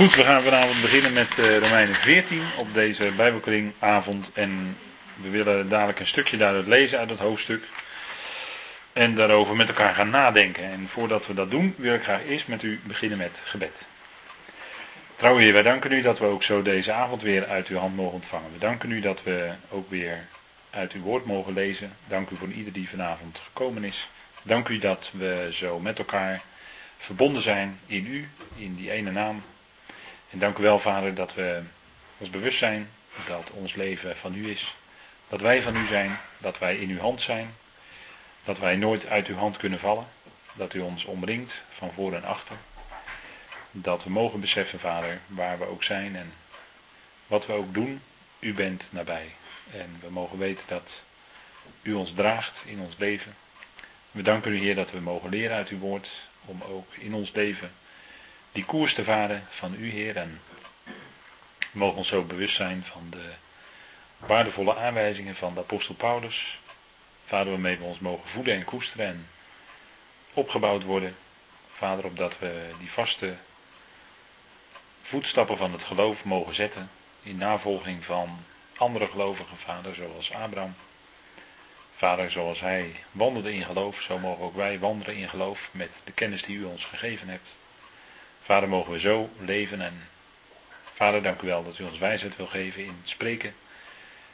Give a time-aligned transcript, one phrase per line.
[0.00, 4.30] Goed, we gaan vanavond beginnen met uh, Romeinen 14 op deze Bijbelkringavond.
[4.32, 4.76] En
[5.14, 7.64] we willen dadelijk een stukje daaruit lezen uit het hoofdstuk.
[8.92, 10.64] En daarover met elkaar gaan nadenken.
[10.64, 13.72] En voordat we dat doen, wil ik graag eerst met u beginnen met gebed.
[15.16, 17.96] Trouwe Heer, wij danken u dat we ook zo deze avond weer uit uw hand
[17.96, 18.52] mogen ontvangen.
[18.52, 20.26] We danken u dat we ook weer
[20.70, 21.96] uit uw woord mogen lezen.
[22.08, 24.08] Dank u voor ieder die vanavond gekomen is.
[24.42, 26.40] Dank u dat we zo met elkaar
[26.98, 29.42] verbonden zijn in u, in die ene naam.
[30.30, 31.62] En dank u wel, Vader, dat we
[32.18, 32.90] ons bewust zijn
[33.26, 34.74] dat ons leven van u is.
[35.28, 37.54] Dat wij van u zijn, dat wij in uw hand zijn.
[38.44, 40.06] Dat wij nooit uit uw hand kunnen vallen.
[40.52, 42.56] Dat u ons omringt van voor en achter.
[43.70, 46.32] Dat we mogen beseffen, Vader, waar we ook zijn en
[47.26, 48.02] wat we ook doen,
[48.38, 49.34] u bent nabij.
[49.72, 51.02] En we mogen weten dat
[51.82, 53.34] u ons draagt in ons leven.
[54.10, 56.10] We danken u, Heer, dat we mogen leren uit uw woord
[56.44, 57.72] om ook in ons leven
[58.52, 60.16] die koers te varen van u, Heer.
[60.16, 60.40] En
[61.58, 63.32] we mogen ons zo bewust zijn van de
[64.16, 66.58] waardevolle aanwijzingen van de apostel Paulus.
[67.26, 69.28] Vader, waarmee we ons mogen voeden en koesteren en
[70.32, 71.16] opgebouwd worden.
[71.76, 73.36] Vader, opdat we die vaste
[75.02, 76.90] voetstappen van het geloof mogen zetten
[77.22, 78.44] in navolging van
[78.76, 80.74] andere gelovigen, vader, zoals Abraham.
[81.96, 86.12] Vader, zoals hij wandelde in geloof, zo mogen ook wij wandelen in geloof met de
[86.12, 87.48] kennis die u ons gegeven hebt.
[88.42, 90.08] Vader, mogen we zo leven en
[90.94, 93.54] Vader, dank u wel dat u ons wijsheid wil geven in het spreken,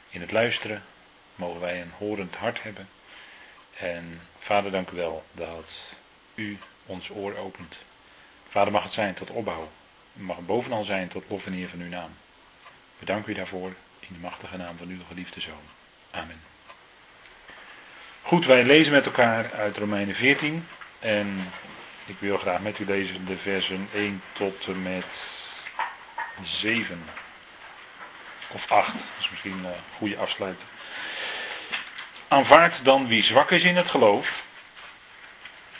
[0.09, 0.83] in het luisteren.
[1.35, 2.89] Mogen wij een horend hart hebben.
[3.77, 5.71] En Vader, dank u wel dat
[6.35, 7.75] u ons oor opent.
[8.49, 9.71] Vader, mag het zijn tot opbouw.
[10.13, 12.11] Mag het bovenal zijn tot lof en eer van uw naam.
[12.99, 15.67] We danken u daarvoor in de machtige naam van uw geliefde Zoon.
[16.11, 16.41] Amen.
[18.21, 20.67] Goed, wij lezen met elkaar uit Romeinen 14.
[20.99, 21.51] En
[22.07, 25.05] ik wil graag met u lezen de versen 1 tot en met
[26.43, 27.03] 7.
[28.47, 28.93] Of 8.
[28.93, 30.67] Dat is misschien een goede afsluiting.
[32.27, 34.43] Aanvaard dan wie zwak is in het geloof,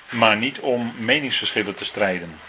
[0.10, 2.40] maar niet om meningsverschillen te strijden.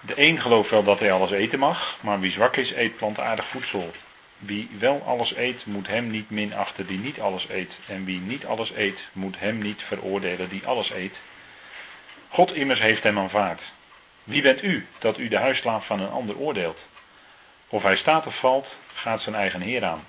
[0.00, 3.48] De een gelooft wel dat hij alles eten mag, maar wie zwak is, eet plantaardig
[3.48, 3.92] voedsel.
[4.38, 7.78] Wie wel alles eet, moet hem niet minachten die niet alles eet.
[7.86, 11.18] En wie niet alles eet, moet hem niet veroordelen die alles eet.
[12.34, 13.62] God immers heeft hem aanvaard.
[14.24, 16.86] Wie bent u dat u de huisslaaf van een ander oordeelt?
[17.68, 20.04] Of hij staat of valt, gaat zijn eigen Heer aan.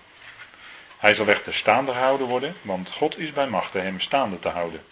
[0.98, 4.84] Hij zal echter staande gehouden worden, want God is bij machte hem staande te houden.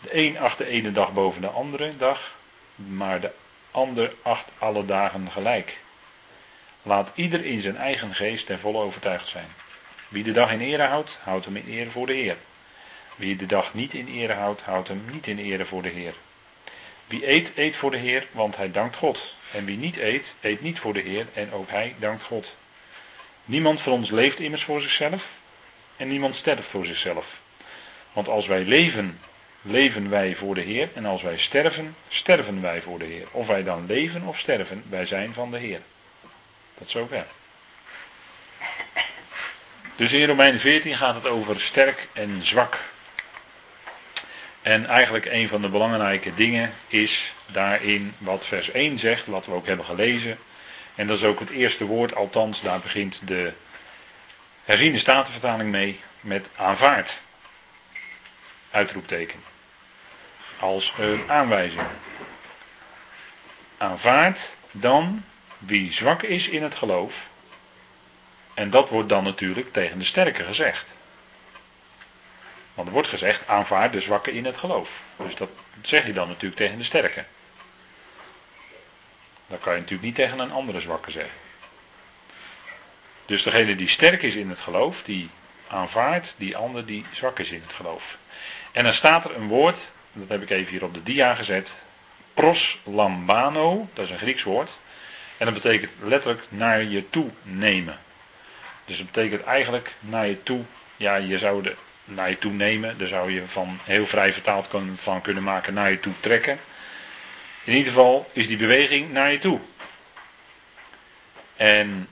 [0.00, 2.34] De een acht de ene dag boven de andere dag,
[2.74, 3.30] maar de
[3.70, 5.78] ander acht alle dagen gelijk.
[6.82, 9.48] Laat ieder in zijn eigen geest ten volle overtuigd zijn.
[10.08, 12.36] Wie de dag in ere houdt, houdt hem in ere voor de Heer.
[13.16, 16.14] Wie de dag niet in ere houdt, houdt hem niet in ere voor de Heer.
[17.06, 19.34] Wie eet, eet voor de Heer, want hij dankt God.
[19.52, 22.52] En wie niet eet, eet niet voor de Heer, en ook hij dankt God.
[23.44, 25.26] Niemand van ons leeft immers voor zichzelf,
[25.96, 27.26] en niemand sterft voor zichzelf.
[28.12, 29.20] Want als wij leven,
[29.62, 33.26] leven wij voor de Heer, en als wij sterven, sterven wij voor de Heer.
[33.30, 35.80] Of wij dan leven of sterven, wij zijn van de Heer.
[36.78, 37.26] Tot zover.
[39.96, 42.78] Dus in Romeinen 14 gaat het over sterk en zwak.
[44.62, 49.52] En eigenlijk een van de belangrijke dingen is daarin wat vers 1 zegt, wat we
[49.52, 50.38] ook hebben gelezen.
[50.94, 53.52] En dat is ook het eerste woord, althans daar begint de
[54.64, 57.12] herziende statenvertaling mee met aanvaard.
[58.70, 59.40] Uitroepteken.
[60.58, 61.82] Als een aanwijzing.
[63.78, 64.40] Aanvaard
[64.70, 65.24] dan
[65.58, 67.14] wie zwak is in het geloof.
[68.54, 70.84] En dat wordt dan natuurlijk tegen de sterke gezegd.
[72.74, 74.90] Want er wordt gezegd, aanvaard de zwakke in het geloof.
[75.16, 75.50] Dus dat
[75.82, 77.24] zeg je dan natuurlijk tegen de sterke.
[79.46, 81.40] Dat kan je natuurlijk niet tegen een andere zwakke zeggen.
[83.26, 85.30] Dus degene die sterk is in het geloof, die
[85.68, 88.16] aanvaardt die ander die zwak is in het geloof.
[88.72, 89.78] En dan staat er een woord,
[90.12, 91.72] dat heb ik even hier op de dia gezet.
[92.34, 94.70] Proslambano, dat is een Grieks woord.
[95.36, 97.98] En dat betekent letterlijk naar je toe nemen.
[98.84, 100.64] Dus dat betekent eigenlijk naar je toe,
[100.96, 102.98] ja je zou de naar je toe nemen.
[102.98, 106.58] Daar zou je van heel vrij vertaald van kunnen maken naar je toe trekken.
[107.64, 109.60] In ieder geval is die beweging naar je toe.
[111.56, 112.08] En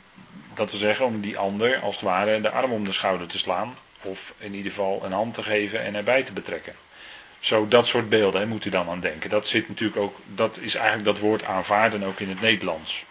[0.54, 3.38] dat wil zeggen om die ander als het ware de arm om de schouder te
[3.38, 3.76] slaan.
[4.02, 6.74] Of in ieder geval een hand te geven en erbij te betrekken.
[7.40, 9.30] Zo dat soort beelden moet u dan aan denken.
[9.30, 13.04] Dat zit natuurlijk ook, dat is eigenlijk dat woord aanvaarden ook in het Nederlands.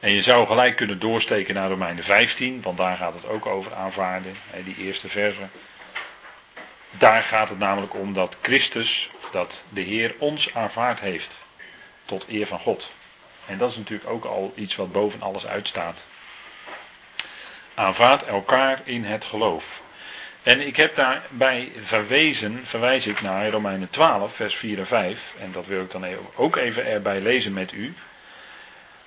[0.00, 3.74] En je zou gelijk kunnen doorsteken naar Romeinen 15, want daar gaat het ook over
[3.74, 5.48] aanvaarden, die eerste verse.
[6.90, 11.38] Daar gaat het namelijk om dat Christus, dat de Heer ons aanvaard heeft.
[12.04, 12.90] tot eer van God.
[13.46, 16.04] En dat is natuurlijk ook al iets wat boven alles uitstaat.
[17.74, 19.64] Aanvaard elkaar in het geloof.
[20.42, 25.20] En ik heb daarbij verwezen, verwijs ik naar Romeinen 12, vers 4 en 5.
[25.40, 27.94] En dat wil ik dan ook even erbij lezen met u.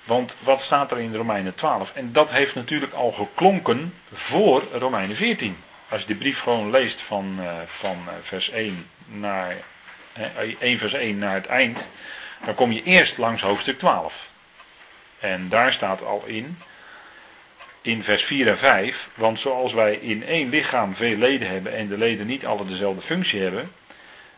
[0.04, 1.92] Want wat staat er in Romeinen 12?
[1.94, 5.56] En dat heeft natuurlijk al geklonken voor Romeinen 14.
[5.88, 9.56] Als je de brief gewoon leest van, uh, van uh, vers 1 naar
[10.18, 11.84] uh, 1 vers 1 naar het eind,
[12.44, 14.28] dan kom je eerst langs hoofdstuk 12.
[15.18, 16.58] En daar staat al in,
[17.82, 21.88] in vers 4 en 5, want zoals wij in één lichaam veel leden hebben en
[21.88, 23.72] de leden niet alle dezelfde functie hebben,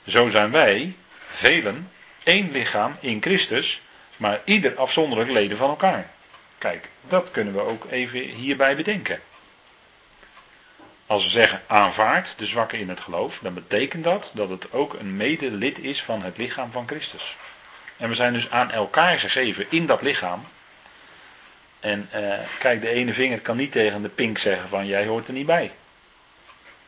[0.06, 0.94] zo zijn wij,
[1.32, 1.90] velen,
[2.22, 3.80] één lichaam in Christus,
[4.16, 6.10] maar ieder afzonderlijk leden van elkaar.
[6.58, 9.20] Kijk, dat kunnen we ook even hierbij bedenken.
[11.06, 14.94] Als we zeggen aanvaard de zwakke in het geloof, dan betekent dat dat het ook
[14.94, 17.36] een medelid is van het lichaam van Christus.
[17.96, 20.46] En we zijn dus aan elkaar gegeven in dat lichaam.
[21.80, 25.26] En uh, kijk, de ene vinger kan niet tegen de pink zeggen van jij hoort
[25.26, 25.72] er niet bij.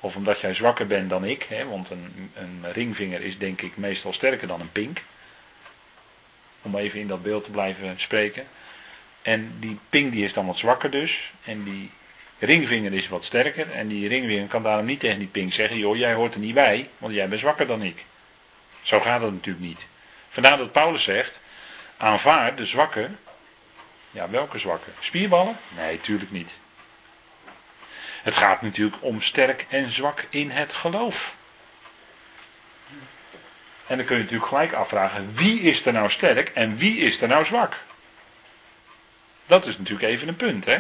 [0.00, 3.76] Of omdat jij zwakker bent dan ik, hè, want een, een ringvinger is denk ik
[3.76, 5.02] meestal sterker dan een pink.
[6.66, 8.46] Om even in dat beeld te blijven spreken.
[9.22, 11.30] En die pink die is dan wat zwakker dus.
[11.44, 11.90] En die
[12.38, 13.70] ringvinger is wat sterker.
[13.70, 16.54] En die ringvinger kan daarom niet tegen die pink zeggen, joh, jij hoort er niet
[16.54, 18.04] bij, want jij bent zwakker dan ik.
[18.82, 19.80] Zo gaat het natuurlijk niet.
[20.28, 21.38] Vandaar dat Paulus zegt,
[21.96, 23.10] aanvaard de zwakke.
[24.10, 24.90] Ja, welke zwakke?
[25.00, 25.56] Spierballen?
[25.76, 26.50] Nee, tuurlijk niet.
[28.22, 31.34] Het gaat natuurlijk om sterk en zwak in het geloof.
[33.86, 37.20] En dan kun je natuurlijk gelijk afvragen, wie is er nou sterk en wie is
[37.20, 37.76] er nou zwak?
[39.46, 40.78] Dat is natuurlijk even een punt, hè?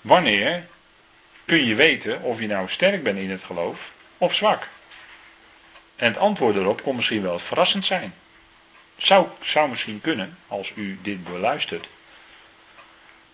[0.00, 0.66] Wanneer
[1.44, 3.78] kun je weten of je nou sterk bent in het geloof
[4.18, 4.68] of zwak?
[5.96, 8.14] En het antwoord erop kon misschien wel verrassend zijn.
[8.96, 11.86] Zou, zou misschien kunnen, als u dit beluistert,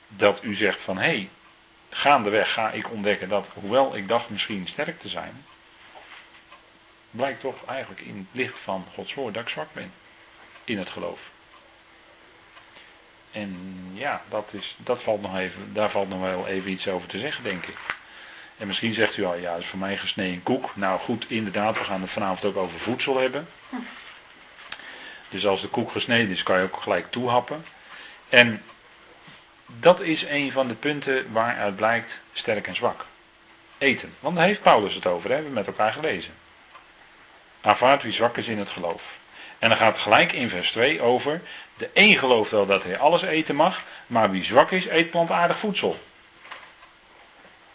[0.08, 1.28] dat u zegt van hé, hey,
[1.90, 5.44] gaandeweg ga ik ontdekken dat, hoewel ik dacht misschien sterk te zijn,
[7.10, 9.92] blijkt toch eigenlijk in het licht van Gods woord dat ik zwak ben
[10.64, 11.20] in het geloof.
[13.32, 17.08] En ja, dat, is, dat valt nog even, daar valt nog wel even iets over
[17.08, 17.76] te zeggen, denk ik.
[18.56, 20.76] En misschien zegt u al, ja, dat is voor mij gesneden koek.
[20.76, 23.48] Nou goed, inderdaad, we gaan het vanavond ook over voedsel hebben.
[25.28, 27.64] Dus als de koek gesneden is, kan je ook gelijk toehappen.
[28.28, 28.62] En
[29.66, 33.06] dat is een van de punten waaruit blijkt sterk en zwak.
[33.78, 34.14] Eten.
[34.20, 35.34] Want daar heeft Paulus het over, hè?
[35.34, 36.32] hebben we met elkaar gelezen.
[37.60, 39.02] Aanvaard wie zwak is in het geloof.
[39.58, 41.42] En dan gaat gelijk in vers 2 over.
[41.76, 45.58] De een gelooft wel dat hij alles eten mag, maar wie zwak is, eet plantaardig
[45.58, 46.00] voedsel.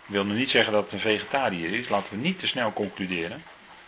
[0.06, 1.90] Ik wil nog niet zeggen dat het een vegetariër is.
[1.90, 3.44] Laten we niet te snel concluderen.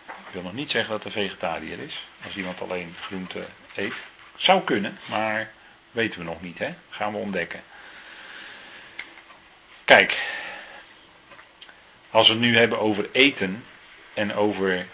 [0.07, 2.03] Ik wil nog niet zeggen dat het een vegetariër is.
[2.25, 3.45] Als iemand alleen groente
[3.75, 3.93] eet.
[4.35, 5.51] Zou kunnen, maar
[5.91, 6.59] weten we nog niet.
[6.59, 6.73] Hè?
[6.89, 7.61] Gaan we ontdekken.
[9.83, 10.21] Kijk.
[12.11, 13.63] Als we het nu hebben over eten
[14.13, 14.87] en over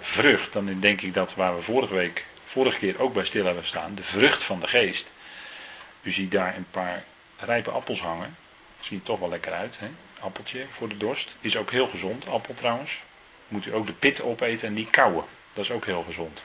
[0.00, 0.52] vrucht.
[0.52, 3.94] Dan denk ik dat waar we vorige week, vorige keer ook bij stil hebben staan.
[3.94, 5.06] De vrucht van de geest.
[6.02, 7.04] U ziet daar een paar
[7.38, 8.36] rijpe appels hangen.
[8.80, 9.74] Ziet er toch wel lekker uit.
[9.78, 9.88] Hè?
[10.20, 11.34] appeltje voor de dorst.
[11.40, 13.00] Is ook heel gezond, appel trouwens.
[13.48, 15.24] Moet u ook de pit opeten en die kauwen.
[15.52, 16.40] Dat is ook heel gezond.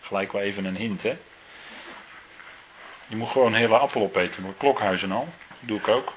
[0.00, 1.16] Gelijk wel even een hint, hè.
[3.06, 5.28] Je moet gewoon een hele appel opeten, maar klokhuizen al.
[5.48, 6.12] Dat doe ik ook.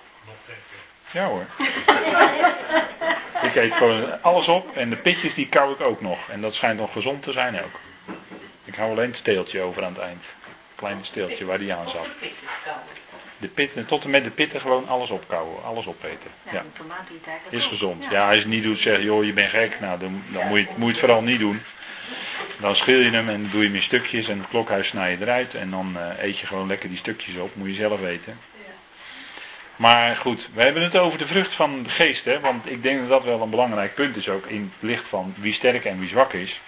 [1.12, 1.46] Ja hoor.
[3.44, 6.30] ik eet gewoon alles op en de pitjes die kauw ik ook nog.
[6.30, 7.80] En dat schijnt nog gezond te zijn ook.
[8.66, 10.24] Ik hou alleen het steeltje over aan het eind.
[10.76, 12.08] Kleine steeltje waar die aan zat
[13.44, 16.30] de pitten, tot en met de pitten gewoon alles opkouwen, alles opeten.
[16.52, 16.64] Ja, ja.
[17.50, 18.06] Is gezond.
[18.10, 18.26] Ja.
[18.26, 19.80] als je het niet doet, zeg joh, je bent gek.
[19.80, 21.62] Nou, dan, dan moet, je, moet je het vooral niet doen.
[22.60, 25.18] Dan schil je hem en doe je hem in stukjes en het klokhuis snij je
[25.20, 25.56] eruit.
[25.56, 28.38] En dan uh, eet je gewoon lekker die stukjes op, moet je zelf weten.
[29.76, 32.40] Maar goed, we hebben het over de vrucht van de geest, hè?
[32.40, 35.34] want ik denk dat dat wel een belangrijk punt is ook in het licht van
[35.38, 36.62] wie sterk en wie zwak is.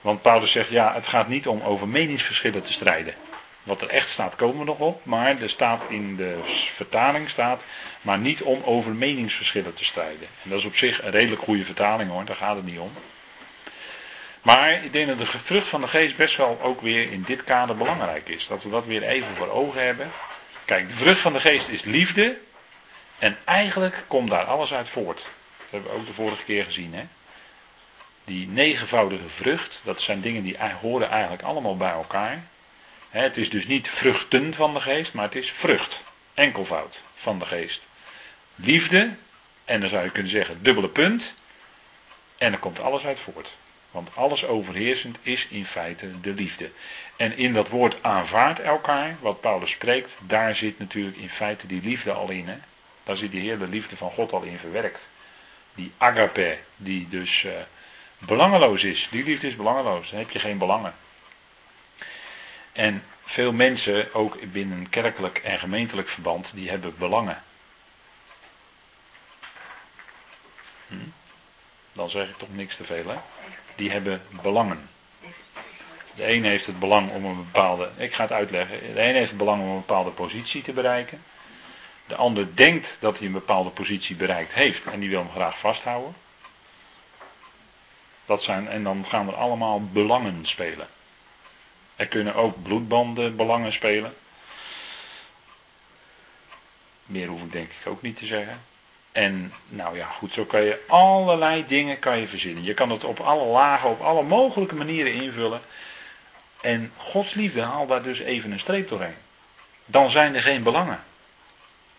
[0.00, 3.14] Want Paulus zegt, ja, het gaat niet om over meningsverschillen te strijden.
[3.62, 5.04] Wat er echt staat, komen we nog op.
[5.04, 6.38] Maar er staat in de
[6.74, 7.62] vertaling staat,
[8.00, 10.28] maar niet om over meningsverschillen te strijden.
[10.42, 12.90] En dat is op zich een redelijk goede vertaling hoor, daar gaat het niet om.
[14.42, 17.44] Maar ik denk dat de vrucht van de geest best wel ook weer in dit
[17.44, 18.46] kader belangrijk is.
[18.46, 20.10] Dat we dat weer even voor ogen hebben.
[20.66, 22.38] Kijk, de vrucht van de geest is liefde.
[23.18, 25.16] En eigenlijk komt daar alles uit voort.
[25.16, 26.94] Dat hebben we ook de vorige keer gezien.
[26.94, 27.04] Hè?
[28.24, 32.44] Die negenvoudige vrucht, dat zijn dingen die horen eigenlijk allemaal bij elkaar.
[33.08, 36.00] Het is dus niet vruchten van de geest, maar het is vrucht.
[36.34, 37.80] Enkelvoud van de geest.
[38.54, 39.10] Liefde,
[39.64, 41.32] en dan zou je kunnen zeggen dubbele punt.
[42.38, 43.54] En er komt alles uit voort.
[43.90, 46.70] Want alles overheersend is in feite de liefde.
[47.16, 51.82] En in dat woord aanvaard elkaar, wat Paulus spreekt, daar zit natuurlijk in feite die
[51.82, 52.48] liefde al in.
[52.48, 52.56] Hè?
[53.04, 55.00] Daar zit die hele liefde van God al in verwerkt.
[55.74, 57.52] Die agape, die dus uh,
[58.18, 59.08] belangeloos is.
[59.10, 60.10] Die liefde is belangeloos.
[60.10, 60.94] Dan heb je geen belangen.
[62.72, 67.42] En veel mensen, ook binnen kerkelijk en gemeentelijk verband, die hebben belangen.
[70.88, 70.96] Hm?
[71.92, 73.16] Dan zeg ik toch niks te veel, hè?
[73.74, 74.88] Die hebben belangen.
[76.16, 78.94] De een heeft het belang om een bepaalde, ik ga het uitleggen.
[78.94, 81.22] De een heeft het belang om een bepaalde positie te bereiken.
[82.06, 85.58] De ander denkt dat hij een bepaalde positie bereikt heeft en die wil hem graag
[85.58, 86.16] vasthouden.
[88.26, 90.88] Dat zijn, en dan gaan er allemaal belangen spelen.
[91.96, 94.14] Er kunnen ook bloedbanden belangen spelen.
[97.04, 98.60] Meer hoef ik denk ik ook niet te zeggen.
[99.12, 102.64] En nou ja, goed, zo kan je allerlei dingen kan je verzinnen.
[102.64, 105.60] Je kan het op alle lagen, op alle mogelijke manieren invullen.
[106.66, 109.16] En Gods liefde haalt daar dus even een streep doorheen.
[109.84, 111.04] Dan zijn er geen belangen.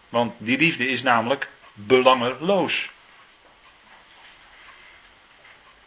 [0.10, 2.90] Want die liefde is namelijk belangeloos.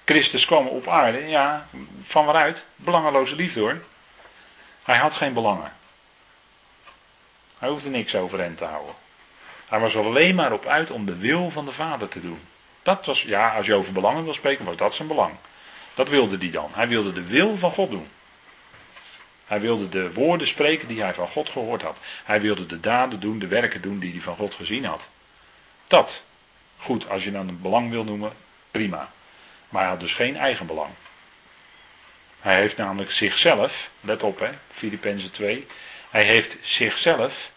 [0.04, 1.68] Christus kwam op aarde, ja,
[2.06, 2.64] van waaruit?
[2.76, 3.82] Belangeloze liefde hoor.
[4.82, 5.72] Hij had geen belangen.
[7.58, 8.94] Hij hoefde niks over hen te houden.
[9.68, 12.40] Hij was alleen maar op uit om de wil van de Vader te doen.
[12.82, 15.34] Dat was, ja, als je over belangen wil spreken, was dat zijn belang.
[15.94, 16.70] Dat wilde hij dan.
[16.72, 18.08] Hij wilde de wil van God doen.
[19.50, 21.96] Hij wilde de woorden spreken die hij van God gehoord had.
[22.24, 25.06] Hij wilde de daden doen, de werken doen die hij van God gezien had.
[25.86, 26.22] Dat.
[26.76, 28.32] Goed, als je dan een belang wil noemen,
[28.70, 29.12] prima.
[29.68, 30.90] Maar hij had dus geen eigen belang.
[32.40, 35.66] Hij heeft namelijk zichzelf, let op hè, Filippenzen 2,
[36.10, 37.50] hij heeft zichzelf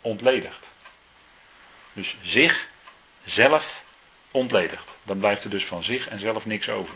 [0.00, 0.66] ontledigd.
[1.92, 3.82] Dus zichzelf
[4.30, 4.88] ontledigd.
[5.02, 6.94] Dan blijft er dus van zich en zelf niks over.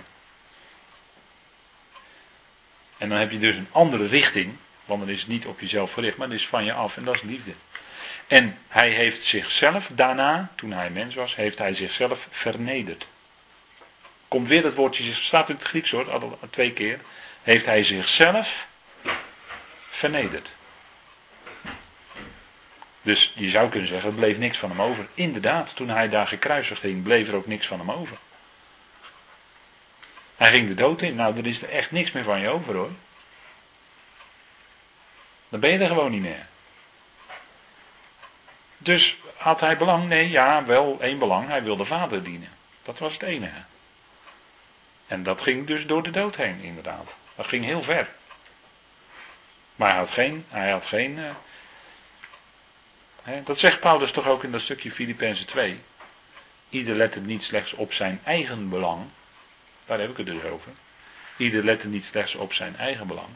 [2.99, 5.93] En dan heb je dus een andere richting, want dan is het niet op jezelf
[5.93, 7.52] gericht, maar het is van je af en dat is liefde.
[8.26, 13.07] En hij heeft zichzelf daarna, toen hij mens was, heeft hij zichzelf vernederd.
[14.28, 17.00] Komt weer dat woordje, staat in het Grieks hoor, twee keer.
[17.43, 18.67] Heeft hij zichzelf
[19.90, 20.49] vernederd.
[23.02, 25.07] Dus je zou kunnen zeggen, er bleef niks van hem over.
[25.14, 28.17] Inderdaad, toen hij daar gekruisigd ging, bleef er ook niks van hem over.
[30.38, 31.14] Hij ging de dood in.
[31.14, 32.90] Nou, er is er echt niks meer van je over hoor.
[35.49, 36.47] Dan ben je er gewoon niet meer.
[38.78, 40.09] Dus had hij belang?
[40.09, 41.49] Nee, ja, wel één belang.
[41.49, 42.49] Hij wilde vader dienen.
[42.83, 43.62] Dat was het enige.
[45.07, 47.07] En dat ging dus door de dood heen, inderdaad.
[47.35, 48.09] Dat ging heel ver.
[49.76, 51.18] Maar hij had geen, hij had geen.
[51.18, 51.30] Uh,
[53.23, 55.80] hè, dat zegt Paulus toch ook in dat stukje Filippenzen 2.
[56.68, 59.04] Ieder let het niet slechts op zijn eigen belang,
[59.88, 60.73] daar heb ik het dus over.
[61.37, 63.28] Ieder lette niet slechts op zijn eigen belang,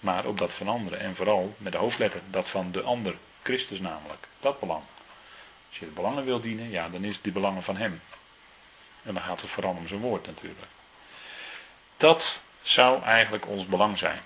[0.00, 1.00] maar op dat van anderen.
[1.00, 4.26] En vooral met de hoofdletter, dat van de ander, Christus namelijk.
[4.40, 4.82] Dat belang.
[5.68, 8.00] Als je de belangen wil dienen, ja, dan is het die belangen van hem.
[9.02, 10.66] En dan gaat het vooral om zijn woord natuurlijk.
[11.96, 14.20] Dat zou eigenlijk ons belang zijn.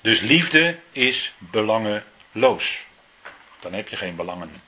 [0.00, 2.78] Dus liefde is belangeloos.
[3.60, 4.62] Dan heb je geen belangen.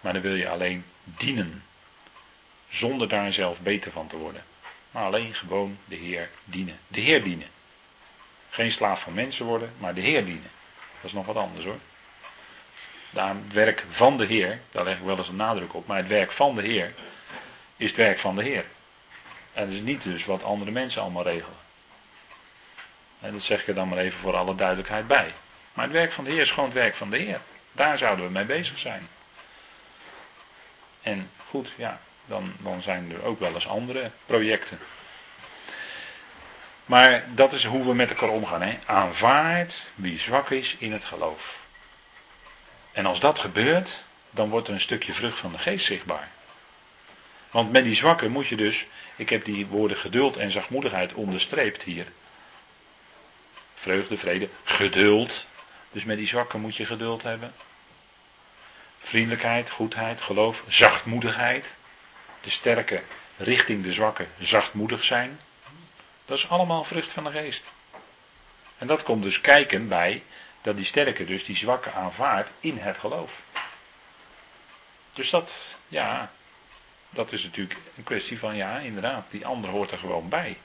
[0.00, 1.64] Maar dan wil je alleen dienen.
[2.76, 4.44] Zonder daar zelf beter van te worden.
[4.90, 6.78] Maar alleen gewoon de Heer dienen.
[6.88, 7.48] De Heer dienen.
[8.50, 10.50] Geen slaaf van mensen worden, maar de Heer dienen.
[11.00, 11.78] Dat is nog wat anders hoor.
[13.10, 16.06] Daar werk van de Heer, daar leg ik wel eens een nadruk op, maar het
[16.06, 16.94] werk van de Heer
[17.76, 18.64] is het werk van de Heer.
[19.52, 21.58] En is niet dus wat andere mensen allemaal regelen.
[23.20, 25.32] En dat zeg ik er dan maar even voor alle duidelijkheid bij.
[25.72, 27.40] Maar het werk van de Heer is gewoon het werk van de Heer.
[27.72, 29.08] Daar zouden we mee bezig zijn.
[31.02, 34.78] En goed, ja, dan, dan zijn er ook wel eens andere projecten.
[36.86, 38.62] Maar dat is hoe we met elkaar omgaan.
[38.62, 38.78] Hè?
[38.86, 41.54] Aanvaard wie zwak is in het geloof.
[42.92, 43.90] En als dat gebeurt,
[44.30, 46.28] dan wordt er een stukje vrucht van de geest zichtbaar.
[47.50, 51.82] Want met die zwakken moet je dus, ik heb die woorden geduld en zachtmoedigheid onderstreept
[51.82, 52.06] hier.
[53.74, 55.44] Vreugde, vrede, geduld.
[55.92, 57.54] Dus met die zwakken moet je geduld hebben.
[59.00, 61.64] Vriendelijkheid, goedheid, geloof, zachtmoedigheid
[62.46, 63.02] de sterke
[63.36, 65.40] richting de zwakke zachtmoedig zijn.
[66.24, 67.62] Dat is allemaal vrucht van de geest.
[68.78, 70.22] En dat komt dus kijken bij
[70.62, 73.30] dat die sterke dus die zwakke aanvaardt in het geloof.
[75.12, 75.52] Dus dat,
[75.88, 76.32] ja,
[77.10, 80.58] dat is natuurlijk een kwestie van, ja, inderdaad, die ander hoort er gewoon bij.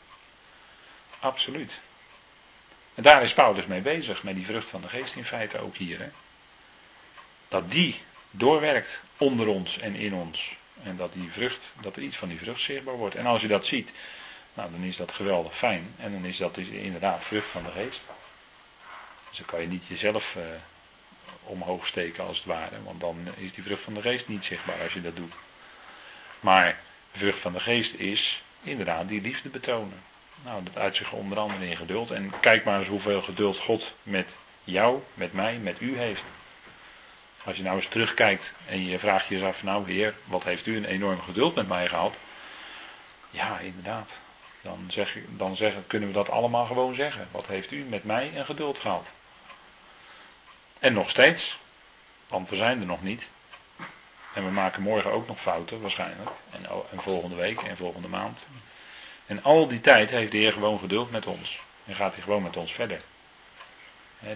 [1.19, 1.71] Absoluut.
[2.95, 5.75] En daar is Paulus mee bezig, met die vrucht van de geest in feite ook
[5.75, 5.99] hier.
[5.99, 6.09] Hè?
[7.47, 10.59] Dat die doorwerkt onder ons en in ons.
[10.83, 13.15] En dat die vrucht, dat er iets van die vrucht zichtbaar wordt.
[13.15, 13.89] En als je dat ziet,
[14.53, 15.95] Nou, dan is dat geweldig fijn.
[15.97, 18.01] En dan is dat dus inderdaad vrucht van de geest.
[19.29, 20.43] Dus dan kan je niet jezelf uh,
[21.43, 22.83] omhoog steken als het ware.
[22.83, 25.33] Want dan is die vrucht van de geest niet zichtbaar als je dat doet.
[26.39, 26.79] Maar
[27.11, 30.01] vrucht van de geest is inderdaad die liefde betonen.
[30.43, 32.11] Nou, dat uitzicht onder andere in geduld.
[32.11, 34.27] En kijk maar eens hoeveel geduld God met
[34.63, 36.23] jou, met mij, met u heeft.
[37.43, 40.85] Als je nou eens terugkijkt en je vraagt jezelf nou heer, wat heeft u een
[40.85, 42.15] enorm geduld met mij gehad?
[43.29, 44.09] Ja, inderdaad.
[44.61, 47.27] Dan, zeg, dan zeg, kunnen we dat allemaal gewoon zeggen.
[47.31, 49.05] Wat heeft u met mij een geduld gehad?
[50.79, 51.57] En nog steeds.
[52.27, 53.23] Want we zijn er nog niet.
[54.33, 56.29] En we maken morgen ook nog fouten, waarschijnlijk.
[56.51, 58.45] En, en volgende week en volgende maand.
[59.25, 61.59] En al die tijd heeft de Heer gewoon geduld met ons.
[61.85, 63.01] En gaat hij gewoon met ons verder.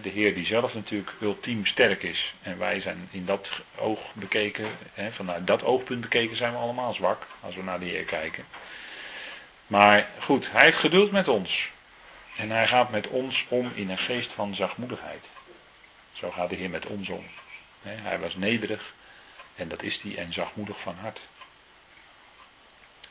[0.02, 2.34] De Heer die zelf natuurlijk ultiem sterk is.
[2.42, 4.68] En wij zijn in dat oog bekeken,
[5.12, 7.28] vanuit dat oogpunt bekeken zijn we allemaal zwak.
[7.40, 8.46] Als we naar de Heer kijken.
[9.68, 11.70] Maar goed, hij heeft geduld met ons.
[12.36, 15.26] En hij gaat met ons om in een geest van zachtmoedigheid.
[16.14, 17.26] Zo gaat de Heer met ons om.
[17.82, 18.94] Hij was nederig.
[19.56, 21.20] En dat is hij en zachtmoedig van hart.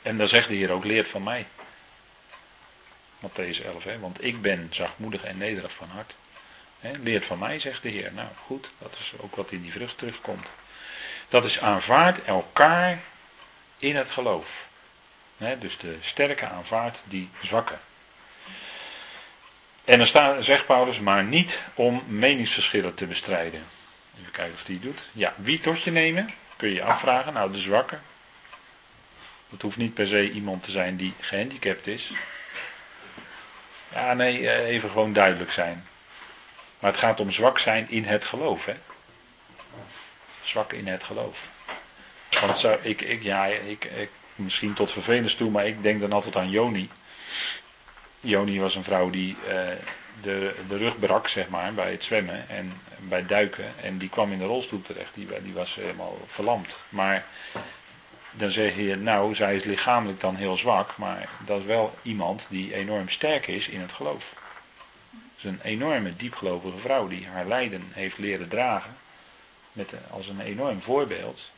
[0.02, 1.47] En dan zegt de Heer ook, leert van mij.
[3.21, 3.99] Matthäus 11, hè?
[3.99, 6.14] want ik ben zachtmoedig en nederig van hart.
[6.92, 8.12] Leert van mij, zegt de Heer.
[8.12, 10.46] Nou goed, dat is ook wat in die vrucht terugkomt.
[11.28, 12.98] Dat is aanvaard elkaar
[13.78, 14.48] in het geloof.
[15.58, 17.74] Dus de sterke aanvaardt die zwakke.
[19.84, 23.64] En dan staat, zegt Paulus, maar niet om meningsverschillen te bestrijden.
[24.20, 25.00] Even kijken of die doet.
[25.12, 26.28] Ja, wie tot je nemen?
[26.56, 27.32] Kun je je afvragen.
[27.32, 27.98] Nou, de zwakke.
[29.50, 32.12] Dat hoeft niet per se iemand te zijn die gehandicapt is.
[33.92, 35.86] Ja, nee, eh, even gewoon duidelijk zijn.
[36.84, 38.74] Maar het gaat om zwak zijn in het geloof, hè?
[40.42, 41.38] Zwak in het geloof.
[42.40, 46.12] Want zo, ik, ik, ja, ik, ik, misschien tot vervelens toe, maar ik denk dan
[46.12, 46.88] altijd aan Joni.
[48.20, 49.52] Joni was een vrouw die uh,
[50.22, 53.73] de, de rug brak, zeg maar, bij het zwemmen en bij duiken.
[53.82, 55.14] En die kwam in de rolstoel terecht.
[55.14, 56.76] Die, die was helemaal verlamd.
[56.88, 57.25] Maar
[58.30, 62.47] dan zeg je, nou, zij is lichamelijk dan heel zwak, maar dat is wel iemand
[62.49, 64.33] die enorm sterk is in het geloof.
[65.45, 68.97] Een enorme diepgelovige vrouw die haar lijden heeft leren dragen,
[69.73, 71.50] met, als een enorm voorbeeld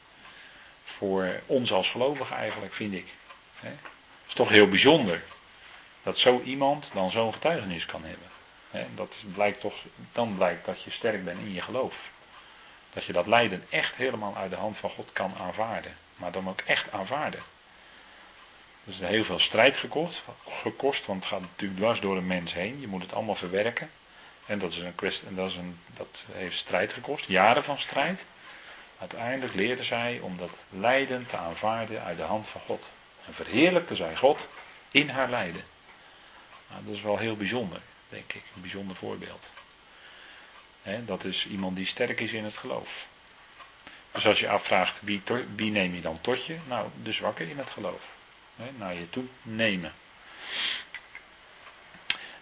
[0.85, 3.07] voor ons als gelovigen eigenlijk, vind ik.
[3.61, 3.79] Het
[4.29, 5.23] is toch heel bijzonder
[6.03, 8.29] dat zo iemand dan zo'n getuigenis kan hebben.
[8.95, 9.75] Dat blijkt toch,
[10.13, 11.95] dan blijkt dat je sterk bent in je geloof.
[12.93, 16.49] Dat je dat lijden echt helemaal uit de hand van God kan aanvaarden maar dan
[16.49, 17.43] ook echt aanvaarden.
[18.87, 20.23] Er heel veel strijd gekost,
[20.63, 22.81] gekost, want het gaat natuurlijk dwars door een mens heen.
[22.81, 23.91] Je moet het allemaal verwerken.
[24.47, 27.79] En dat, is een kwestie, en dat, is een, dat heeft strijd gekost, jaren van
[27.79, 28.21] strijd.
[28.99, 32.85] Uiteindelijk leerde zij om dat lijden te aanvaarden uit de hand van God.
[33.27, 34.49] En verheerlijkte zij God
[34.91, 35.65] in haar lijden.
[36.71, 38.43] Nou, dat is wel heel bijzonder, denk ik.
[38.55, 39.45] Een bijzonder voorbeeld.
[40.83, 43.07] dat is iemand die sterk is in het geloof.
[44.13, 45.23] Dus als je afvraagt wie,
[45.55, 46.57] wie neem je dan tot je?
[46.69, 48.15] Nou, de zwakke in het geloof.
[48.57, 49.93] Naar je toe nemen.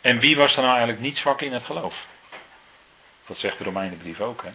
[0.00, 2.06] En wie was er nou eigenlijk niet zwak in het geloof?
[3.26, 4.42] Dat zegt de Romeinenbrief ook.
[4.42, 4.52] Hè?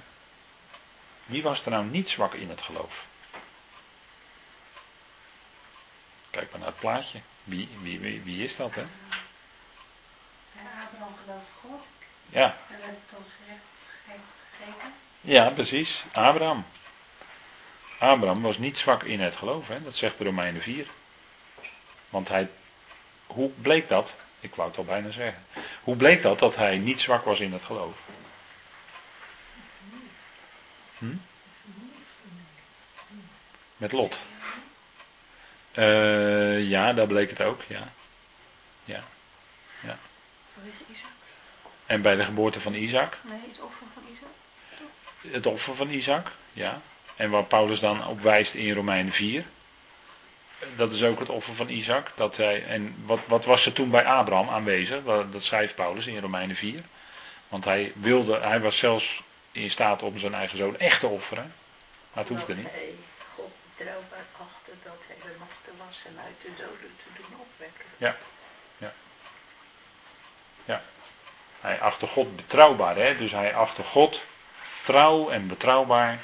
[1.25, 2.93] Wie was er nou niet zwak in het geloof?
[6.29, 7.19] Kijk maar naar het plaatje.
[7.43, 8.85] Wie, wie, wie, wie is dat, hè?
[10.83, 11.81] Abraham gelooft God.
[12.29, 12.57] Ja.
[12.69, 14.93] En werd het ons gegeven.
[15.21, 16.03] Ja, precies.
[16.11, 16.65] Abraham.
[17.99, 19.83] Abraham was niet zwak in het geloof, hè?
[19.83, 20.87] dat zegt de Romeinen 4.
[22.09, 22.49] Want hij,
[23.25, 24.13] hoe bleek dat?
[24.39, 25.43] Ik wou het al bijna zeggen.
[25.83, 27.97] Hoe bleek dat dat hij niet zwak was in het geloof?
[30.97, 31.15] Hm?
[33.77, 34.15] Met Lot.
[35.73, 37.91] Uh, ja, daar bleek het ook, ja.
[38.85, 39.03] Ja.
[39.81, 39.97] ja.
[40.91, 41.09] Isaac?
[41.85, 43.17] En bij de geboorte van Isaac?
[43.21, 45.33] Nee, het offer van Isaac.
[45.33, 46.81] Het offer van Isaac, ja.
[47.15, 49.45] En waar Paulus dan op wijst in Romeinen 4.
[50.75, 52.11] Dat is ook het offer van Isaac.
[52.15, 55.03] Dat hij, en wat, wat was er toen bij Abraham aanwezig?
[55.03, 56.83] Dat schrijft Paulus in Romeinen 4.
[57.47, 61.53] Want hij wilde, hij was zelfs in staat om zijn eigen zoon echt te offeren.
[62.13, 62.67] Maar het hoefde niet.
[62.71, 62.95] Hij
[63.35, 67.39] God betrouwbaar achter dat hij er nog te was en uit de doden te doen
[67.39, 67.85] opwekken.
[67.97, 68.15] Ja,
[68.77, 68.93] ja.
[70.65, 70.81] Ja.
[71.61, 73.17] Hij achtte God betrouwbaar, hè?
[73.17, 74.19] Dus hij achtte God
[74.83, 76.19] trouw en betrouwbaar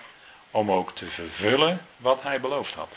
[0.51, 2.93] om ook te vervullen wat hij beloofd had.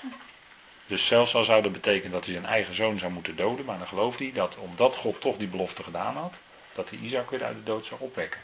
[0.88, 3.79] Dus zelfs al zou dat betekenen dat hij zijn eigen zoon zou moeten doden, maar
[3.79, 6.35] dan geloofde hij dat omdat God toch die belofte gedaan had,
[6.72, 8.40] dat hij Isaac weer uit de dood zou opwekken.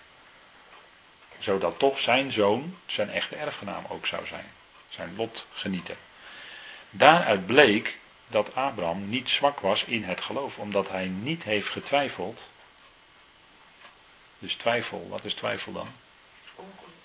[1.39, 4.47] Zodat toch zijn zoon zijn echte erfgenaam ook zou zijn.
[4.89, 5.97] Zijn lot genieten.
[6.91, 12.41] Daaruit bleek dat Abraham niet zwak was in het geloof, omdat hij niet heeft getwijfeld.
[14.39, 15.89] Dus twijfel, wat is twijfel dan?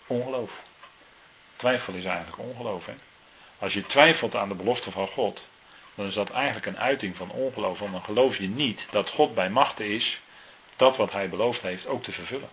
[0.07, 0.51] Ongeloof.
[1.55, 2.85] Twijfel is eigenlijk ongeloof.
[2.85, 2.93] Hè?
[3.59, 5.43] Als je twijfelt aan de belofte van God,
[5.95, 7.79] dan is dat eigenlijk een uiting van ongeloof.
[7.79, 10.19] Want dan geloof je niet dat God bij machten is
[10.75, 12.49] dat wat hij beloofd heeft ook te vervullen.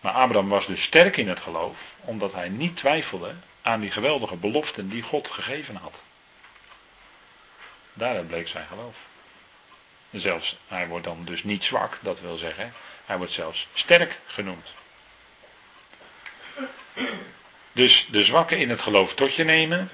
[0.00, 4.36] Maar Abraham was dus sterk in het geloof, omdat hij niet twijfelde aan die geweldige
[4.36, 5.94] beloften die God gegeven had.
[7.92, 8.94] Daaruit bleek zijn geloof.
[10.10, 12.72] Zelfs, hij wordt dan dus niet zwak, dat wil zeggen,
[13.06, 14.66] hij wordt zelfs sterk genoemd.
[17.72, 19.90] Dus de zwakken in het geloof tot je nemen.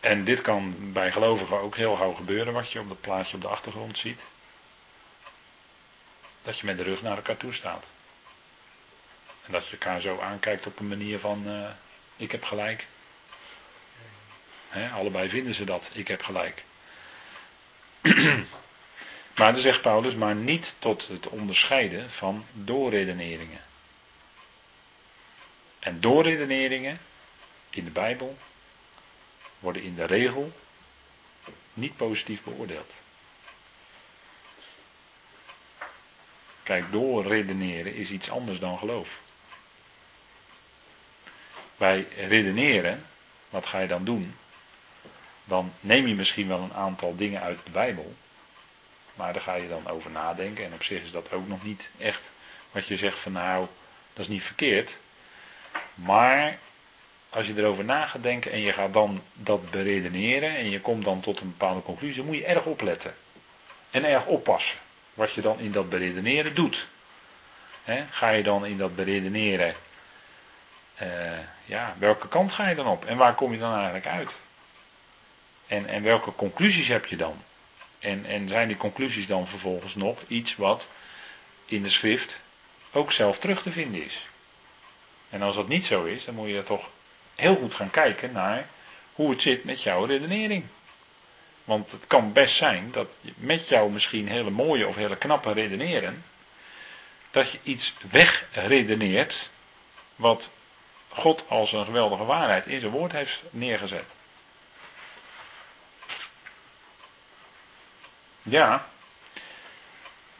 [0.00, 3.42] En dit kan bij gelovigen ook heel gauw gebeuren, wat je op dat plaatje op
[3.42, 4.20] de achtergrond ziet.
[6.42, 7.84] Dat je met de rug naar elkaar toe staat.
[9.46, 11.68] En dat je elkaar zo aankijkt op een manier van, uh,
[12.16, 12.86] ik heb gelijk.
[14.94, 16.64] Allebei vinden ze dat, ik heb gelijk.
[19.36, 23.60] maar dan zegt Paulus, maar niet tot het onderscheiden van doorredeneringen.
[25.82, 27.00] En doorredeneringen
[27.70, 28.38] in de Bijbel
[29.58, 30.52] worden in de regel
[31.74, 32.90] niet positief beoordeeld.
[36.62, 39.08] Kijk, doorredeneren is iets anders dan geloof.
[41.76, 43.06] Bij redeneren,
[43.50, 44.36] wat ga je dan doen?
[45.44, 48.14] Dan neem je misschien wel een aantal dingen uit de Bijbel.
[49.14, 50.64] Maar daar ga je dan over nadenken.
[50.64, 52.22] En op zich is dat ook nog niet echt
[52.70, 53.66] wat je zegt van nou,
[54.12, 54.96] dat is niet verkeerd.
[55.94, 56.58] Maar
[57.30, 61.04] als je erover na gaat denken en je gaat dan dat beredeneren en je komt
[61.04, 63.14] dan tot een bepaalde conclusie, moet je erg opletten.
[63.90, 64.78] En erg oppassen
[65.14, 66.86] wat je dan in dat beredeneren doet.
[68.10, 69.74] ga je dan in dat beredeneren,
[71.02, 71.08] uh,
[71.64, 74.30] ja, welke kant ga je dan op en waar kom je dan eigenlijk uit?
[75.66, 77.42] En, en welke conclusies heb je dan?
[77.98, 80.86] En, en zijn die conclusies dan vervolgens nog iets wat
[81.66, 82.36] in de schrift
[82.92, 84.26] ook zelf terug te vinden is?
[85.32, 86.88] En als dat niet zo is, dan moet je toch
[87.34, 88.66] heel goed gaan kijken naar
[89.14, 90.64] hoe het zit met jouw redenering.
[91.64, 96.24] Want het kan best zijn dat met jou misschien hele mooie of hele knappe redeneren,
[97.30, 99.48] dat je iets wegredeneert
[100.16, 100.50] wat
[101.08, 104.06] God als een geweldige waarheid in zijn woord heeft neergezet.
[108.42, 108.88] Ja,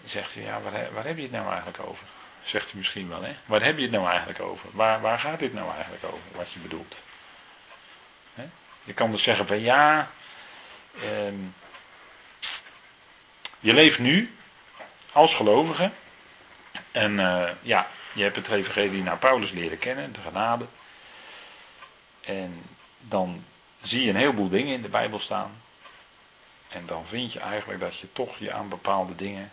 [0.05, 2.07] zegt hij, ja, waar, waar heb je het nou eigenlijk over?
[2.45, 3.37] Zegt u misschien wel, hè?
[3.47, 4.69] Waar heb je het nou eigenlijk over?
[4.73, 6.95] Waar, waar gaat dit nou eigenlijk over, wat je bedoelt?
[8.85, 10.11] Je kan dus zeggen van ja,
[11.03, 11.35] ehm,
[13.61, 14.37] je leeft nu
[15.13, 15.91] als gelovige.
[16.91, 20.67] En uh, ja, je hebt het evangelie naar Paulus leren kennen, de genade.
[22.21, 22.63] En
[22.99, 23.45] dan
[23.83, 25.63] zie je een heleboel dingen in de Bijbel staan.
[26.69, 29.53] En dan vind je eigenlijk dat je toch je aan bepaalde dingen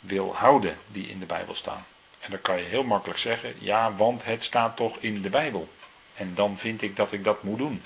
[0.00, 1.86] wil houden die in de Bijbel staan.
[2.22, 5.72] En dan kan je heel makkelijk zeggen, ja, want het staat toch in de Bijbel.
[6.14, 7.84] En dan vind ik dat ik dat moet doen.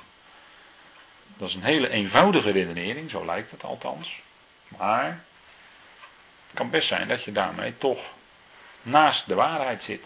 [1.37, 4.21] Dat is een hele eenvoudige redenering, zo lijkt het althans.
[4.69, 5.07] Maar
[6.47, 8.01] het kan best zijn dat je daarmee toch
[8.83, 10.03] naast de waarheid zit.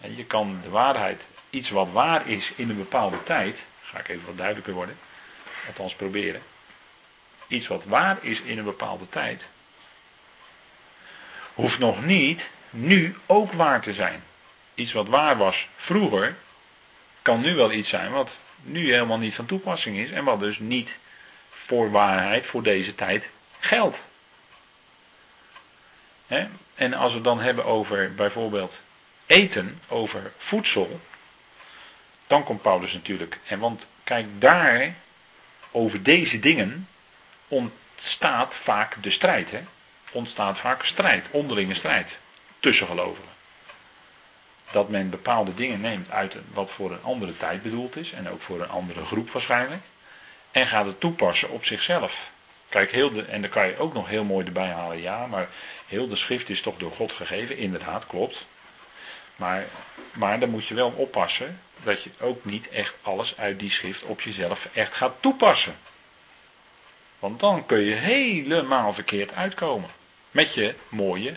[0.00, 4.08] En je kan de waarheid, iets wat waar is in een bepaalde tijd, ga ik
[4.08, 4.98] even wat duidelijker worden,
[5.66, 6.42] althans proberen.
[7.46, 9.46] Iets wat waar is in een bepaalde tijd,
[11.54, 12.42] hoeft nog niet
[12.76, 14.22] nu ook waar te zijn.
[14.74, 16.36] Iets wat waar was vroeger,
[17.22, 20.58] kan nu wel iets zijn wat nu helemaal niet van toepassing is en wat dus
[20.58, 20.96] niet
[21.50, 23.98] voor waarheid voor deze tijd geldt.
[26.74, 28.80] En als we het dan hebben over bijvoorbeeld
[29.26, 31.00] eten, over voedsel,
[32.26, 33.38] dan komt Paulus natuurlijk.
[33.46, 34.94] En want kijk, daar,
[35.70, 36.88] over deze dingen,
[37.48, 39.50] ontstaat vaak de strijd.
[39.50, 39.60] Hè?
[40.10, 42.16] Ontstaat vaak strijd, onderlinge strijd
[42.60, 43.34] tussen gelovigen.
[44.70, 48.12] Dat men bepaalde dingen neemt uit wat voor een andere tijd bedoeld is.
[48.12, 49.82] En ook voor een andere groep waarschijnlijk.
[50.50, 52.16] En gaat het toepassen op zichzelf.
[52.68, 55.00] Kijk, heel de, en dan kan je ook nog heel mooi erbij halen.
[55.00, 55.48] Ja, maar
[55.86, 57.56] heel de schrift is toch door God gegeven.
[57.56, 58.46] Inderdaad, klopt.
[59.36, 59.66] Maar,
[60.12, 64.02] maar dan moet je wel oppassen dat je ook niet echt alles uit die schrift
[64.02, 65.76] op jezelf echt gaat toepassen.
[67.18, 69.90] Want dan kun je helemaal verkeerd uitkomen.
[70.30, 71.34] Met je mooie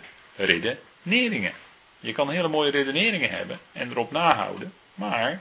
[1.04, 1.54] redeneringen.
[2.00, 5.40] Je kan hele mooie redeneringen hebben en erop nahouden, maar het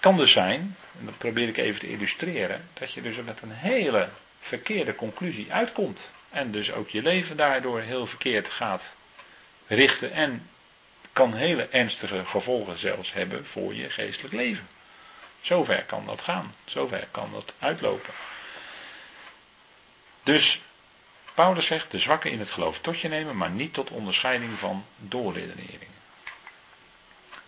[0.00, 3.52] kan dus zijn, en dat probeer ik even te illustreren, dat je dus met een
[3.52, 4.08] hele
[4.40, 6.00] verkeerde conclusie uitkomt.
[6.30, 8.92] En dus ook je leven daardoor heel verkeerd gaat
[9.66, 10.48] richten en
[11.12, 14.68] kan hele ernstige gevolgen zelfs hebben voor je geestelijk leven.
[15.40, 16.54] Zover kan dat gaan.
[16.64, 18.12] Zover kan dat uitlopen.
[20.22, 20.60] Dus
[21.34, 24.86] Paulus zegt de zwakken in het geloof tot je nemen, maar niet tot onderscheiding van
[24.96, 25.90] doorredenering.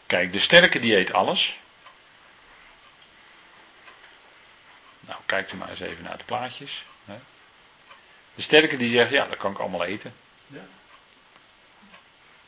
[0.06, 1.58] Kijk, de sterke die eet alles.
[5.00, 6.84] Nou, kijkt u maar eens even naar de plaatjes.
[8.34, 10.14] De sterke die zegt, ja, dat kan ik allemaal eten.
[10.46, 10.66] Ja.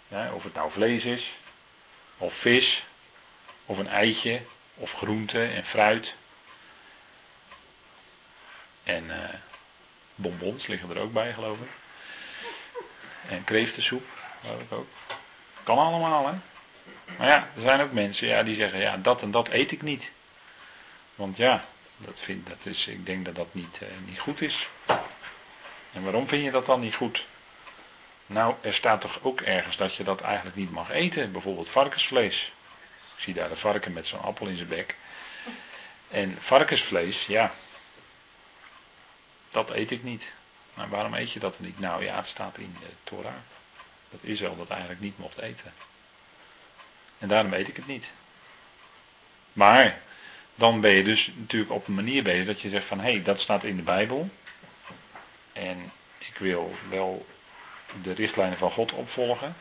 [0.09, 1.33] Ja, of het nou vlees is,
[2.17, 2.85] of vis,
[3.67, 4.43] of een eitje,
[4.75, 6.15] of groente en fruit.
[8.83, 9.15] En uh,
[10.17, 11.71] bonbons liggen er ook bij, geloof ik.
[13.29, 14.05] En kreeftensoep,
[14.41, 14.89] geloof ik ook.
[15.63, 16.35] Kan allemaal, hè.
[17.19, 19.83] Maar ja, er zijn ook mensen ja, die zeggen, ja, dat en dat eet ik
[19.83, 20.11] niet.
[21.15, 21.65] Want ja,
[21.97, 24.69] dat vind, dat is, ik denk dat dat niet, uh, niet goed is.
[25.93, 27.25] En waarom vind je dat dan niet goed?
[28.27, 31.33] Nou, er staat toch ook ergens dat je dat eigenlijk niet mag eten.
[31.33, 32.53] Bijvoorbeeld varkensvlees.
[33.17, 34.95] Ik zie daar een varken met zo'n appel in zijn bek.
[36.09, 37.55] En varkensvlees, ja,
[39.57, 40.25] dat eet ik niet.
[40.75, 41.81] Maar waarom eet je dat niet?
[41.81, 43.33] Nou ja, het staat in de Torah.
[44.11, 45.73] Dat Israël dat eigenlijk niet mocht eten.
[47.19, 48.05] En daarom eet ik het niet.
[49.53, 49.99] Maar
[50.55, 53.23] dan ben je dus natuurlijk op een manier bezig dat je zegt van hé, hey,
[53.23, 54.31] dat staat in de Bijbel.
[55.53, 57.27] En ik wil wel
[58.03, 59.57] de richtlijnen van God opvolgen.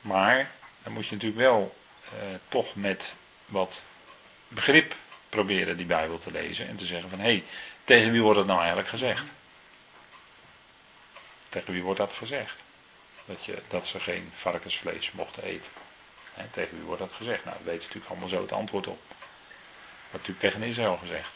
[0.00, 0.50] Maar
[0.82, 3.12] dan moet je natuurlijk wel eh, toch met
[3.46, 3.82] wat
[4.48, 4.94] begrip
[5.28, 6.68] proberen die Bijbel te lezen.
[6.68, 7.44] En te zeggen van hé, hey,
[7.84, 9.22] tegen wie wordt dat nou eigenlijk gezegd?
[11.48, 12.54] Tegen wie wordt dat gezegd?
[13.24, 15.70] Dat, je, dat ze geen varkensvlees mochten eten.
[16.50, 17.44] tegen wie wordt dat gezegd?
[17.44, 19.00] Nou, weet je natuurlijk allemaal zo het antwoord op.
[20.10, 21.34] Dat natuurlijk tegen Israël gezegd.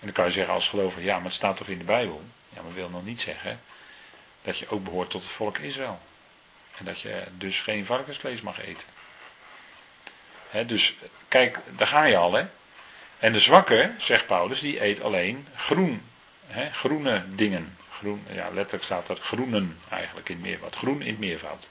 [0.00, 2.24] En dan kan je zeggen als gelover, ja, maar het staat toch in de Bijbel?
[2.48, 3.60] Ja, maar wil nog niet zeggen
[4.42, 6.00] dat je ook behoort tot het volk Israël.
[6.76, 8.86] En dat je dus geen varkensvlees mag eten.
[10.66, 10.94] dus
[11.28, 12.46] kijk, daar ga je al, hè.
[13.18, 16.02] En de zwakke, zegt Paulus, die eet alleen groen.
[16.72, 17.76] groene dingen.
[17.98, 20.76] Groen, ja, letterlijk staat er groenen eigenlijk in meervoud.
[20.76, 21.66] Groen in meervoud.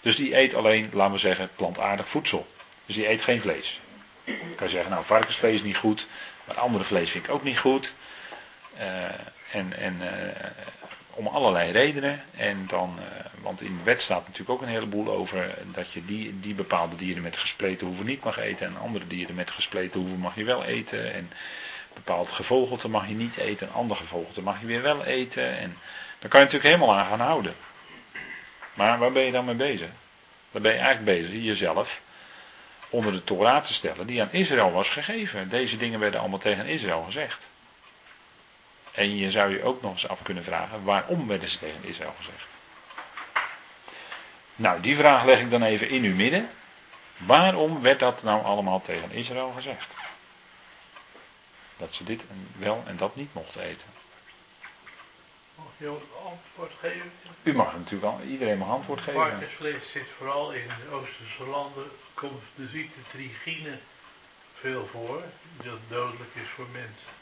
[0.00, 2.46] Dus die eet alleen, laten we zeggen, plantaardig voedsel.
[2.86, 3.80] Dus die eet geen vlees.
[4.24, 6.06] Dan kan zeggen, nou, varkensvlees is niet goed.
[6.44, 7.92] Maar andere vlees vind ik ook niet goed.
[8.78, 9.04] Uh,
[9.52, 10.08] en en uh,
[11.18, 12.22] om allerlei redenen.
[12.36, 13.04] En dan, uh,
[13.42, 16.96] want in de wet staat natuurlijk ook een heleboel over dat je die, die bepaalde
[16.96, 18.66] dieren met gespleten hoeven niet mag eten.
[18.66, 21.14] En andere dieren met gespleten hoeven mag je wel eten.
[21.14, 21.30] En
[21.94, 23.66] bepaald gevogelte mag je niet eten.
[23.66, 25.58] En andere gevogelte mag je weer wel eten.
[25.58, 25.76] En
[26.18, 27.54] daar kan je natuurlijk helemaal aan gaan houden.
[28.74, 29.88] Maar waar ben je dan mee bezig?
[30.52, 32.00] Dan ben je eigenlijk bezig jezelf
[32.90, 35.48] onder de Torah te stellen die aan Israël was gegeven.
[35.48, 37.47] Deze dingen werden allemaal tegen Israël gezegd.
[38.92, 42.14] En je zou je ook nog eens af kunnen vragen, waarom werden ze tegen Israël
[42.16, 42.46] gezegd?
[44.56, 46.50] Nou, die vraag leg ik dan even in uw midden.
[47.16, 49.86] Waarom werd dat nou allemaal tegen Israël gezegd?
[51.76, 52.22] Dat ze dit
[52.56, 53.86] wel en dat niet mochten eten.
[55.54, 57.12] Mag je ook antwoord geven?
[57.42, 59.20] U mag natuurlijk al, iedereen mag antwoord geven.
[59.20, 63.78] Varkensvlees zit vooral in de Oosterse landen, komt de ziekte trigine
[64.60, 65.22] veel voor,
[65.56, 67.12] dat dodelijk is voor mensen.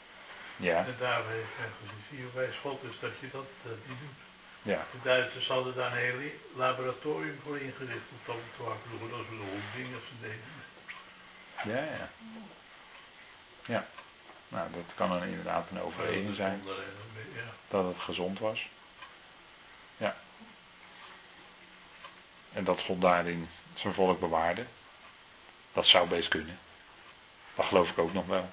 [0.57, 0.77] Ja.
[0.77, 3.99] En daar heeft men gezien, zie je hoe wijs God is dat je dat niet
[3.99, 4.19] doet.
[4.61, 4.85] Ja.
[4.91, 9.35] De Duitsers hadden daar een heel laboratorium voor ingericht om dat te maken, dat ze
[9.37, 10.55] de dingen ze deden.
[11.63, 12.09] Ja, ja.
[13.65, 13.87] Ja.
[14.47, 16.63] Nou, dat kan dan inderdaad een overweging zijn.
[17.67, 18.67] Dat het gezond was.
[19.97, 20.17] Ja.
[22.53, 24.65] En dat God daarin zijn volk bewaarde.
[25.73, 26.59] Dat zou best kunnen.
[27.55, 28.49] Dat geloof ik ook nog wel.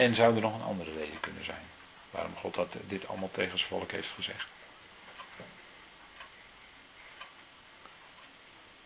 [0.00, 1.64] En zou er nog een andere reden kunnen zijn?
[2.10, 4.46] Waarom God dat, dit allemaal tegen zijn volk heeft gezegd?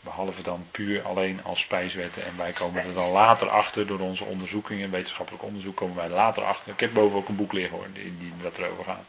[0.00, 2.24] Behalve dan puur alleen als spijswetten.
[2.24, 6.44] En wij komen er dan later achter door onze onderzoekingen, wetenschappelijk onderzoek, komen wij later
[6.44, 6.72] achter.
[6.72, 9.05] Ik heb boven ook een boek liggen hoor, die, die dat erover gaat.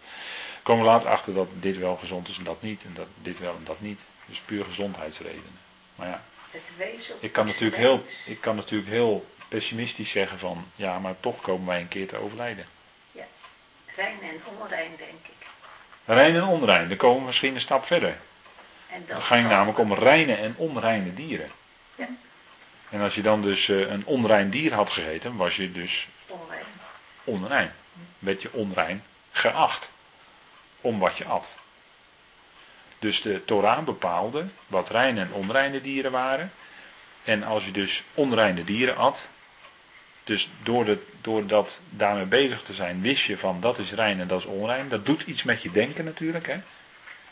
[0.64, 2.84] Komen we later achter dat dit wel gezond is en dat niet.
[2.84, 4.00] En dat dit wel en dat niet.
[4.26, 5.60] Dus puur gezondheidsredenen.
[5.96, 6.24] Maar ja,
[7.20, 11.68] ik kan natuurlijk heel, ik kan natuurlijk heel pessimistisch zeggen van, ja, maar toch komen
[11.68, 12.66] wij een keer te overlijden.
[13.12, 13.26] Ja,
[13.96, 15.48] rein en onrein denk ik.
[16.06, 18.18] Rein en onrein, dan komen we misschien een stap verder.
[18.90, 21.52] En dan ga je namelijk om reine en onreine dieren.
[21.96, 22.08] Ja.
[22.90, 26.64] En als je dan dus uh, een onrein dier had gegeten, was je dus onrein.
[27.24, 27.74] onrein.
[28.20, 29.90] Werd je onrein geacht.
[30.82, 31.48] Om wat je at.
[33.00, 36.52] Dus de Torah bepaalde wat reine en onreine dieren waren.
[37.24, 39.28] En als je dus onreine dieren at,
[40.24, 44.20] dus door, de, door dat daarmee bezig te zijn, wist je van dat is rein
[44.20, 44.90] en dat is onrein.
[44.90, 46.48] Dat doet iets met je denken natuurlijk.
[46.48, 46.58] Hè?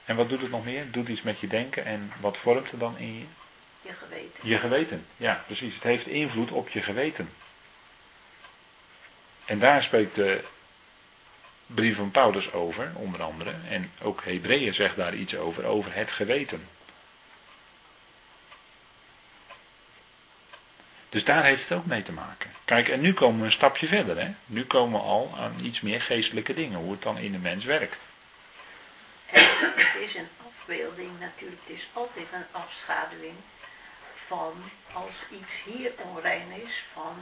[0.06, 0.80] En wat doet het nog meer?
[0.80, 1.86] Het doet iets met je denken.
[1.86, 3.26] En wat vormt er dan in je?
[3.82, 4.40] Je geweten.
[4.42, 5.74] Je geweten, ja precies.
[5.74, 7.30] Het heeft invloed op je geweten.
[9.46, 10.44] En daar spreekt de
[11.74, 13.54] brief van Paulus over, onder andere.
[13.70, 16.68] En ook Hebreeën zegt daar iets over, over het geweten.
[21.10, 22.52] Dus daar heeft het ook mee te maken.
[22.66, 24.20] Kijk, en nu komen we een stapje verder.
[24.20, 24.34] Hè?
[24.46, 27.66] Nu komen we al aan iets meer geestelijke dingen, hoe het dan in de mens
[27.66, 27.96] werkt.
[29.26, 33.36] Het is een afbeelding natuurlijk, het is altijd een afschaduwing
[34.28, 34.54] van
[34.94, 37.16] als iets hier onrein is, van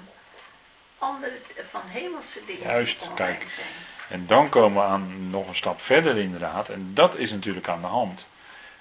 [1.01, 3.45] andere, van hemelse dingen Juist, die kijk.
[3.55, 3.67] zijn.
[4.09, 6.69] En dan komen we aan nog een stap verder inderdaad.
[6.69, 8.25] En dat is natuurlijk aan de hand.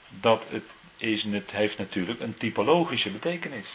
[0.08, 0.64] Dat het,
[0.96, 3.66] is, het heeft natuurlijk een typologische betekenis.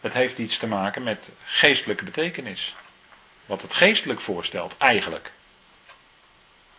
[0.00, 2.74] Het heeft iets te maken met geestelijke betekenis.
[3.46, 5.32] Wat het geestelijk voorstelt, eigenlijk.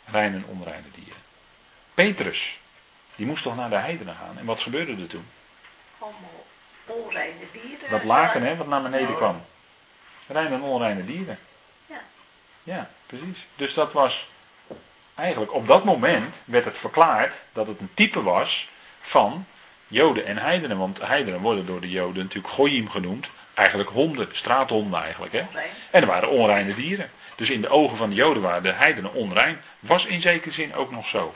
[0.05, 1.21] Rein en onreine dieren.
[1.93, 2.57] Petrus,
[3.15, 4.37] die moest toch naar de heidenen gaan.
[4.37, 5.27] En wat gebeurde er toen?
[5.97, 6.45] Allemaal
[6.85, 7.89] onreine dieren.
[7.89, 9.45] Dat laken, hè, wat naar beneden kwam.
[10.27, 11.39] Rein en onreine dieren.
[11.86, 12.01] Ja.
[12.63, 13.38] Ja, precies.
[13.55, 14.27] Dus dat was
[15.15, 18.69] eigenlijk op dat moment werd het verklaard dat het een type was
[19.01, 19.45] van
[19.88, 20.77] Joden en heidenen.
[20.77, 23.27] Want heidenen worden door de Joden natuurlijk goyim genoemd.
[23.53, 25.33] Eigenlijk honden, straathonden eigenlijk.
[25.33, 25.43] Hè?
[25.89, 27.09] En er waren onreine dieren.
[27.36, 29.62] Dus in de ogen van de Joden waren de heidenen onrein.
[29.79, 31.36] Was in zekere zin ook nog zo.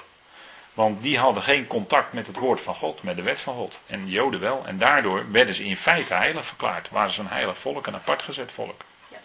[0.77, 3.77] Want die hadden geen contact met het woord van God, met de wet van God.
[3.85, 4.65] En de Joden wel.
[4.65, 6.89] En daardoor werden ze in feite heilig verklaard.
[6.89, 8.81] Waren ze een heilig volk, een apart gezet volk.
[9.07, 9.17] Ja.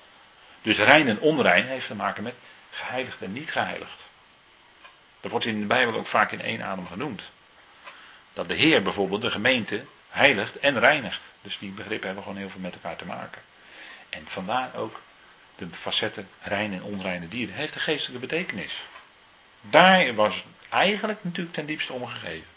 [0.63, 2.35] Dus rein en onrein heeft te maken met
[2.71, 3.99] geheiligd en niet geheiligd.
[5.21, 7.23] Dat wordt in de Bijbel ook vaak in één adem genoemd.
[8.33, 11.21] Dat de Heer bijvoorbeeld de gemeente heiligt en reinigt.
[11.43, 13.43] Dus die begrippen hebben gewoon heel veel met elkaar te maken.
[14.09, 15.01] En vandaar ook
[15.57, 17.55] de facetten rein en onreine dieren.
[17.55, 18.83] Heeft een geestelijke betekenis.
[19.61, 22.51] Daar was eigenlijk natuurlijk ten diepste om gegeven.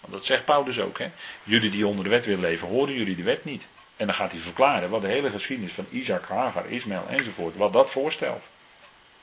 [0.00, 0.98] Want dat zegt Paulus ook.
[0.98, 1.10] Hè?
[1.42, 3.62] Jullie die onder de wet willen leven, horen jullie de wet niet.
[3.96, 7.72] En dan gaat hij verklaren wat de hele geschiedenis van Isaac, Hagar, Ismaël enzovoort, wat
[7.72, 8.42] dat voorstelt.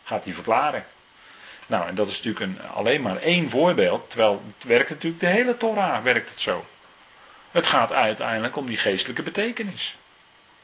[0.03, 0.85] Gaat hij verklaren.
[1.67, 5.27] Nou, en dat is natuurlijk een, alleen maar één voorbeeld, terwijl het werkt natuurlijk, de
[5.27, 6.65] hele Torah werkt het zo.
[7.51, 9.95] Het gaat uiteindelijk om die geestelijke betekenis.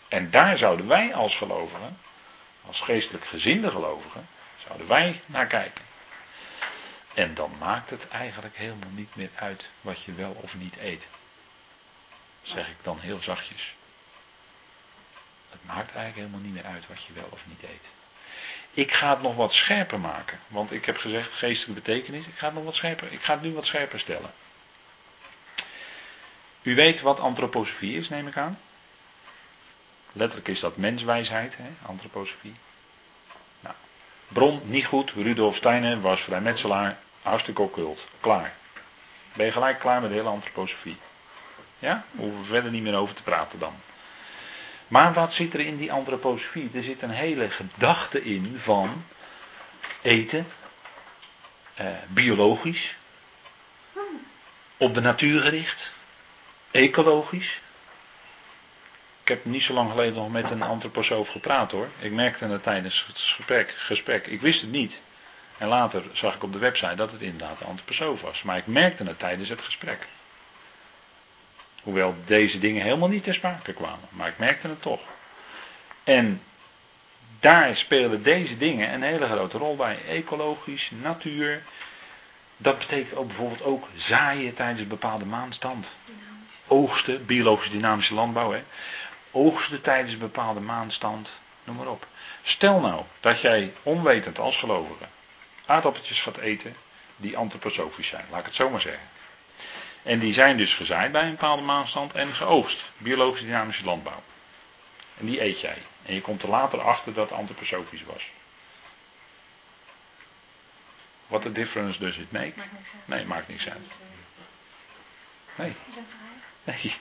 [0.07, 1.97] En daar zouden wij als gelovigen,
[2.65, 4.27] als geestelijk gezinde gelovigen,
[4.65, 5.83] zouden wij naar kijken.
[7.13, 11.03] En dan maakt het eigenlijk helemaal niet meer uit wat je wel of niet eet.
[12.41, 13.73] Zeg ik dan heel zachtjes.
[15.49, 17.85] Het maakt eigenlijk helemaal niet meer uit wat je wel of niet eet.
[18.71, 20.39] Ik ga het nog wat scherper maken.
[20.47, 22.25] Want ik heb gezegd geestelijke betekenis.
[22.25, 23.11] Ik ga het nog wat scherper.
[23.11, 24.33] Ik ga het nu wat scherper stellen.
[26.61, 28.59] U weet wat antroposofie is, neem ik aan.
[30.11, 32.55] Letterlijk is dat menswijsheid, hè, antroposofie.
[34.27, 35.11] Bron niet goed.
[35.11, 36.97] Rudolf Steiner was vrijmetselaar.
[37.21, 37.99] Hartstikke occult.
[38.19, 38.53] Klaar.
[39.33, 40.97] Ben je gelijk klaar met de hele antroposofie?
[41.79, 42.05] Ja?
[42.11, 43.73] We hoeven verder niet meer over te praten dan.
[44.87, 46.69] Maar wat zit er in die antroposofie?
[46.73, 49.03] Er zit een hele gedachte in van
[50.01, 50.47] eten,
[51.73, 52.95] eh, biologisch,
[54.77, 55.91] op de natuur gericht,
[56.71, 57.61] ecologisch.
[59.23, 61.87] Ik heb niet zo lang geleden nog met een antroposoof gepraat hoor.
[61.99, 64.27] Ik merkte het tijdens het gesprek, gesprek.
[64.27, 65.01] Ik wist het niet.
[65.57, 68.41] En later zag ik op de website dat het inderdaad een antroposoof was.
[68.41, 70.07] Maar ik merkte het tijdens het gesprek.
[71.83, 74.07] Hoewel deze dingen helemaal niet ter sprake kwamen.
[74.09, 75.01] Maar ik merkte het toch.
[76.03, 76.41] En
[77.39, 79.97] daar spelen deze dingen een hele grote rol bij.
[80.07, 81.63] Ecologisch, natuur.
[82.57, 85.87] Dat betekent ook bijvoorbeeld ook zaaien tijdens een bepaalde maanstand.
[86.67, 88.51] Oogsten, biologisch dynamische landbouw.
[88.51, 88.63] Hè.
[89.35, 91.29] Oogsten tijdens een bepaalde maanstand.
[91.63, 92.05] Noem maar op.
[92.43, 95.05] Stel nou dat jij onwetend als gelovige
[95.65, 96.75] aardappeltjes gaat eten
[97.15, 98.25] die antroposofisch zijn.
[98.29, 99.07] Laat ik het zo maar zeggen.
[100.03, 102.81] En die zijn dus gezaaid bij een bepaalde maanstand en geoogst.
[102.97, 104.23] Biologisch dynamische landbouw.
[105.17, 105.77] En die eet jij.
[106.05, 108.23] En je komt er later achter dat het antroposofisch was.
[111.27, 112.53] Wat de difference does it make?
[112.55, 113.05] Maakt niks uit.
[113.05, 113.91] Nee, maakt niks uit.
[115.55, 116.75] Nee, Is een vraag?
[116.83, 116.95] nee.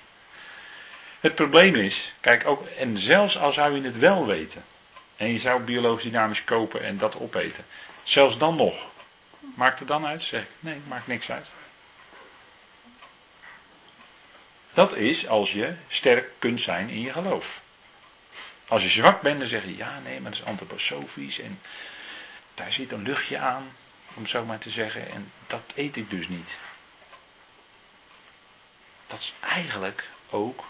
[1.23, 4.65] Het probleem is, kijk ook, en zelfs al zou je het wel weten.
[5.17, 7.65] En je zou biologisch dynamisch kopen en dat opeten.
[8.03, 8.75] Zelfs dan nog.
[9.55, 10.23] Maakt het dan uit?
[10.23, 11.47] Zeg ik, nee, maakt niks uit.
[14.73, 17.61] Dat is als je sterk kunt zijn in je geloof.
[18.69, 21.61] Als je zwak bent, dan zeg je, ja, nee, maar dat is antroposofisch en
[22.55, 23.73] daar zit een luchtje aan,
[24.15, 26.51] om zo maar te zeggen, en dat eet ik dus niet.
[29.07, 30.65] Dat is eigenlijk ook,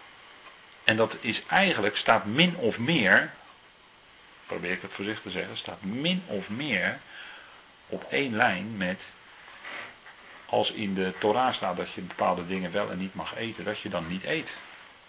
[0.84, 3.32] en dat is eigenlijk, staat min of meer,
[4.46, 6.98] probeer ik het voorzichtig te zeggen, staat min of meer
[7.86, 9.00] op één lijn met
[10.52, 13.80] als in de Torah staat dat je bepaalde dingen wel en niet mag eten, dat
[13.80, 14.50] je dan niet eet.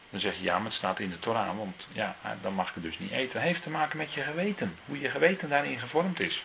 [0.09, 2.81] Dan zeg je ja, maar het staat in de Torah, want ja, dan mag je
[2.81, 3.33] dus niet eten.
[3.33, 6.43] Dat heeft te maken met je geweten, hoe je geweten daarin gevormd is.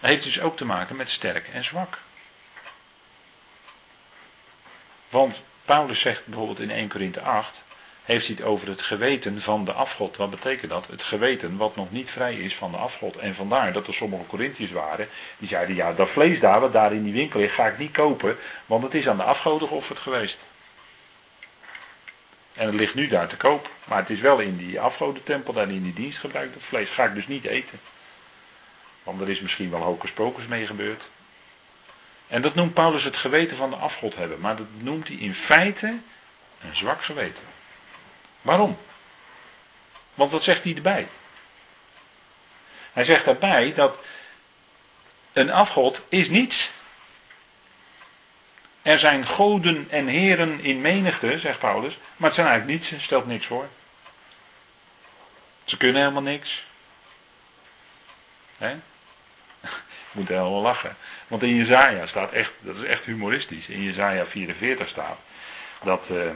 [0.00, 1.98] Dat heeft dus ook te maken met sterk en zwak.
[5.08, 7.60] Want Paulus zegt bijvoorbeeld in 1 Korinthe 8,
[8.04, 10.16] heeft hij het over het geweten van de afgod.
[10.16, 10.86] Wat betekent dat?
[10.86, 13.16] Het geweten wat nog niet vrij is van de afgod.
[13.16, 16.92] En vandaar dat er sommige Corinthiërs waren, die zeiden, ja dat vlees daar, wat daar
[16.92, 18.36] in die winkel ligt, ga ik niet kopen,
[18.66, 20.38] want het is aan de afgoden geofferd geweest.
[22.52, 25.70] En het ligt nu daar te koop, maar het is wel in die afgodentempel, daar
[25.70, 27.80] in die dienst gebruikt, dat vlees ga ik dus niet eten.
[29.02, 31.02] Want er is misschien wel hocus pocus mee gebeurd.
[32.26, 34.40] En dat noemt Paulus het geweten van de afgod hebben.
[34.40, 35.86] Maar dat noemt hij in feite
[36.60, 37.53] een zwak geweten.
[38.44, 38.78] Waarom?
[40.14, 41.08] Want wat zegt hij erbij?
[42.92, 43.98] Hij zegt daarbij dat
[45.32, 46.70] een afgod is niets.
[48.82, 53.26] Er zijn goden en heren in menigte, zegt Paulus, maar het zijn eigenlijk niets, stelt
[53.26, 53.68] niks voor.
[55.64, 56.64] Ze kunnen helemaal niks.
[58.58, 58.76] He?
[60.12, 60.96] moet helemaal lachen.
[61.26, 63.66] Want in Jezaja staat echt, dat is echt humoristisch.
[63.66, 65.18] In Jezaja 44 staat
[65.82, 66.30] dat uh,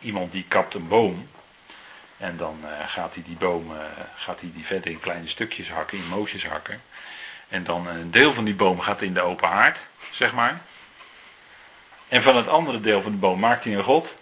[0.00, 1.28] iemand die kapt een boom.
[2.16, 3.78] En dan uh, gaat hij die boom, uh,
[4.16, 6.82] gaat hij die verder in kleine stukjes hakken, in moosjes hakken.
[7.48, 9.78] En dan een deel van die boom gaat in de open haard,
[10.10, 10.60] zeg maar.
[12.08, 14.14] En van het andere deel van de boom maakt hij een god.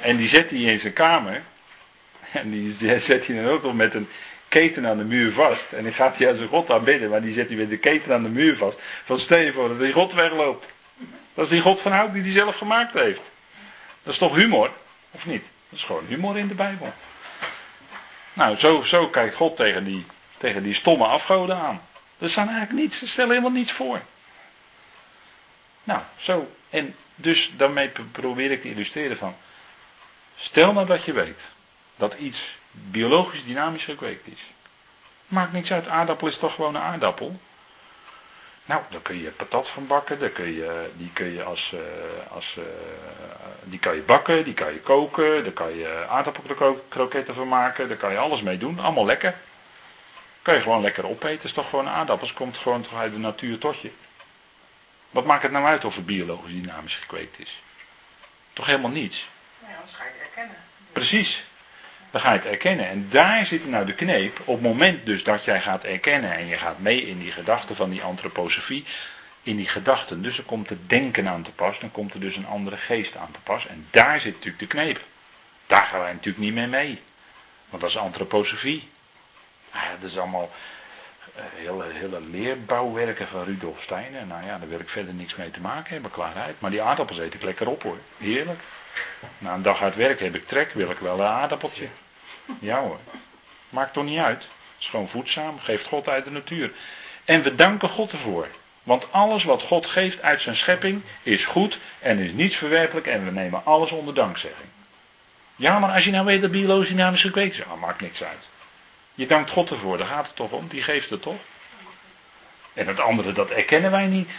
[0.00, 1.42] En die zet hij in zijn kamer.
[2.30, 4.08] En die zet hij dan ook nog met een,
[4.54, 5.72] keten aan de muur vast.
[5.72, 8.14] En dan gaat hij aan zijn God aanbidden, maar die zet hij weer de keten
[8.14, 8.78] aan de muur vast.
[9.04, 10.66] Van stel je voor dat die God wegloopt.
[11.34, 13.20] Dat is die God van hout die hij zelf gemaakt heeft.
[14.02, 14.70] Dat is toch humor?
[15.10, 15.44] Of niet?
[15.68, 16.92] Dat is gewoon humor in de Bijbel.
[18.32, 20.06] Nou, zo, zo kijkt God tegen die,
[20.36, 21.82] tegen die stomme afgoden aan.
[22.18, 24.00] Dat staan eigenlijk niets, ze stellen helemaal niets voor.
[25.84, 26.50] Nou, zo.
[26.70, 29.36] En dus daarmee probeer ik te illustreren van.
[30.36, 31.40] Stel nou dat je weet
[31.96, 34.40] dat iets biologisch dynamisch gekweekt is.
[35.26, 37.40] Maakt niks uit, aardappel is toch gewoon een aardappel.
[38.64, 41.80] Nou, daar kun je patat van bakken, daar kun je, die kun je als, uh,
[42.32, 42.64] als uh,
[43.62, 47.96] die kan je bakken, die kan je koken, daar kan je aardappelkroketten van maken, daar
[47.96, 49.34] kan je alles mee doen, allemaal lekker.
[50.42, 53.58] Kan je gewoon lekker opeten, is toch gewoon aardappels, komt gewoon toch uit de natuur
[53.58, 53.90] tot je.
[55.10, 57.62] Wat maakt het nou uit of het biologisch dynamisch gekweekt is?
[58.52, 59.28] Toch helemaal niets.
[59.58, 60.56] Nee, anders ga je het erkennen.
[60.92, 61.44] Precies.
[62.14, 62.88] Dan ga je het erkennen.
[62.88, 64.40] En daar zit nou de kneep.
[64.44, 67.76] Op het moment dus dat jij gaat erkennen en je gaat mee in die gedachten
[67.76, 68.84] van die antroposofie,
[69.42, 72.36] in die gedachten, dus er komt het denken aan te pas, dan komt er dus
[72.36, 73.66] een andere geest aan te pas.
[73.66, 75.00] En daar zit natuurlijk de kneep.
[75.66, 77.00] Daar gaan wij natuurlijk niet mee mee.
[77.68, 78.88] Want dat is antroposofie.
[79.72, 80.50] Ja, dat is allemaal
[81.36, 84.26] uh, hele, hele leerbouwwerken van Rudolf Steiner.
[84.26, 86.60] Nou ja, daar wil ik verder niks mee te maken hebben, klaarheid.
[86.60, 87.98] Maar die aardappels eet ik lekker op hoor.
[88.18, 88.60] Heerlijk.
[89.38, 91.88] Na een dag uit werk heb ik trek, wil ik wel een aardappeltje.
[92.58, 92.98] Ja hoor.
[93.68, 94.44] Maakt toch niet uit.
[94.78, 96.72] is gewoon voedzaam, geeft God uit de natuur.
[97.24, 98.48] En we danken God ervoor.
[98.82, 103.24] Want alles wat God geeft uit zijn schepping is goed en is niets verwerpelijk en
[103.24, 104.68] we nemen alles onder dankzegging.
[105.56, 108.48] Ja, maar als je nou weet dat biologisch dynamisch gekweekt is, ah, maakt niks uit.
[109.14, 111.40] Je dankt God ervoor, daar gaat het toch om, die geeft het toch?
[112.72, 114.30] En het andere, dat erkennen wij niet.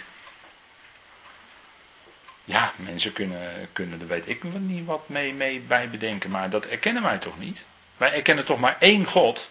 [2.43, 6.66] Ja, mensen kunnen, kunnen er weet ik niet wat mee, mee bij bedenken, maar dat
[6.66, 7.58] erkennen wij toch niet?
[7.98, 9.50] Wij erkennen toch maar één God.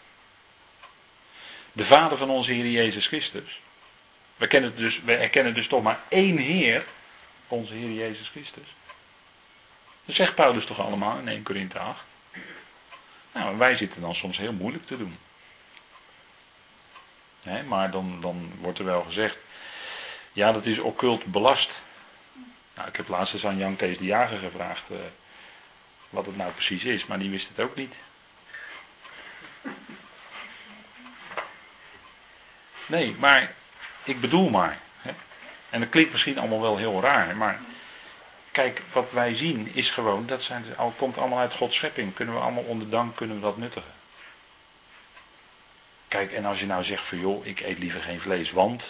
[1.72, 3.60] De Vader van onze Heer Jezus Christus.
[4.36, 6.84] We, kennen dus, erkennen dus toch maar één Heer,
[7.48, 8.66] onze Heer Jezus Christus.
[10.04, 12.00] Dat zegt Paulus toch allemaal in 1 Korinthe 8.
[13.32, 15.18] Nou, wij zitten dan soms heel moeilijk te doen.
[17.66, 19.36] maar dan, dan wordt er wel gezegd,
[20.32, 21.70] ja dat is occult belast.
[22.74, 24.98] Nou, ik heb laatst eens aan Jan Kees de Jager gevraagd uh,
[26.10, 27.94] wat het nou precies is, maar die wist het ook niet.
[32.86, 33.52] Nee, maar
[34.04, 34.78] ik bedoel maar.
[34.98, 35.10] Hè?
[35.70, 37.60] En dat klinkt misschien allemaal wel heel raar, maar
[38.50, 40.64] kijk, wat wij zien is gewoon, dat zijn,
[40.96, 43.92] komt allemaal uit Gods schepping, kunnen we allemaal onder dank, kunnen we dat nuttigen.
[46.08, 48.84] Kijk, en als je nou zegt van joh, ik eet liever geen vlees, want,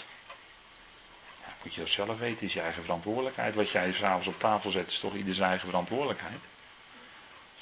[1.41, 3.55] ja, moet je dat zelf weten, is je eigen verantwoordelijkheid.
[3.55, 6.41] Wat jij s'avonds op tafel zet, is toch ieder zijn eigen verantwoordelijkheid.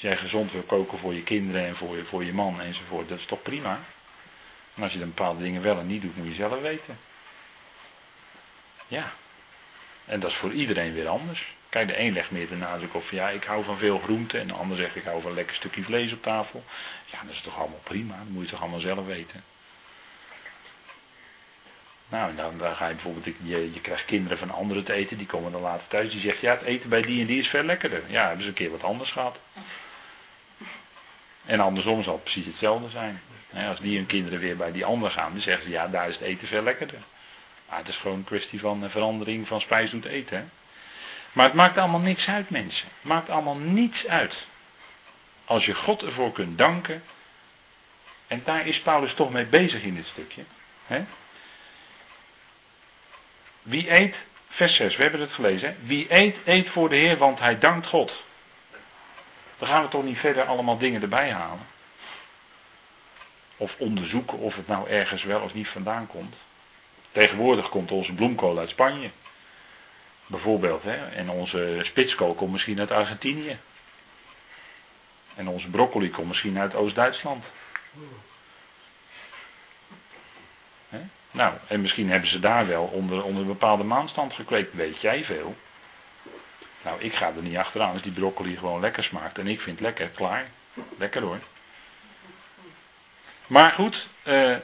[0.02, 3.18] Jij gezond wil koken voor je kinderen en voor je, voor je man enzovoort, dat
[3.18, 3.80] is toch prima.
[4.74, 6.98] En als je dan bepaalde dingen wel en niet doet, moet je zelf weten.
[8.88, 9.12] Ja.
[10.04, 11.54] En dat is voor iedereen weer anders.
[11.68, 14.40] Kijk, de een legt meer de nadruk op van ja, ik hou van veel groenten.
[14.40, 16.64] En de ander zegt ik hou van een lekker stukje vlees op tafel.
[17.06, 18.16] Ja, dat is toch allemaal prima.
[18.16, 19.44] Dat moet je toch allemaal zelf weten.
[22.08, 25.16] Nou, en dan, dan ga je bijvoorbeeld, je, je krijgt kinderen van anderen te eten,
[25.18, 27.48] die komen dan later thuis, die zegt, ja, het eten bij die en die is
[27.48, 28.02] veel lekkerder.
[28.08, 29.38] Ja, hebben ze een keer wat anders gehad.
[31.46, 33.20] En andersom zal het precies hetzelfde zijn.
[33.68, 36.14] Als die hun kinderen weer bij die ander gaan, dan zeggen ze, ja, daar is
[36.14, 36.98] het eten veel lekkerder.
[37.68, 40.50] Maar het is gewoon een kwestie van verandering van spijs doet eten.
[41.32, 42.88] Maar het maakt allemaal niks uit, mensen.
[42.94, 44.34] Het maakt allemaal niets uit.
[45.44, 47.02] Als je God ervoor kunt danken.
[48.26, 50.44] En daar is Paulus toch mee bezig in dit stukje.
[53.62, 54.16] Wie eet,
[54.48, 55.68] vers 6, we hebben het gelezen.
[55.68, 55.74] Hè?
[55.82, 58.22] Wie eet, eet voor de Heer, want hij dankt God.
[59.62, 61.66] Dan gaan we toch niet verder allemaal dingen erbij halen.
[63.56, 66.34] Of onderzoeken of het nou ergens wel of niet vandaan komt.
[67.12, 69.10] Tegenwoordig komt onze bloemkool uit Spanje.
[70.26, 70.82] Bijvoorbeeld.
[70.82, 71.06] Hè?
[71.06, 73.58] En onze spitskool komt misschien uit Argentinië.
[75.34, 77.44] En onze broccoli komt misschien uit Oost-Duitsland.
[81.30, 84.74] Nou, en misschien hebben ze daar wel onder, onder een bepaalde maanstand gekweekt.
[84.74, 85.56] Weet jij veel?
[86.82, 89.38] Nou, ik ga er niet achteraan als die broccoli gewoon lekker smaakt.
[89.38, 90.46] En ik vind het lekker, klaar.
[90.98, 91.38] Lekker hoor.
[93.46, 94.56] Maar goed, uh,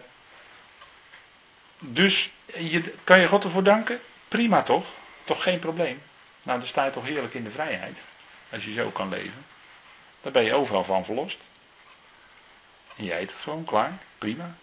[1.79, 4.01] dus je, kan je God ervoor danken?
[4.29, 4.87] Prima toch?
[5.25, 6.03] Toch geen probleem?
[6.43, 7.97] Nou, dan sta je toch heerlijk in de vrijheid.
[8.53, 9.47] Als je zo kan leven.
[10.21, 11.39] Dan ben je overal van verlost.
[12.97, 13.99] En jij eet het gewoon klaar.
[14.19, 14.55] Prima.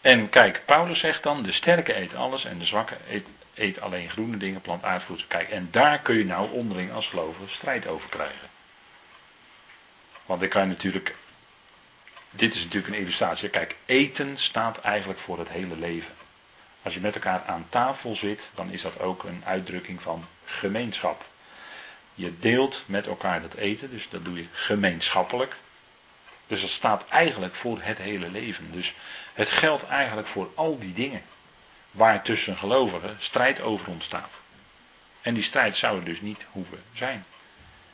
[0.00, 4.10] En kijk, Paulus zegt dan, de sterke eet alles en de zwakke eet, eet alleen
[4.10, 5.28] groene dingen, plant aardvoedsel.
[5.28, 8.48] Kijk, en daar kun je nou onderling als gelovige strijd over krijgen.
[10.26, 11.16] Want ik kan natuurlijk,
[12.30, 13.48] dit is natuurlijk een illustratie.
[13.48, 16.14] Kijk, eten staat eigenlijk voor het hele leven.
[16.82, 21.24] Als je met elkaar aan tafel zit, dan is dat ook een uitdrukking van gemeenschap.
[22.14, 25.56] Je deelt met elkaar dat eten, dus dat doe je gemeenschappelijk.
[26.46, 28.72] Dus dat staat eigenlijk voor het hele leven.
[28.72, 28.94] Dus
[29.32, 31.22] het geldt eigenlijk voor al die dingen
[31.92, 34.30] waar tussen gelovigen strijd over ontstaat.
[35.22, 37.24] En die strijd zou er dus niet hoeven zijn.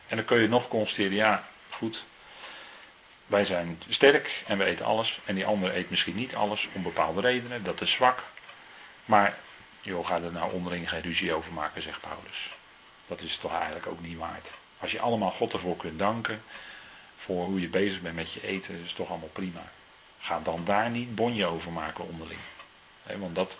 [0.08, 2.04] En dan kun je nog constateren, ja, goed,
[3.26, 5.20] wij zijn sterk en we eten alles.
[5.24, 8.22] En die andere eet misschien niet alles om bepaalde redenen, dat is zwak.
[9.04, 9.36] Maar,
[9.80, 12.50] joh, ga er nou onderling geen ruzie over maken, zegt Paulus.
[13.06, 14.46] Dat is toch eigenlijk ook niet waard.
[14.78, 16.42] Als je allemaal God ervoor kunt danken,
[17.18, 19.62] voor hoe je bezig bent met je eten, is toch allemaal prima.
[20.20, 22.40] Ga dan daar niet bonje over maken onderling.
[23.02, 23.56] want dat,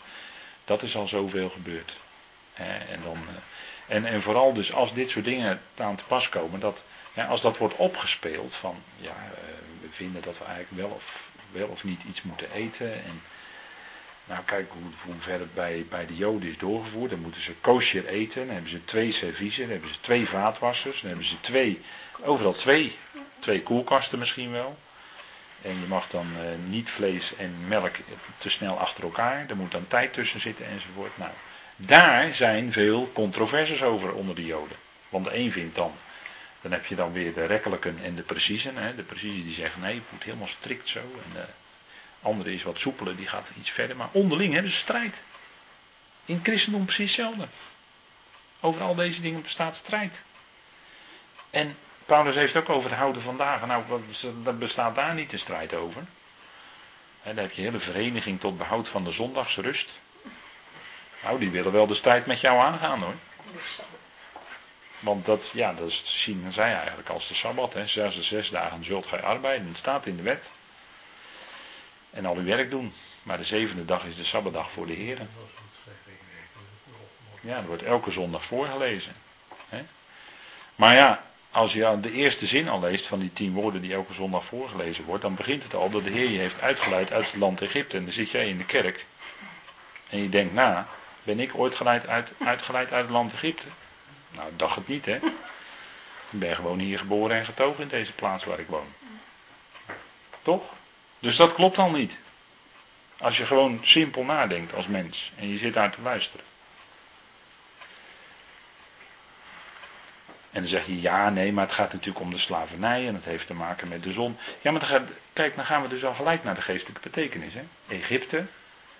[0.69, 1.93] dat is al zoveel gebeurd.
[2.55, 6.61] en, dan, eh, en, en vooral dus als dit soort dingen aan te pas komen,
[6.61, 6.83] dat,
[7.29, 11.69] als dat wordt opgespeeld van ja, eh, we vinden dat we eigenlijk wel of, wel
[11.69, 12.93] of niet iets moeten eten.
[12.93, 13.23] En
[14.25, 17.11] nou kijk hoe, hoe ver het bij, bij de Joden is doorgevoerd.
[17.11, 21.01] Dan moeten ze kosher eten, dan hebben ze twee serviezen, dan hebben ze twee vaatwassers,
[21.01, 21.81] dan hebben ze twee,
[22.21, 22.97] overal twee,
[23.39, 24.79] twee koelkasten misschien wel.
[25.63, 27.97] En je mag dan uh, niet vlees en melk
[28.39, 29.45] te snel achter elkaar.
[29.49, 31.19] Er moet dan tijd tussen zitten enzovoort.
[31.19, 31.31] Nou,
[31.77, 34.77] daar zijn veel controversies over onder de Joden.
[35.09, 35.93] Want de een vindt dan,
[36.61, 38.77] dan heb je dan weer de rekkelijken en de precisen.
[38.77, 38.95] Hè.
[38.95, 40.99] De precisen die zeggen nee, het moet helemaal strikt zo.
[40.99, 41.45] En de
[42.23, 43.97] andere is wat soepeler, die gaat iets verder.
[43.97, 45.15] Maar onderling hebben ze strijd.
[46.25, 47.47] In het christendom precies hetzelfde.
[48.61, 50.13] Over al deze dingen bestaat strijd.
[51.51, 51.77] En
[52.09, 53.69] Paulus heeft ook over het houden van dagen.
[53.69, 53.83] Nou,
[54.43, 56.03] dat bestaat daar niet de strijd over.
[57.23, 59.91] En heb je hele vereniging tot behoud van de zondagsrust.
[61.23, 63.15] Nou, die willen wel de strijd met jou aangaan hoor.
[64.99, 67.73] Want dat, ja, dat zien zij eigenlijk als de Sabbat.
[67.73, 67.87] Hè.
[67.87, 69.69] Zes zes dagen zult gij arbeiden.
[69.69, 70.45] Het staat in de wet.
[72.11, 72.95] En al uw werk doen.
[73.23, 75.19] Maar de zevende dag is de Sabbatdag voor de Heer.
[77.41, 79.15] Ja, dat wordt elke zondag voorgelezen.
[80.75, 81.23] Maar ja,
[81.59, 85.05] als je de eerste zin al leest van die tien woorden die elke zondag voorgelezen
[85.05, 87.97] wordt, dan begint het al dat de Heer je heeft uitgeleid uit het land Egypte.
[87.97, 89.07] En dan zit jij in de kerk
[90.09, 90.89] en je denkt na,
[91.23, 93.67] ben ik ooit geleid uit, uitgeleid uit het land Egypte?
[94.31, 95.17] Nou, dacht het niet, hè?
[96.31, 98.93] Ik ben gewoon hier geboren en getogen in deze plaats waar ik woon.
[100.43, 100.63] Toch?
[101.19, 102.13] Dus dat klopt al niet.
[103.19, 106.45] Als je gewoon simpel nadenkt als mens en je zit daar te luisteren.
[110.51, 113.25] En dan zeg je ja, nee, maar het gaat natuurlijk om de slavernij en het
[113.25, 114.37] heeft te maken met de zon.
[114.61, 117.53] Ja, maar dan gaat, kijk, dan gaan we dus al gelijk naar de geestelijke betekenis.
[117.55, 117.63] Hè?
[117.89, 118.47] Egypte,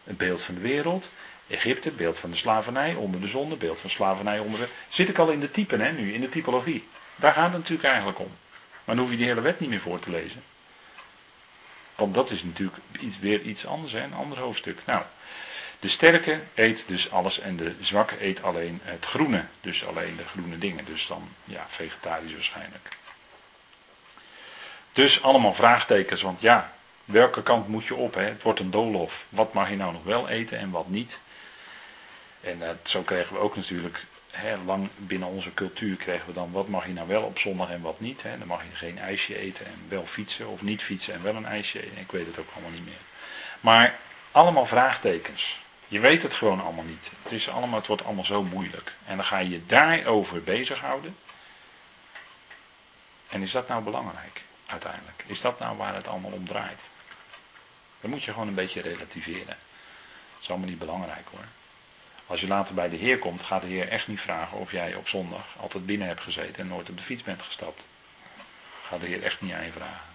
[0.05, 1.09] het beeld van de wereld.
[1.47, 4.69] Egypte, beeld van de slavernij onder de zon, beeld van slavernij onder de...
[4.89, 6.89] Zit ik al in de typen, hè, nu, in de typologie.
[7.17, 8.31] Daar gaat het natuurlijk eigenlijk om.
[8.85, 10.43] Maar dan hoef je die hele wet niet meer voor te lezen.
[11.95, 14.79] Want dat is natuurlijk iets, weer iets anders, hè, een ander hoofdstuk.
[14.85, 15.03] Nou,
[15.81, 19.45] de sterke eet dus alles en de zwakke eet alleen het groene.
[19.61, 20.85] Dus alleen de groene dingen.
[20.85, 22.89] Dus dan, ja, vegetarisch waarschijnlijk.
[24.93, 26.73] Dus allemaal vraagtekens, want ja,
[27.09, 28.15] Welke kant moet je op?
[28.15, 28.23] Hè?
[28.23, 29.25] Het wordt een doolhof.
[29.29, 31.19] Wat mag je nou nog wel eten en wat niet?
[32.41, 36.53] En uh, zo kregen we ook natuurlijk, hè, lang binnen onze cultuur kregen we dan,
[36.53, 38.23] wat mag je nou wel op zondag en wat niet?
[38.23, 38.39] Hè?
[38.39, 41.47] Dan mag je geen ijsje eten en wel fietsen, of niet fietsen en wel een
[41.47, 41.79] ijsje.
[41.79, 43.03] Ik weet het ook allemaal niet meer.
[43.61, 43.99] Maar
[44.31, 45.61] allemaal vraagtekens.
[45.89, 47.11] Je weet het gewoon allemaal niet.
[47.23, 48.93] Het, is allemaal, het wordt allemaal zo moeilijk.
[49.07, 51.17] En dan ga je je daarover bezighouden.
[53.29, 55.25] En is dat nou belangrijk, uiteindelijk?
[55.27, 56.81] Is dat nou waar het allemaal om draait?
[58.01, 59.47] Dan moet je gewoon een beetje relativeren.
[59.47, 61.45] Dat is allemaal niet belangrijk hoor.
[62.27, 64.95] Als je later bij de Heer komt, gaat de Heer echt niet vragen of jij
[64.95, 67.83] op zondag altijd binnen hebt gezeten en nooit op de fiets bent gestapt.
[68.87, 70.07] Gaat de Heer echt niet aan je vragen.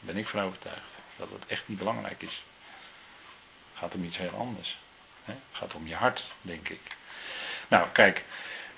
[0.00, 0.80] Daar ben ik van overtuigd.
[1.16, 2.42] Dat het echt niet belangrijk is.
[3.80, 4.78] Gaat om iets heel anders.
[5.24, 6.80] Het gaat om je hart, denk ik.
[7.68, 8.24] Nou, kijk.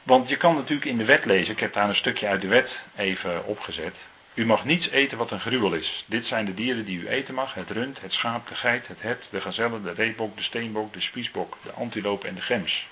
[0.03, 1.53] Want je kan natuurlijk in de wet lezen.
[1.53, 3.97] Ik heb daar een stukje uit de wet even opgezet.
[4.35, 6.05] U mag niets eten wat een gruwel is.
[6.07, 9.03] Dit zijn de dieren die u eten mag: het rund, het schaap, de geit, het
[9.03, 12.87] het, de gazelle, de reebok, de steenbok, de spiesbok, de antiloop en de gems.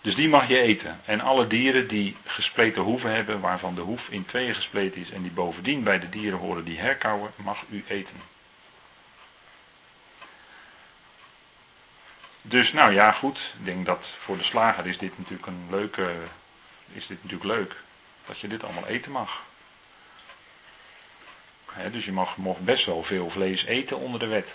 [0.00, 1.00] Dus die mag je eten.
[1.04, 5.22] En alle dieren die gespleten hoeven hebben, waarvan de hoef in tweeën gespleten is en
[5.22, 8.20] die bovendien bij de dieren horen die herkauwen, mag u eten.
[12.42, 13.38] Dus nou ja, goed.
[13.58, 16.12] Ik denk dat voor de slager is dit natuurlijk een leuke.
[16.92, 17.76] Is dit natuurlijk leuk
[18.26, 19.42] dat je dit allemaal eten mag.
[21.92, 24.48] dus je mag, mocht best wel veel vlees eten onder de wet.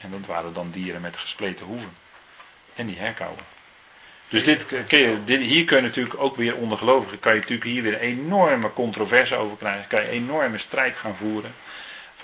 [0.00, 1.96] En dat waren dan dieren met gespleten hoeven.
[2.74, 3.44] En die herkauwen.
[4.28, 4.66] Dus dit,
[5.24, 8.72] dit, hier kun je natuurlijk ook weer ondergelovigen, kan je natuurlijk hier weer een enorme
[8.72, 9.86] controverse over krijgen.
[9.86, 11.54] Kan je enorme strijd gaan voeren.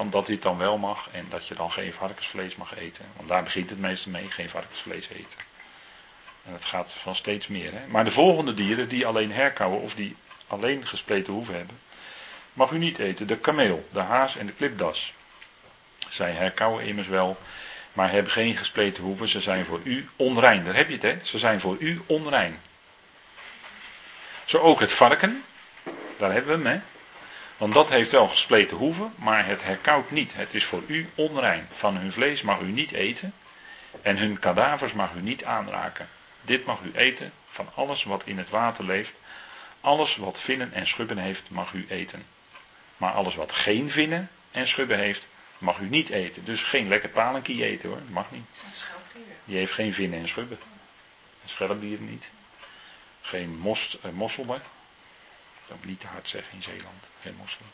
[0.01, 3.05] Van dat dit dan wel mag en dat je dan geen varkensvlees mag eten.
[3.17, 5.39] Want daar begint het meeste mee, geen varkensvlees eten.
[6.47, 7.73] En het gaat van steeds meer.
[7.73, 7.87] Hè?
[7.87, 11.79] Maar de volgende dieren die alleen herkauwen of die alleen gespleten hoeven hebben,
[12.53, 13.27] mag u niet eten.
[13.27, 15.13] De kameel, de haas en de klipdas.
[16.09, 17.37] Zij herkauwen immers wel,
[17.93, 19.29] maar hebben geen gespleten hoeven.
[19.29, 20.65] Ze zijn voor u onrein.
[20.65, 21.19] Daar heb je het, hè?
[21.23, 22.61] Ze zijn voor u onrein.
[24.45, 25.45] Zo ook het varken.
[26.19, 26.81] Daar hebben we hem, hè?
[27.61, 30.35] Want dat heeft wel gespleten hoeven, maar het herkauwt niet.
[30.35, 31.69] Het is voor u onrein.
[31.75, 33.35] Van hun vlees mag u niet eten.
[34.03, 36.09] En hun kadavers mag u niet aanraken.
[36.43, 39.13] Dit mag u eten van alles wat in het water leeft.
[39.81, 42.27] Alles wat vinnen en schubben heeft, mag u eten.
[42.97, 45.27] Maar alles wat geen vinnen en schubben heeft,
[45.59, 46.45] mag u niet eten.
[46.45, 48.47] Dus geen lekker palenkie eten hoor, mag niet.
[49.45, 50.59] Die heeft geen vinnen en schubben.
[51.45, 52.25] Schelpdieren niet.
[53.21, 54.63] Geen most, eh, mosselen.
[55.71, 57.05] Dat moet niet te hard zeggen in Zeeland.
[57.23, 57.71] Geen mosselen.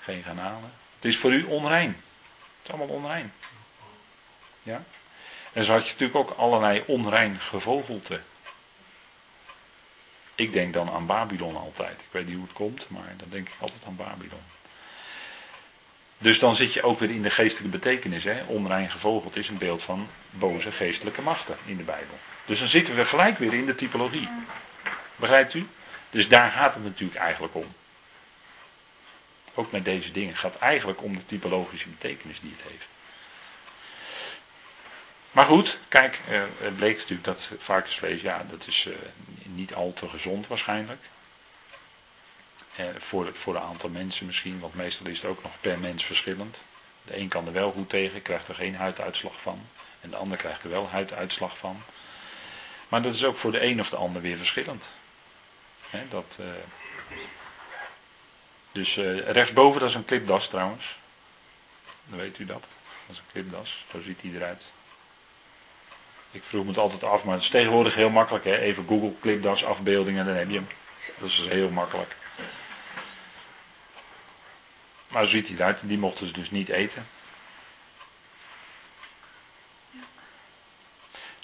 [0.00, 0.72] Geen garnalen.
[0.96, 1.88] Het is voor u onrein.
[1.88, 3.32] Het is allemaal onrein.
[4.62, 4.84] Ja?
[5.52, 8.20] En zo had je natuurlijk ook allerlei onrein gevogelte.
[10.34, 12.00] Ik denk dan aan Babylon altijd.
[12.00, 14.42] Ik weet niet hoe het komt, maar dan denk ik altijd aan Babylon.
[16.18, 18.24] Dus dan zit je ook weer in de geestelijke betekenis.
[18.24, 18.44] Hè?
[18.46, 22.18] Onrein gevogeld is een beeld van boze geestelijke machten in de Bijbel.
[22.46, 24.28] Dus dan zitten we gelijk weer in de typologie.
[25.16, 25.66] Begrijpt u?
[26.14, 27.74] Dus daar gaat het natuurlijk eigenlijk om.
[29.54, 30.30] Ook met deze dingen.
[30.30, 32.86] Het gaat eigenlijk om de typologische betekenis die het heeft.
[35.30, 38.94] Maar goed, kijk, eh, het bleek natuurlijk dat varkensvlees, ja, dat is uh,
[39.42, 41.02] niet al te gezond waarschijnlijk.
[42.80, 46.04] Uh, voor, voor een aantal mensen misschien, want meestal is het ook nog per mens
[46.04, 46.56] verschillend.
[47.04, 49.66] De een kan er wel goed tegen, krijgt er geen huiduitslag van.
[50.00, 51.82] En de ander krijgt er wel huiduitslag van.
[52.88, 54.84] Maar dat is ook voor de een of de ander weer verschillend.
[56.10, 56.38] Dat,
[58.72, 60.96] dus rechtsboven, dat is een klipdas trouwens.
[62.06, 62.60] Dan weet u dat.
[63.06, 64.62] Dat is een klipdas, zo ziet hij eruit.
[66.30, 68.44] Ik vroeg me het altijd af, maar het is tegenwoordig heel makkelijk.
[68.44, 68.58] Hè?
[68.58, 70.68] Even Google Clipdas afbeeldingen, dan heb je hem.
[71.18, 72.16] Dat is dus heel makkelijk.
[75.08, 77.06] Maar zo ziet hij eruit en die mochten ze dus niet eten.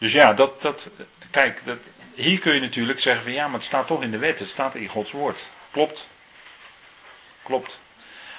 [0.01, 0.89] Dus ja, dat, dat,
[1.31, 1.79] kijk, dat,
[2.15, 4.49] hier kun je natuurlijk zeggen van ja, maar het staat toch in de wet, het
[4.49, 5.39] staat in Gods woord.
[5.71, 6.07] Klopt.
[7.43, 7.79] Klopt.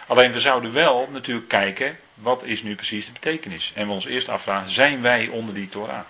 [0.08, 3.72] Alleen we zouden wel natuurlijk kijken, wat is nu precies de betekenis?
[3.76, 6.06] En we ons eerst afvragen, zijn wij onder die Torah?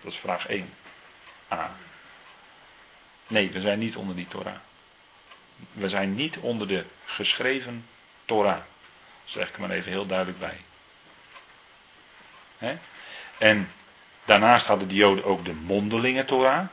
[0.00, 0.72] Dat is vraag 1.
[1.52, 1.76] A.
[3.26, 4.56] Nee, we zijn niet onder die Torah.
[5.72, 7.86] We zijn niet onder de geschreven
[8.24, 8.60] Torah.
[9.24, 10.60] Zeg ik maar even heel duidelijk bij.
[13.38, 13.70] En
[14.26, 16.66] daarnaast hadden de Joden ook de mondelinge Torah.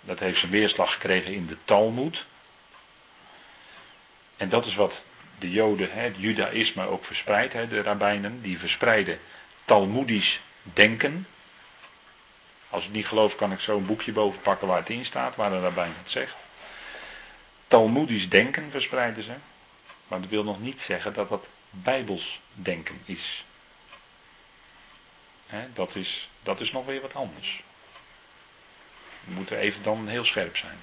[0.00, 2.24] Dat heeft zijn weerslag gekregen in de Talmud.
[4.36, 5.02] En dat is wat
[5.38, 9.18] de Joden, het Judaïsme ook verspreidt, de rabbijnen, die verspreiden
[9.64, 11.26] Talmudisch denken.
[12.70, 15.36] Als ik niet geloof, kan ik zo een boekje boven pakken waar het in staat,
[15.36, 16.34] waar de rabbijn het zegt.
[17.68, 19.32] Talmoedisch denken verspreiden ze.
[20.08, 23.44] Maar dat wil nog niet zeggen dat dat bijbels denken is.
[25.74, 26.28] Dat is.
[26.42, 27.62] Dat is nog weer wat anders.
[29.24, 30.78] We moeten even dan heel scherp zijn.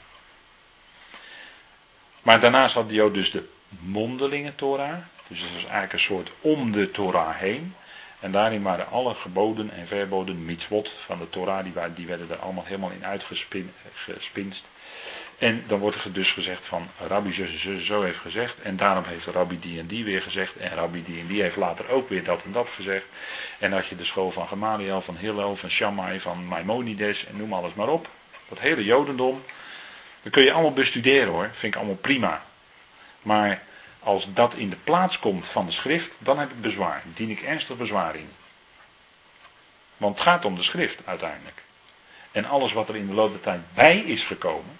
[2.21, 4.97] Maar daarnaast had de Jood dus de mondelinge Torah.
[5.27, 7.75] Dus dat is eigenlijk een soort om de Torah heen.
[8.19, 12.29] En daarin waren alle geboden en verboden, mitzvot van de Torah, die, waren, die werden
[12.29, 14.65] er allemaal helemaal in uitgespinst.
[15.37, 17.33] En dan wordt er dus gezegd van rabbi
[17.81, 18.61] zo heeft gezegd.
[18.61, 20.55] En daarom heeft rabbi die en die weer gezegd.
[20.55, 23.05] En rabbi die en die heeft later ook weer dat en dat gezegd.
[23.59, 27.53] En had je de school van Gamaliel, van Hillel, van Shammai, van Maimonides en noem
[27.53, 28.09] alles maar op.
[28.49, 29.43] Dat hele jodendom.
[30.21, 31.49] Dat kun je allemaal bestuderen hoor.
[31.53, 32.45] Vind ik allemaal prima.
[33.21, 33.63] Maar
[33.99, 37.03] als dat in de plaats komt van de schrift, dan heb ik bezwaar.
[37.15, 38.29] Dien ik ernstig bezwaar in.
[39.97, 41.61] Want het gaat om de schrift uiteindelijk.
[42.31, 44.77] En alles wat er in de loop der tijd bij is gekomen,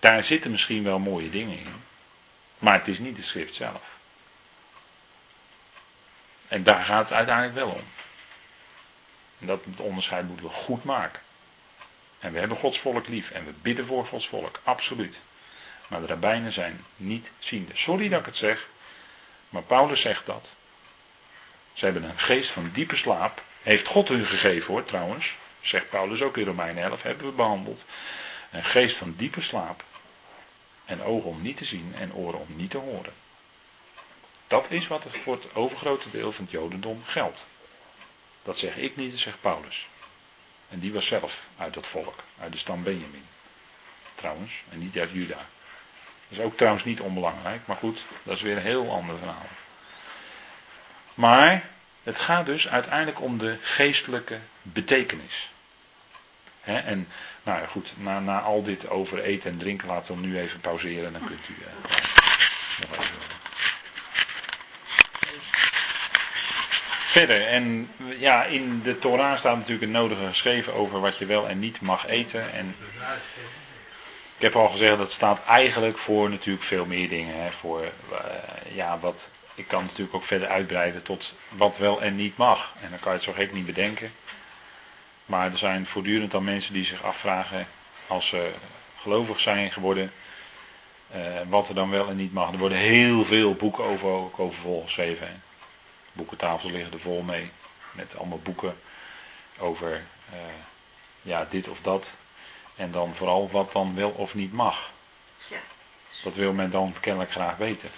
[0.00, 1.82] daar zitten misschien wel mooie dingen in.
[2.58, 3.82] Maar het is niet de schrift zelf.
[6.48, 7.84] En daar gaat het uiteindelijk wel om.
[9.38, 11.20] En dat onderscheid moeten we goed maken.
[12.18, 15.16] En we hebben Gods volk lief en we bidden voor Gods volk, absoluut.
[15.88, 17.72] Maar de rabbijnen zijn niet ziende.
[17.74, 18.66] Sorry dat ik het zeg,
[19.48, 20.48] maar Paulus zegt dat.
[21.72, 23.42] Ze hebben een geest van diepe slaap.
[23.62, 25.34] Heeft God hun gegeven hoor, trouwens.
[25.60, 27.84] Zegt Paulus ook in Romeinen 11, hebben we behandeld.
[28.50, 29.84] Een geest van diepe slaap.
[30.84, 33.12] En ogen om niet te zien en oren om niet te horen.
[34.46, 37.40] Dat is wat het voor het overgrote deel van het Jodendom geldt.
[38.42, 39.86] Dat zeg ik niet, dat zegt Paulus.
[40.68, 43.26] En die was zelf uit dat volk, uit de stam Benjamin.
[44.14, 45.46] Trouwens, en niet uit Juda.
[46.28, 49.48] Dat is ook trouwens niet onbelangrijk, maar goed, dat is weer een heel ander verhaal.
[51.14, 51.68] Maar
[52.02, 55.50] het gaat dus uiteindelijk om de geestelijke betekenis.
[56.64, 57.08] en
[57.42, 60.38] nou ja, goed, na, na al dit over eten en drinken laten we hem nu
[60.38, 61.12] even pauzeren.
[61.12, 61.66] Dan kunt u uh,
[62.80, 63.38] nog even.
[67.10, 71.48] Verder, en ja, in de Torah staat natuurlijk het nodige geschreven over wat je wel
[71.48, 72.52] en niet mag eten.
[72.52, 72.76] En
[74.36, 77.42] ik heb al gezegd, dat staat eigenlijk voor natuurlijk veel meer dingen.
[77.42, 82.16] Hè, voor, uh, ja, wat, ik kan natuurlijk ook verder uitbreiden tot wat wel en
[82.16, 82.72] niet mag.
[82.82, 84.12] En dan kan je het zo gek niet bedenken.
[85.30, 87.66] Maar er zijn voortdurend dan mensen die zich afvragen,
[88.06, 88.52] als ze
[88.96, 90.12] gelovig zijn geworden,
[91.14, 92.52] uh, wat er dan wel en niet mag.
[92.52, 95.26] Er worden heel veel boeken over, ook over volgeschreven.
[95.26, 95.32] Hè.
[96.12, 97.50] Boekentafels liggen er vol mee,
[97.92, 98.80] met allemaal boeken
[99.58, 99.90] over
[100.32, 100.38] uh,
[101.22, 102.06] ja, dit of dat.
[102.76, 104.90] En dan vooral wat dan wel of niet mag.
[105.48, 105.60] Ja.
[106.22, 107.90] Dat wil men dan kennelijk graag weten.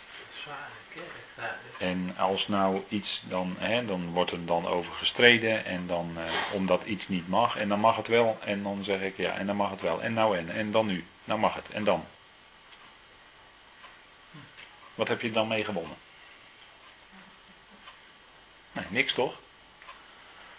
[1.79, 6.55] En als nou iets, dan, hè, dan wordt er dan over gestreden en dan, eh,
[6.55, 8.39] omdat iets niet mag en dan mag het wel.
[8.45, 10.03] En dan zeg ik ja, en dan mag het wel.
[10.03, 11.07] En nou en, en dan nu.
[11.25, 11.69] Nou mag het.
[11.71, 12.07] En dan.
[14.95, 15.97] Wat heb je dan mee gewonnen?
[18.73, 19.41] Nee, niks toch?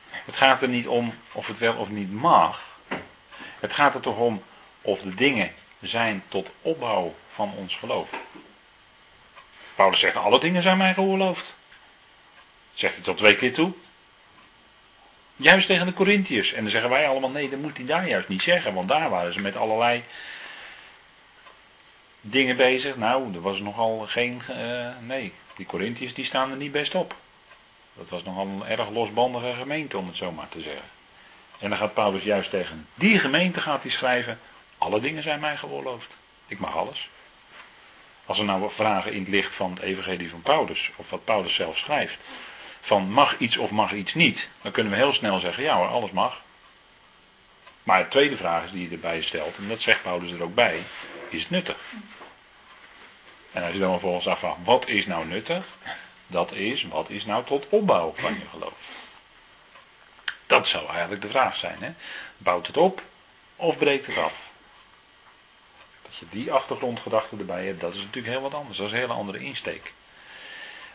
[0.09, 2.61] Het gaat er niet om of het wel of niet mag.
[3.59, 4.43] Het gaat er toch om
[4.81, 8.09] of de dingen zijn tot opbouw van ons geloof.
[9.75, 11.45] Paulus zegt, alle dingen zijn mij geoorloofd.
[12.73, 13.71] Zegt hij tot twee keer toe.
[15.35, 16.53] Juist tegen de Corinthiërs.
[16.53, 18.73] En dan zeggen wij allemaal, nee, dat moet hij daar juist niet zeggen.
[18.73, 20.03] Want daar waren ze met allerlei
[22.21, 22.95] dingen bezig.
[22.95, 27.15] Nou, er was nogal geen, uh, nee, die Corinthiërs die staan er niet best op.
[27.93, 30.89] Dat was nogal een erg losbandige gemeente, om het zo maar te zeggen.
[31.59, 34.39] En dan gaat Paulus juist tegen die gemeente gaat hij schrijven,
[34.77, 36.11] alle dingen zijn mij geoorloofd.
[36.47, 37.09] Ik mag alles.
[38.25, 41.53] Als we nou vragen in het licht van het evangelie van Paulus, of wat Paulus
[41.53, 42.17] zelf schrijft,
[42.81, 45.87] van mag iets of mag iets niet, dan kunnen we heel snel zeggen, ja hoor,
[45.87, 46.41] alles mag.
[47.83, 50.55] Maar de tweede vraag is die je erbij stelt, en dat zegt Paulus er ook
[50.55, 50.83] bij,
[51.29, 51.77] is het nuttig?
[53.51, 55.65] En als je dan vervolgens afvraagt, wat is nou nuttig?
[56.27, 58.77] Dat is, wat is nou tot opbouw van je geloof?
[60.47, 61.77] Dat zou eigenlijk de vraag zijn.
[61.79, 61.91] Hè?
[62.37, 63.01] Bouwt het op
[63.55, 64.33] of breekt het af?
[66.19, 68.77] Je die achtergrondgedachte erbij hebt, dat is natuurlijk heel wat anders.
[68.77, 69.93] Dat is een hele andere insteek.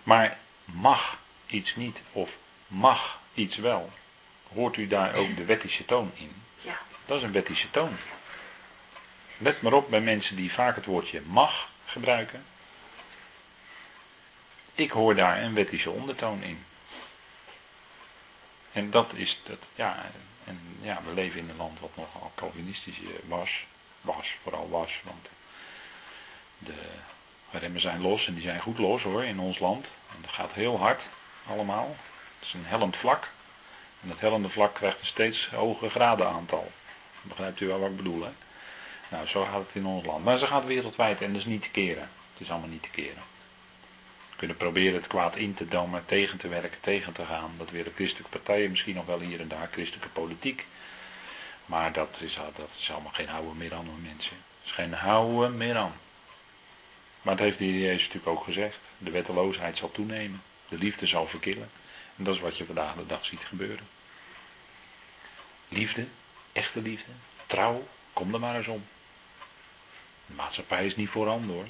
[0.02, 2.30] Maar mag iets niet of
[2.66, 3.92] mag iets wel,
[4.52, 6.42] hoort u daar ook de wettische toon in?
[6.60, 6.78] Ja.
[7.06, 7.96] Dat is een wettische toon.
[9.36, 12.44] Let maar op bij mensen die vaak het woordje mag gebruiken.
[14.74, 16.64] Ik hoor daar een wettische ondertoon in.
[18.72, 20.10] En dat is dat, ja,
[20.44, 22.96] en ja, we leven in een land wat nogal Calvinistisch
[23.26, 23.64] was
[24.00, 25.00] was, vooral was.
[25.04, 25.28] Want
[26.58, 26.74] de
[27.50, 29.86] remmen zijn los en die zijn goed los hoor in ons land.
[30.14, 31.02] En dat gaat heel hard
[31.46, 31.96] allemaal.
[32.38, 33.28] Het is een hellend vlak.
[34.02, 36.72] En dat hellende vlak krijgt een steeds hoger gradenaantal.
[37.22, 38.30] Begrijpt u wel wat ik bedoel hè?
[39.08, 40.24] Nou, zo gaat het in ons land.
[40.24, 42.10] Maar ze gaat wereldwijd en is niet te keren.
[42.32, 43.22] Het is allemaal niet te keren.
[44.30, 47.54] We kunnen proberen het kwaad in te dammen, tegen te werken, tegen te gaan.
[47.58, 50.66] Dat willen christelijke partijen misschien nog wel hier en daar, christelijke politiek.
[51.68, 54.36] Maar dat is, dat is allemaal geen houden meer aan, hoor mensen.
[54.36, 55.94] Het is geen houden meer aan.
[57.22, 58.78] Maar dat heeft de Heer Jezus natuurlijk ook gezegd.
[58.98, 60.42] De wetteloosheid zal toenemen.
[60.68, 61.70] De liefde zal verkillen.
[62.16, 63.88] En dat is wat je vandaag de dag ziet gebeuren.
[65.68, 66.06] Liefde,
[66.52, 67.10] echte liefde,
[67.46, 68.84] trouw, kom er maar eens om.
[70.26, 71.66] De maatschappij is niet voorhanden hoor.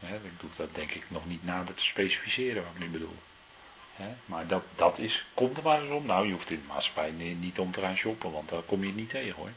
[0.00, 3.18] ik doe dat denk ik nog niet nader te specificeren wat ik nu bedoel.
[4.24, 6.06] Maar dat, dat is, komt er maar eens om.
[6.06, 8.92] Nou, je hoeft in de maatschappij niet om te gaan shoppen, want daar kom je
[8.92, 9.50] niet tegen hoor.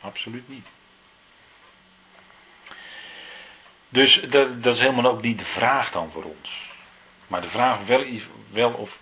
[0.00, 0.66] Absoluut niet.
[3.88, 6.70] Dus dat, dat, is helemaal ook niet de vraag dan voor ons.
[7.26, 8.04] Maar de vraag wel,
[8.50, 8.98] wel of,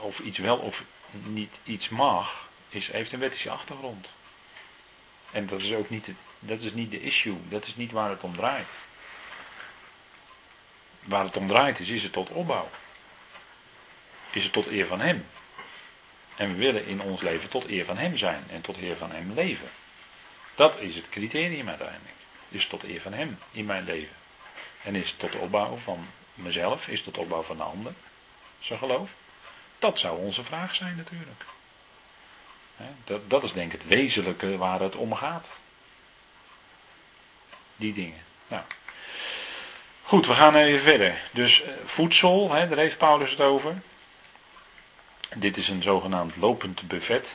[0.00, 4.06] of iets wel of niet iets mag, is, heeft een wettische achtergrond.
[5.30, 6.06] En dat is ook niet,
[6.38, 8.68] dat is niet de issue, dat is niet waar het om draait.
[11.02, 12.70] Waar het om draait is, is het tot opbouw.
[14.32, 15.26] Is het tot eer van Hem.
[16.36, 19.10] En we willen in ons leven tot eer van Hem zijn en tot eer van
[19.10, 19.70] Hem leven.
[20.54, 22.16] Dat is het criterium uiteindelijk.
[22.48, 24.16] Is tot eer van Hem in mijn leven.
[24.82, 27.92] En is tot opbouw van mezelf, is tot opbouw van de ander,
[28.60, 29.10] zijn geloof.
[29.78, 31.44] Dat zou onze vraag zijn natuurlijk.
[33.04, 35.46] Dat, dat is denk ik het wezenlijke waar het om gaat.
[37.76, 38.22] Die dingen.
[38.48, 38.62] Nou.
[40.02, 41.20] Goed, we gaan even verder.
[41.30, 43.82] Dus eh, voedsel, hè, daar heeft Paulus het over.
[45.34, 47.26] Dit is een zogenaamd lopend buffet.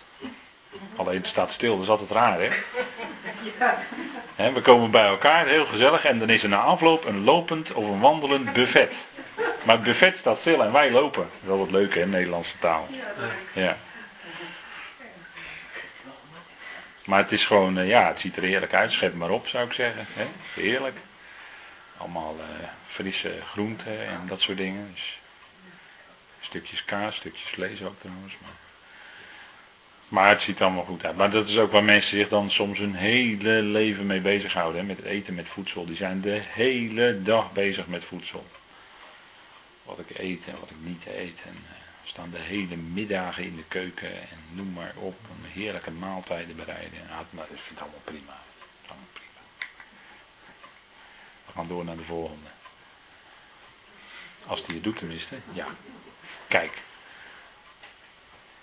[0.95, 2.49] Alleen het staat stil, dat is altijd raar hè.
[4.35, 7.73] He, we komen bij elkaar, heel gezellig, en dan is er na afloop een lopend
[7.73, 8.95] of een wandelend buffet.
[9.63, 11.21] Maar het buffet staat stil en wij lopen.
[11.21, 12.87] Dat is wel wat leuk hè, Nederlandse taal.
[13.53, 13.77] Ja.
[17.05, 18.91] Maar het is gewoon, eh, ja, het ziet er heerlijk uit.
[18.91, 20.05] Schep maar op, zou ik zeggen.
[20.53, 20.97] Heerlijk.
[21.97, 24.89] Allemaal uh, frisse groenten en dat soort dingen.
[24.93, 25.19] Dus
[26.47, 28.37] stukjes kaas, stukjes vlees ook trouwens.
[28.41, 28.57] Maar,
[30.07, 31.15] maar het ziet allemaal goed uit.
[31.15, 34.81] Maar dat is ook waar mensen zich dan soms hun hele leven mee bezighouden.
[34.81, 34.87] Hè?
[34.87, 35.85] Met eten, met voedsel.
[35.85, 38.45] Die zijn de hele dag bezig met voedsel.
[39.83, 41.39] Wat ik eet en wat ik niet eet.
[41.45, 45.19] En, uh, staan de hele middagen in de keuken en noem maar op.
[45.29, 46.99] Een heerlijke maaltijden bereiden.
[47.09, 48.41] Ja, maar ik het allemaal prima.
[48.87, 49.41] Allemaal prima.
[51.45, 52.49] We gaan door naar de volgende.
[54.45, 55.67] Als die het doet tenminste, ja.
[56.47, 56.71] Kijk.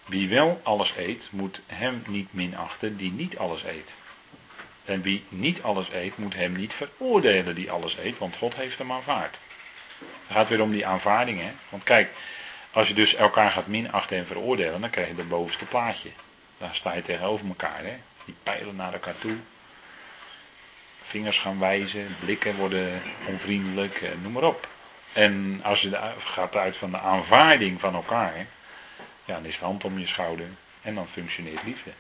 [0.05, 3.91] Wie wel alles eet, moet hem niet minachten die niet alles eet.
[4.85, 8.79] En wie niet alles eet, moet hem niet veroordelen die alles eet, want God heeft
[8.79, 9.37] hem aanvaard.
[9.99, 11.57] Het gaat weer om die aanvaardingen.
[11.69, 12.11] Want kijk,
[12.71, 16.11] als je dus elkaar gaat minachten en veroordelen, dan krijg je het bovenste plaatje.
[16.59, 17.97] Daar sta je tegenover elkaar, hè?
[18.25, 19.37] Die pijlen naar elkaar toe.
[21.07, 24.69] Vingers gaan wijzen, blikken worden onvriendelijk, eh, noem maar op.
[25.15, 28.37] En als je gaat uit van de aanvaarding van elkaar,
[29.25, 30.49] ja, dan is de hand om je schouder
[30.83, 31.91] en dan functioneert liefde.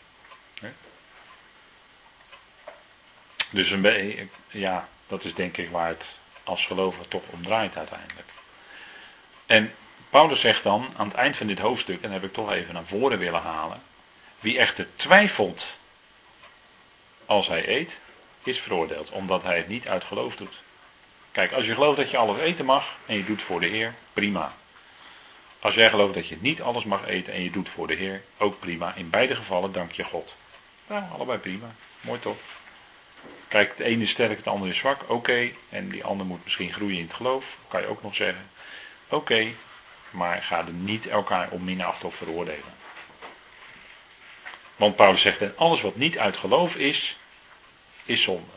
[3.50, 6.04] Dus een ja, dat is denk ik waar het
[6.44, 8.28] als gelovige toch om draait uiteindelijk.
[9.46, 9.74] En
[10.10, 12.86] Paulus zegt dan aan het eind van dit hoofdstuk, en heb ik toch even naar
[12.86, 13.82] voren willen halen.
[14.40, 15.66] Wie echter twijfelt
[17.26, 17.96] als hij eet,
[18.42, 20.62] is veroordeeld, omdat hij het niet uit geloof doet.
[21.34, 23.94] Kijk, als je gelooft dat je alles eten mag en je doet voor de Heer,
[24.12, 24.54] prima.
[25.60, 28.22] Als jij gelooft dat je niet alles mag eten en je doet voor de Heer,
[28.38, 28.94] ook prima.
[28.94, 30.34] In beide gevallen dank je God.
[30.86, 31.74] Nou, allebei prima.
[32.00, 32.36] Mooi toch?
[33.48, 35.10] Kijk, het ene is sterk, het andere is zwak.
[35.10, 35.50] Oké.
[35.68, 37.44] En die ander moet misschien groeien in het geloof.
[37.68, 38.50] Kan je ook nog zeggen.
[39.08, 39.52] Oké
[40.14, 42.74] maar ga er niet elkaar om minachten of veroordelen.
[44.76, 47.16] Want Paulus zegt, en alles wat niet uit geloof is,
[48.04, 48.50] is zonde.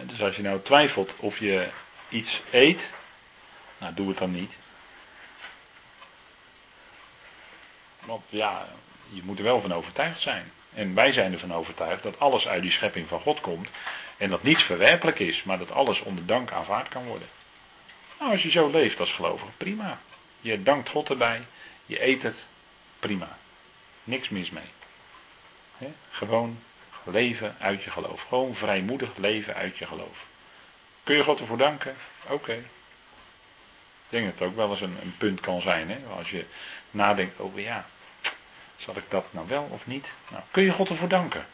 [0.00, 1.68] Dus als je nou twijfelt of je
[2.08, 2.80] iets eet,
[3.78, 4.52] nou doe het dan niet.
[8.04, 8.68] Want ja,
[9.08, 10.52] je moet er wel van overtuigd zijn.
[10.74, 13.70] En wij zijn ervan overtuigd dat alles uit die schepping van God komt.
[14.16, 17.28] En dat niets verwerpelijk is, maar dat alles onder dank aanvaard kan worden.
[18.18, 20.00] Nou, als je zo leeft als gelovige, prima.
[20.40, 21.42] Je dankt God erbij,
[21.86, 22.36] je eet het,
[22.98, 23.38] prima.
[24.04, 25.90] Niks mis mee.
[26.10, 26.58] Gewoon
[27.04, 28.22] leven uit je geloof.
[28.28, 30.16] Gewoon vrijmoedig leven uit je geloof.
[31.02, 31.96] Kun je God ervoor danken?
[32.26, 32.52] Oké.
[32.52, 35.90] Ik denk dat het ook wel eens een, een punt kan zijn.
[35.90, 35.98] Hè?
[36.16, 36.46] Als je
[36.90, 37.86] nadenkt over ja,
[38.76, 40.06] zal ik dat nou wel of niet?
[40.28, 41.46] Nou, kun je God ervoor danken?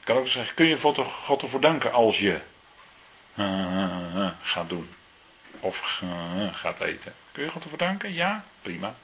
[0.00, 0.78] Ik kan ook zeggen, kun je
[1.24, 2.40] God ervoor danken als je
[3.34, 4.94] uh, gaat doen.
[5.60, 6.02] Of
[6.52, 7.14] gaat eten.
[7.32, 8.12] Kun je God ervoor danken?
[8.12, 8.94] Ja, prima.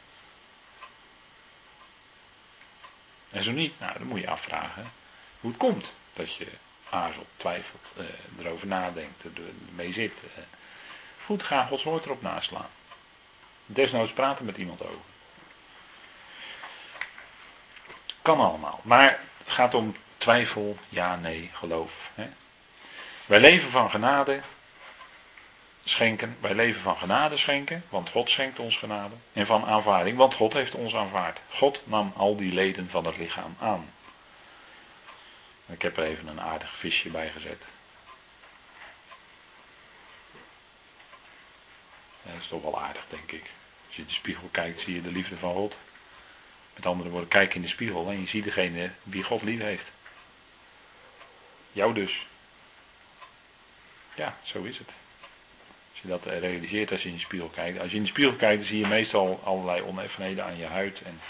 [3.30, 4.90] En zo niet, nou dan moet je afvragen
[5.40, 6.46] hoe het komt dat je
[6.90, 8.04] aarzelt, twijfelt, eh,
[8.44, 9.22] erover nadenkt,
[9.68, 10.12] ermee zit.
[10.12, 10.42] Eh.
[11.24, 12.68] Goed, ga Gods woord erop naslaan.
[13.66, 15.14] Desnoods praten met iemand over.
[18.22, 18.80] Kan allemaal.
[18.82, 21.92] Maar het gaat om twijfel, ja, nee, geloof.
[22.14, 22.28] Hè?
[23.26, 24.40] Wij leven van genade
[25.88, 26.36] schenken.
[26.40, 29.14] Wij leven van genade schenken, want God schenkt ons genade.
[29.32, 31.40] En van aanvaarding, want God heeft ons aanvaard.
[31.48, 33.90] God nam al die leden van het lichaam aan.
[35.66, 37.62] Ik heb er even een aardig visje bij gezet.
[42.22, 43.50] dat is toch wel aardig, denk ik.
[43.86, 45.74] Als je in de spiegel kijkt, zie je de liefde van God.
[46.74, 49.90] Met andere woorden, kijk in de spiegel en je ziet degene wie God lief heeft.
[51.72, 52.26] Jou dus.
[54.14, 54.90] Ja, zo is het.
[55.96, 57.80] Als je dat realiseert als je in de spiegel kijkt.
[57.80, 61.00] Als je in de spiegel kijkt, dan zie je meestal allerlei oneffenheden aan je huid.
[61.02, 61.20] En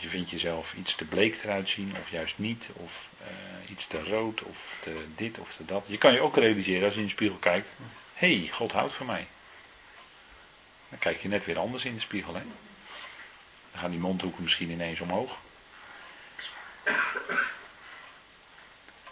[0.00, 2.64] je vindt jezelf iets te bleek eruit zien, of juist niet.
[2.72, 2.92] Of
[3.22, 5.84] uh, iets te rood, of te dit, of te dat.
[5.86, 7.68] Je kan je ook realiseren als je in de spiegel kijkt.
[8.14, 9.26] Hé, hey, God houdt van mij.
[10.88, 12.42] Dan kijk je net weer anders in de spiegel, hè.
[13.70, 15.36] Dan gaan die mondhoeken misschien ineens omhoog.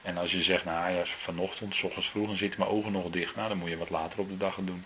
[0.09, 3.11] En als je zegt, nou ja, vanochtend, s ochtends vroeg, dan zitten mijn ogen nog
[3.11, 3.37] dicht.
[3.37, 4.85] Nou, dan moet je wat later op de dag gaan doen.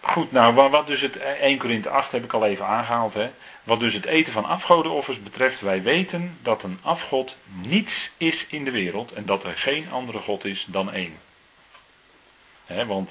[0.00, 3.14] Goed, nou, wat dus het 1 Korinthe 8 heb ik al even aangehaald.
[3.14, 3.30] Hè.
[3.64, 8.64] Wat dus het eten van afgodenoffers betreft, wij weten dat een afgod niets is in
[8.64, 11.18] de wereld en dat er geen andere God is dan één.
[12.66, 13.10] Hè, want,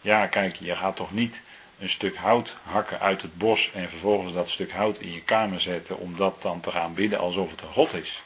[0.00, 1.40] ja, kijk, je gaat toch niet
[1.78, 5.60] een stuk hout hakken uit het bos en vervolgens dat stuk hout in je kamer
[5.60, 8.22] zetten om dat dan te gaan bidden alsof het een God is.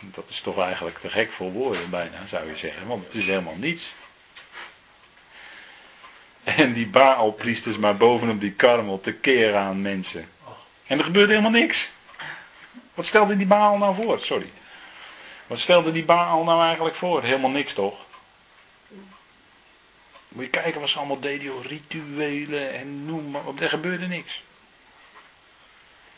[0.00, 3.26] Dat is toch eigenlijk te gek voor woorden bijna, zou je zeggen, want het is
[3.26, 3.88] helemaal niets.
[6.44, 10.28] En die Baalpriesters maar bovenop die karmel te keren aan mensen.
[10.86, 11.88] En er gebeurt helemaal niks.
[12.94, 14.20] Wat stelde die Baal nou voor?
[14.20, 14.50] Sorry.
[15.46, 17.22] Wat stelde die Baal nou eigenlijk voor?
[17.22, 18.06] Helemaal niks toch?
[20.28, 23.60] Moet je kijken wat ze allemaal deden, rituelen en noem maar op.
[23.60, 24.42] Er gebeurde niks.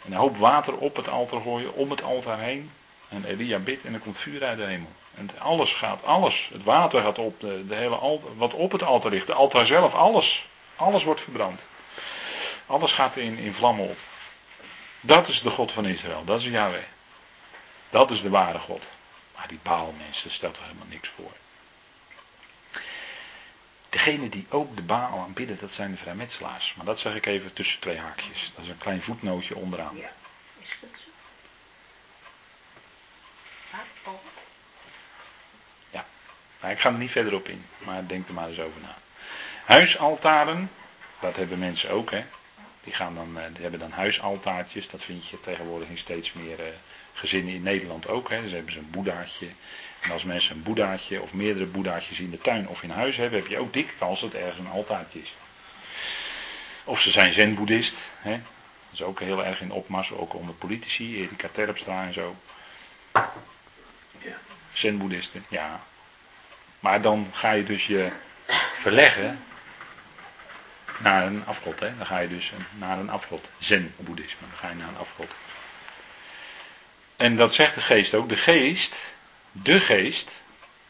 [0.04, 2.70] En een hoop water op het altaar gooien, om het altaar heen.
[3.08, 4.92] En Elia bidt en er komt vuur uit de hemel.
[5.14, 6.48] En alles gaat, alles.
[6.52, 9.66] Het water gaat op, de, de hele altaar, wat op het altaar ligt, de altaar
[9.66, 10.48] zelf, alles.
[10.76, 11.60] Alles wordt verbrand.
[12.66, 13.98] Alles gaat in, in vlammen op.
[15.00, 16.82] Dat is de God van Israël, dat is Yahweh.
[17.90, 18.84] Dat is de ware God.
[19.36, 21.32] Maar die baalmensen stelt er helemaal niks voor.
[23.90, 26.74] Degene die ook de Baal aanbidden, dat zijn de vrijmetselaars.
[26.76, 28.52] Maar dat zeg ik even tussen twee haakjes.
[28.54, 29.96] Dat is een klein voetnootje onderaan.
[29.96, 30.12] Ja,
[30.58, 31.10] is dat zo?
[35.90, 36.06] Ja,
[36.60, 37.64] maar ik ga er niet verder op in.
[37.78, 38.96] Maar denk er maar eens over na.
[39.64, 40.70] Huisaltaren,
[41.20, 42.24] dat hebben mensen ook, hè.
[42.84, 44.88] Die, gaan dan, eh, die hebben dan huisaltaartjes.
[44.88, 46.66] Dat vind je tegenwoordig in steeds meer uh,
[47.12, 48.28] gezinnen in Nederland ook.
[48.28, 48.42] Hè.
[48.42, 49.48] Dus hebben ze een boeddhaatje
[50.00, 53.38] en als mensen een boeddhaatje of meerdere boeddhaatjes in de tuin of in huis hebben,
[53.38, 55.34] heb je ook dikke kans dat er ergens een altaartje is.
[56.84, 57.94] Of ze zijn zen-boeddhist.
[58.18, 58.30] Hè?
[58.30, 58.40] Dat
[58.92, 62.36] is ook heel erg in opmars, ook onder politici, Erika Terpstra en zo.
[64.72, 65.80] Zen-boeddhisten, ja.
[66.80, 68.08] Maar dan ga je dus je
[68.80, 69.44] verleggen
[70.98, 71.80] naar een afgod.
[71.80, 71.96] Hè?
[71.96, 73.48] Dan ga je dus naar een afgod.
[73.58, 75.30] Zen-boeddhisme, dan ga je naar een afgod.
[77.16, 78.28] En dat zegt de geest ook.
[78.28, 78.94] De geest
[79.52, 80.28] de geest,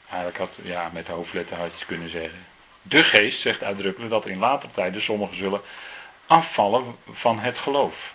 [0.09, 2.47] eigenlijk had, ja, met de hoofdletter had je kunnen zeggen.
[2.83, 5.61] De geest zegt uitdrukkelijk dat in later tijden sommigen zullen
[6.27, 8.15] afvallen van het geloof.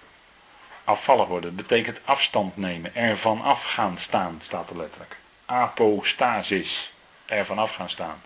[0.83, 5.15] Afvallig worden betekent afstand nemen, ervan af gaan staan, staat er letterlijk.
[5.45, 6.91] Apostasis,
[7.25, 8.21] ervan af gaan staan.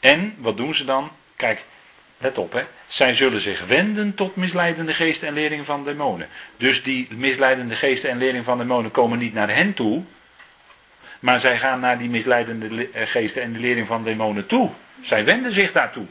[0.00, 1.10] En wat doen ze dan?
[1.36, 1.64] Kijk,
[2.18, 2.64] let op hè.
[2.86, 6.28] Zij zullen zich wenden tot misleidende geesten en leringen van demonen.
[6.56, 10.04] Dus die misleidende geesten en leringen van demonen komen niet naar hen toe,
[11.20, 14.70] maar zij gaan naar die misleidende eh, geesten en de lering van demonen toe.
[15.02, 16.06] Zij wenden zich daartoe.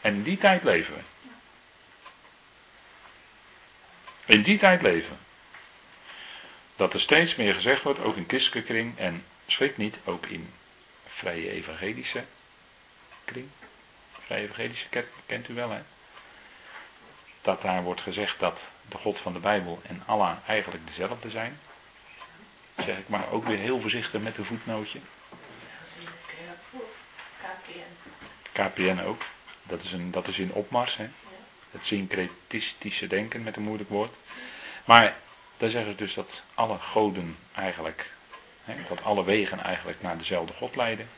[0.00, 1.00] En in die tijd leven we.
[4.24, 5.18] In die tijd leven.
[6.76, 10.50] Dat er steeds meer gezegd wordt, ook in christelijke kring en schrik niet, ook in
[11.06, 12.24] vrije evangelische
[13.24, 13.48] kring.
[14.24, 15.80] Vrije evangelische kerk kent u wel hè.
[17.42, 21.58] Dat daar wordt gezegd dat de God van de Bijbel en Allah eigenlijk dezelfde zijn
[22.84, 25.00] zeg ik maar ook weer heel voorzichtig met een voetnootje.
[28.52, 29.22] KPN ook.
[29.62, 30.96] Dat is, een, dat is in opmars.
[30.96, 31.08] Hè?
[31.70, 34.14] Het syncretistische denken met een moeilijk woord.
[34.84, 35.16] Maar
[35.56, 38.10] daar zeggen ze dus dat alle goden eigenlijk,
[38.64, 41.08] hè, dat alle wegen eigenlijk naar dezelfde God leiden.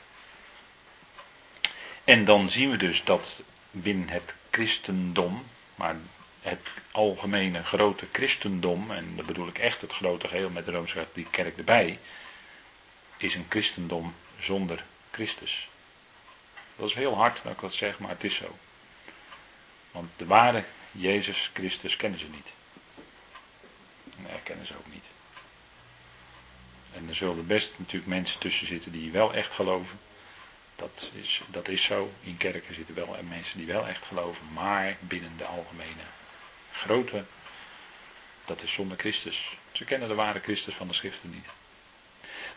[2.05, 3.41] En dan zien we dus dat
[3.71, 5.45] binnen het christendom,
[5.75, 5.97] maar
[6.49, 11.30] het algemene grote christendom, en dat bedoel ik echt het grote geheel met de Rooms-Katholieke
[11.30, 11.99] Kerk erbij,
[13.16, 15.68] is een christendom zonder Christus.
[16.76, 18.57] Dat is heel hard dat ik dat zeg, maar het is zo.
[19.90, 22.46] Want de ware Jezus Christus kennen ze niet.
[24.16, 25.05] En herkennen ze ook niet.
[26.94, 29.99] En er zullen best natuurlijk mensen tussen zitten die wel echt geloven.
[30.76, 32.12] Dat is, dat is zo.
[32.20, 34.53] In kerken zitten wel mensen die wel echt geloven.
[34.53, 36.03] Maar binnen de algemene
[36.79, 37.24] grote,
[38.45, 39.57] dat is zonder Christus.
[39.72, 41.47] Ze kennen de ware Christus van de schriften niet.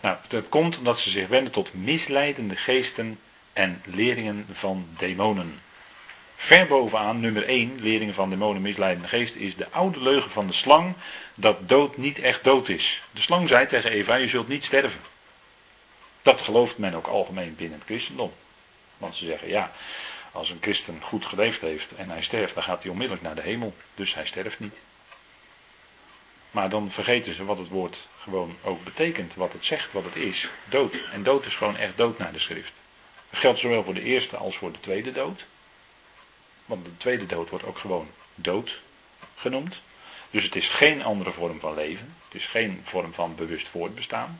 [0.02, 3.20] Nou, dat komt omdat ze zich wenden tot misleidende geesten
[3.54, 5.62] en leringen van demonen.
[6.36, 10.54] Ver bovenaan, nummer 1, leringen van demonen, misleidende geesten, is de oude leugen van de
[10.54, 10.94] slang
[11.36, 13.04] dat dood niet echt dood is.
[13.12, 15.00] De slang zei tegen Eva, je zult niet sterven.
[16.22, 18.34] Dat gelooft men ook algemeen binnen het christendom.
[18.98, 19.72] Want ze zeggen, ja,
[20.32, 23.42] als een christen goed geleefd heeft en hij sterft, dan gaat hij onmiddellijk naar de
[23.42, 23.76] hemel.
[23.96, 24.76] Dus hij sterft niet.
[26.52, 30.16] Maar dan vergeten ze wat het woord gewoon ook betekent, wat het zegt, wat het
[30.16, 30.50] is.
[30.70, 30.96] Dood.
[31.12, 32.72] En dood is gewoon echt dood naar de schrift.
[33.30, 35.46] Dat geldt zowel voor de eerste als voor de tweede dood.
[36.66, 38.80] Want de tweede dood wordt ook gewoon dood
[39.36, 39.76] genoemd.
[40.32, 42.16] Dus het is geen andere vorm van leven.
[42.28, 44.40] Het is geen vorm van bewust voortbestaan.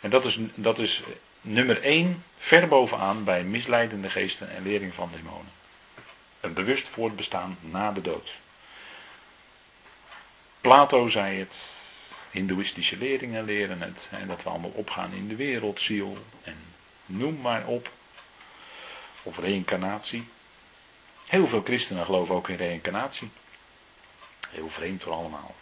[0.00, 1.02] En dat is, dat is
[1.40, 5.52] nummer 1 ver bovenaan bij misleidende geesten en lering van demonen.
[6.40, 8.30] Een bewust voortbestaan na de dood.
[10.60, 11.54] Plato zei het,
[12.30, 16.56] Hindoeïstische leringen leren het, hè, dat we allemaal opgaan in de wereldziel en
[17.06, 17.90] noem maar op.
[19.22, 20.28] Of reïncarnatie.
[21.26, 23.30] Heel veel christenen geloven ook in reïncarnatie.
[24.48, 25.54] Heel vreemd voor allemaal.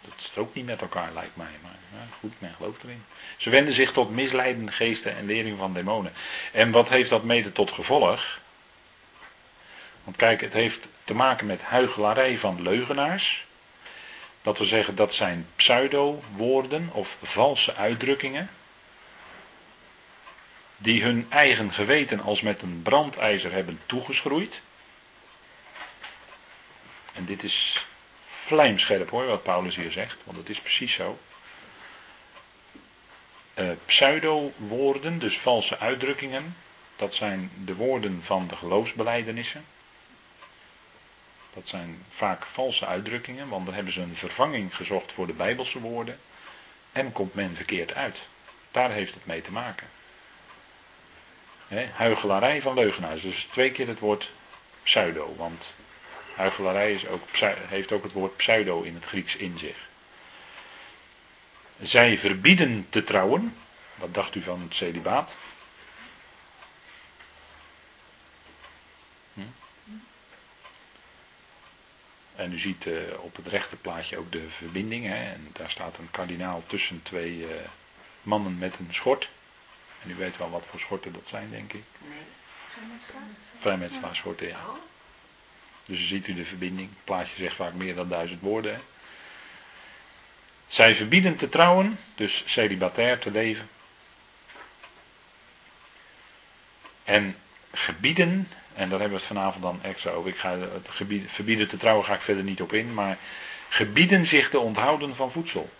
[0.00, 1.54] Dat, strookt niet met elkaar, lijkt mij.
[1.62, 3.04] Maar ja, goed, men gelooft erin.
[3.36, 6.12] Ze wenden zich tot misleidende geesten en lering van demonen.
[6.52, 8.38] En wat heeft dat mede tot gevolg?
[10.04, 13.44] Want kijk, het heeft te maken met huigelarij van leugenaars.
[14.42, 18.50] Dat we zeggen dat zijn pseudo-woorden of valse uitdrukkingen.
[20.76, 24.60] Die hun eigen geweten als met een brandijzer hebben toegeschroeid.
[27.12, 27.86] En dit is
[28.46, 31.18] vlijmscherp hoor, wat Paulus hier zegt, want het is precies zo.
[33.58, 36.56] Uh, pseudo-woorden, dus valse uitdrukkingen,
[36.96, 39.64] dat zijn de woorden van de geloofsbeleidenissen.
[41.54, 45.80] Dat zijn vaak valse uitdrukkingen, want dan hebben ze een vervanging gezocht voor de Bijbelse
[45.80, 46.18] woorden.
[46.92, 48.16] En komt men verkeerd uit.
[48.70, 49.86] Daar heeft het mee te maken.
[51.68, 53.20] He, huigelarij van leugenaars.
[53.22, 54.30] Dus twee keer het woord
[54.82, 55.34] pseudo.
[55.36, 55.74] Want
[56.34, 57.22] huigelarij is ook,
[57.68, 59.85] heeft ook het woord pseudo in het Grieks in zich.
[61.82, 63.56] Zij verbieden te trouwen.
[63.94, 65.34] Wat dacht u van het celibaat?
[69.34, 69.40] Hm?
[72.36, 75.06] En u ziet uh, op het rechterplaatje ook de verbinding.
[75.06, 75.32] Hè?
[75.32, 77.50] En daar staat een kardinaal tussen twee uh,
[78.22, 79.28] mannen met een schort.
[80.02, 81.84] En u weet wel wat voor schorten dat zijn, denk ik.
[82.08, 82.18] Nee,
[83.60, 84.48] vrijmetselaarsschorten.
[84.48, 84.58] ja.
[84.68, 84.74] Oh.
[85.84, 86.88] Dus u ziet u de verbinding.
[86.88, 88.74] Het plaatje zegt vaak meer dan duizend woorden.
[88.74, 88.80] Hè?
[90.68, 93.68] Zij verbieden te trouwen, dus celibatair te leven.
[97.04, 97.36] En
[97.72, 100.30] gebieden, en daar hebben we het vanavond dan extra over.
[100.30, 103.18] Ik ga het gebied, verbieden te trouwen ga ik verder niet op in, maar
[103.68, 105.70] gebieden zich te onthouden van voedsel.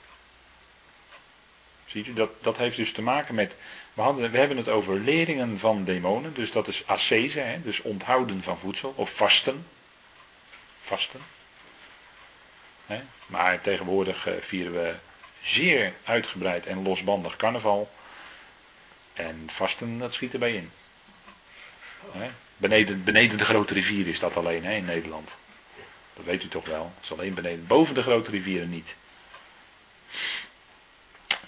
[1.86, 3.54] Ziet u, dat, dat heeft dus te maken met.
[3.94, 4.02] We
[4.38, 8.92] hebben het over leringen van demonen, dus dat is ascese, hè, dus onthouden van voedsel,
[8.96, 9.66] of vasten.
[10.84, 11.20] Vasten.
[13.26, 14.94] Maar tegenwoordig eh, vieren we
[15.42, 17.90] zeer uitgebreid en losbandig carnaval.
[19.12, 20.70] En vasten, dat schiet erbij in.
[22.56, 25.30] Beneden, beneden de grote rivier is dat alleen hè, in Nederland.
[26.14, 26.92] Dat weet u toch wel.
[26.94, 27.66] Het is alleen beneden.
[27.66, 28.94] Boven de grote rivieren niet.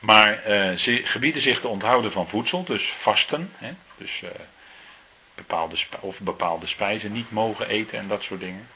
[0.01, 3.53] Maar eh, ze gebieden zich te onthouden van voedsel, dus vasten.
[3.55, 4.31] Hè, dus eh,
[5.35, 8.69] bepaalde, of bepaalde spijzen niet mogen eten en dat soort dingen.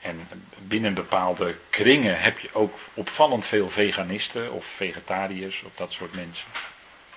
[0.00, 0.28] En
[0.58, 6.46] binnen bepaalde kringen heb je ook opvallend veel veganisten of vegetariërs of dat soort mensen.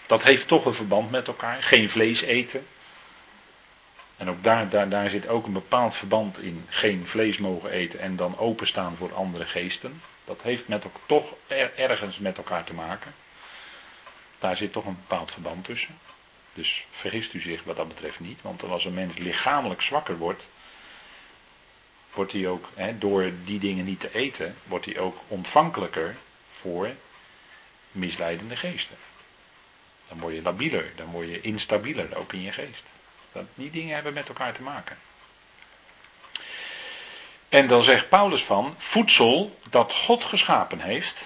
[0.05, 1.63] Dat heeft toch een verband met elkaar.
[1.63, 2.65] Geen vlees eten.
[4.17, 6.65] En ook daar, daar, daar zit ook een bepaald verband in.
[6.69, 10.01] Geen vlees mogen eten en dan openstaan voor andere geesten.
[10.25, 11.33] Dat heeft met, toch
[11.75, 13.13] ergens met elkaar te maken.
[14.39, 15.97] Daar zit toch een bepaald verband tussen.
[16.53, 18.41] Dus vergist u zich wat dat betreft niet.
[18.41, 20.43] Want als een mens lichamelijk zwakker wordt,
[22.13, 26.15] wordt hij ook, hè, door die dingen niet te eten, wordt hij ook ontvankelijker
[26.61, 26.91] voor
[27.91, 28.97] misleidende geesten.
[30.07, 32.83] Dan word je labieler, dan word je instabieler, ook in je geest.
[33.55, 34.97] Die dingen hebben met elkaar te maken.
[37.49, 41.21] En dan zegt Paulus van voedsel dat God geschapen heeft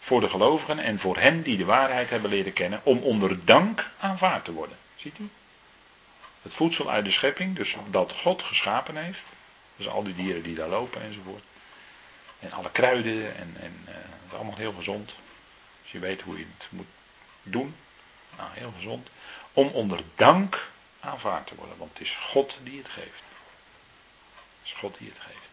[0.00, 3.90] voor de gelovigen en voor hen die de waarheid hebben leren kennen, om onder dank
[3.98, 4.76] aanvaard te worden.
[4.96, 5.28] Ziet u?
[6.42, 9.20] Het voedsel uit de schepping, dus dat God geschapen heeft.
[9.76, 11.42] Dus al die dieren die daar lopen enzovoort.
[12.38, 15.12] En alle kruiden en, en uh, het is allemaal heel gezond.
[15.82, 16.86] Als je weet hoe je het moet
[17.42, 17.76] doen.
[18.36, 19.08] Nou, heel gezond.
[19.52, 20.68] Om onder dank
[21.00, 21.76] aanvaard te worden.
[21.78, 23.22] Want het is God die het geeft.
[24.62, 25.48] Het is God die het geeft.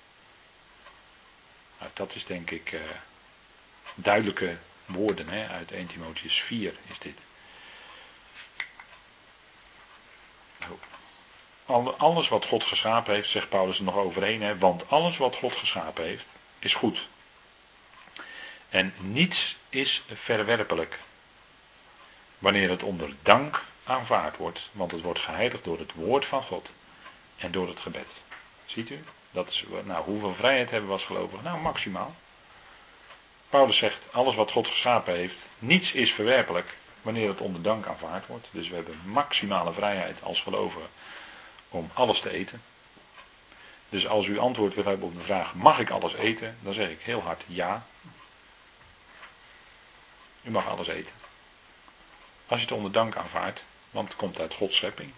[1.80, 2.81] Nou, dat is denk ik uh,
[3.95, 7.18] duidelijke woorden hè, uit 1 Timotheus 4 is dit.
[11.98, 15.56] Alles wat God geschapen heeft, zegt Paulus er nog overheen, hè, want alles wat God
[15.56, 16.26] geschapen heeft,
[16.60, 17.07] is goed.
[18.69, 20.99] En niets is verwerpelijk.
[22.39, 26.72] Wanneer het onder dank aanvaard wordt, want het wordt geheiligd door het woord van God
[27.38, 28.07] en door het gebed.
[28.65, 29.03] Ziet u?
[29.31, 31.43] Dat is, nou, hoeveel vrijheid hebben we als gelovigen?
[31.43, 32.15] Nou, maximaal.
[33.49, 38.27] Paulus zegt, alles wat God geschapen heeft, niets is verwerpelijk wanneer het onder dank aanvaard
[38.27, 38.48] wordt.
[38.52, 40.89] Dus we hebben maximale vrijheid als gelovigen
[41.72, 42.61] om alles te eten.
[43.89, 46.57] Dus als u antwoord wil hebben op de vraag, mag ik alles eten?
[46.61, 47.85] Dan zeg ik heel hard ja.
[50.43, 51.11] U mag alles eten.
[52.48, 55.11] Als je het onder dank aanvaardt, want het komt uit Gods schepping.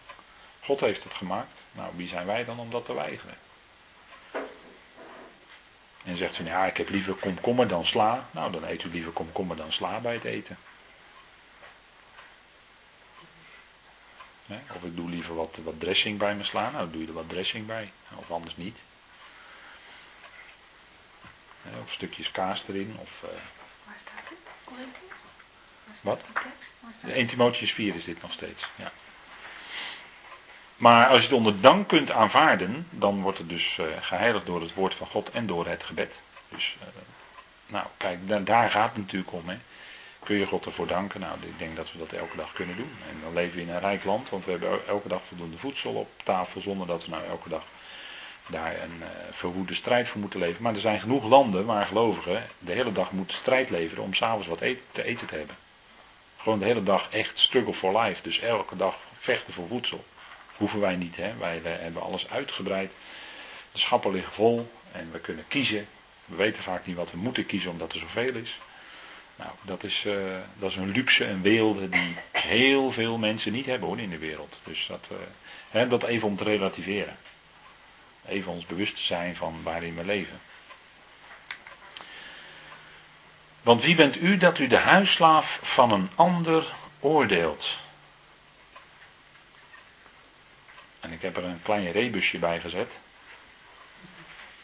[0.59, 1.59] God heeft het gemaakt.
[1.71, 3.37] Nou, wie zijn wij dan om dat te weigeren?
[6.03, 8.27] En zegt ze, ja, ik heb liever komkommer dan sla.
[8.31, 10.57] Nou, dan eet u liever komkommer dan sla bij het eten.
[14.47, 16.71] Of ik doe liever wat, wat dressing bij me slaan.
[16.71, 17.91] Nou, dan doe je er wat dressing bij.
[18.15, 18.77] Of anders niet.
[21.83, 22.95] Of stukjes kaas erin.
[22.99, 23.29] Of, uh...
[23.85, 24.37] Waar staat het?
[26.01, 26.21] Wat?
[27.01, 28.67] De 1 Timotheus 4 is dit nog steeds.
[28.75, 28.91] Ja.
[30.75, 34.61] Maar als je het onder dank kunt aanvaarden, dan wordt het dus uh, geheiligd door
[34.61, 36.11] het woord van God en door het gebed.
[36.49, 36.87] Dus, uh,
[37.65, 39.49] nou, kijk, daar gaat het natuurlijk om.
[39.49, 39.57] Hè.
[40.23, 41.19] Kun je God ervoor danken?
[41.19, 42.91] Nou, ik denk dat we dat elke dag kunnen doen.
[43.09, 45.93] En dan leven we in een rijk land, want we hebben elke dag voldoende voedsel
[45.93, 47.63] op tafel, zonder dat we nou elke dag
[48.47, 50.63] daar een uh, verwoede strijd voor moeten leveren.
[50.63, 54.47] Maar er zijn genoeg landen waar gelovigen de hele dag moeten strijd leveren om s'avonds
[54.47, 55.55] wat eten, te eten te hebben.
[56.37, 58.21] Gewoon de hele dag echt struggle for life.
[58.21, 60.05] Dus elke dag vechten voor voedsel.
[60.57, 61.37] Hoeven wij niet, hè?
[61.37, 62.91] Wij, wij hebben alles uitgebreid.
[63.71, 65.87] De schappen liggen vol en we kunnen kiezen.
[66.25, 68.59] We weten vaak niet wat we moeten kiezen omdat er zoveel is.
[69.35, 73.65] Nou, dat is, uh, dat is een luxe en weelde die heel veel mensen niet
[73.65, 74.59] hebben hoor in de wereld.
[74.63, 75.17] Dus dat, uh,
[75.69, 77.17] hè, dat even om te relativeren.
[78.25, 80.39] Even ons bewust te zijn van waarin we leven.
[83.61, 87.77] Want wie bent u dat u de huisslaaf van een ander oordeelt?
[90.99, 92.91] En ik heb er een klein rebusje bij gezet.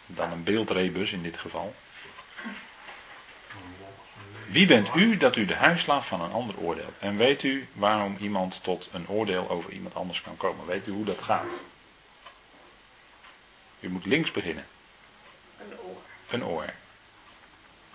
[0.05, 1.75] Dan een beeldrebus in dit geval.
[4.45, 6.93] Wie bent u dat u de huisslaaf van een ander oordeelt?
[6.99, 10.65] En weet u waarom iemand tot een oordeel over iemand anders kan komen?
[10.65, 11.45] Weet u hoe dat gaat?
[13.79, 14.65] U moet links beginnen.
[15.59, 16.01] Een oor.
[16.29, 16.65] Een oor.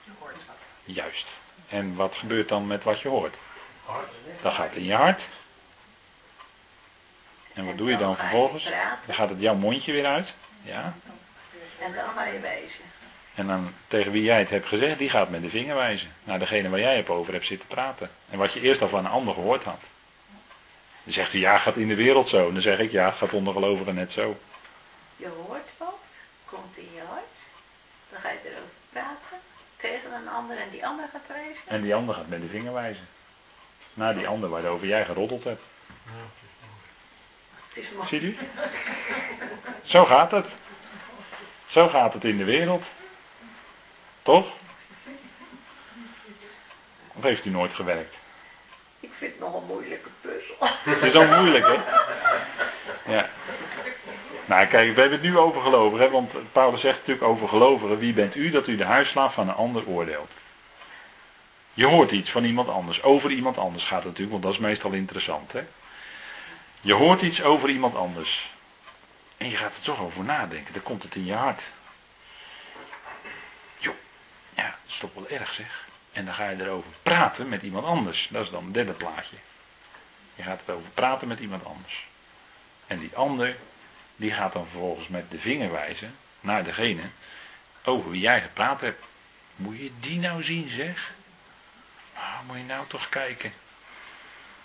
[0.05, 0.57] Je hoort wat.
[0.85, 1.27] Juist.
[1.69, 3.37] En wat gebeurt dan met wat je hoort?
[4.43, 5.23] Dat gaat in je hart.
[7.53, 8.65] En wat doe je dan vervolgens?
[9.07, 10.33] Dan gaat het jouw mondje weer uit.
[10.63, 10.95] Ja.
[11.81, 12.85] En dan ga je wijzen.
[13.35, 16.13] En dan tegen wie jij het hebt gezegd, die gaat met de vinger wijzen.
[16.25, 18.11] Naar degene waar jij het over hebt zitten praten.
[18.31, 19.81] En wat je eerst al van een ander gehoord had.
[21.05, 22.49] Dan zegt hij, ja, gaat in de wereld zo.
[22.49, 24.39] En dan zeg ik, ja, gaat onder gelovigen net zo.
[25.17, 26.03] Je hoort wat,
[26.45, 27.39] komt in je hart.
[28.11, 29.39] Dan ga je erover praten
[29.77, 31.63] tegen een ander en die ander gaat wijzen.
[31.67, 33.09] En die ander gaat met de vinger wijzen.
[33.95, 35.63] Naar die ander waarover jij geroddeld hebt.
[37.69, 38.09] Het is mooi.
[38.09, 38.37] Ziet u?
[39.83, 40.47] Zo gaat het.
[41.67, 42.85] Zo gaat het in de wereld.
[44.25, 44.47] Toch?
[47.13, 48.15] Of heeft u nooit gewerkt?
[49.01, 50.57] Ik vind het nog een moeilijke puzzel.
[50.61, 51.79] Het is ook moeilijk, hè?
[53.15, 53.31] Ja.
[54.45, 56.11] Nou, kijk, we hebben het nu over gelovigen, hè?
[56.11, 59.55] want Paulus zegt natuurlijk over gelovigen: wie bent u dat u de huisslaaf van een
[59.55, 60.33] ander oordeelt?
[61.75, 63.03] Je hoort iets van iemand anders.
[63.03, 65.65] Over iemand anders gaat het natuurlijk, want dat is meestal interessant, hè?
[66.81, 68.53] Je hoort iets over iemand anders.
[69.37, 70.73] En je gaat er toch over nadenken.
[70.73, 71.63] Dan komt het in je hart.
[74.55, 75.87] Ja, dat is toch wel erg zeg.
[76.13, 78.29] En dan ga je erover praten met iemand anders.
[78.31, 79.37] Dat is dan het derde plaatje.
[80.35, 82.07] Je gaat erover praten met iemand anders.
[82.87, 83.57] En die ander,
[84.17, 87.03] die gaat dan vervolgens met de vinger wijzen naar degene
[87.85, 89.05] over wie jij gepraat hebt.
[89.57, 91.13] Moet je die nou zien zeg?
[92.15, 93.53] Ah, moet je nou toch kijken.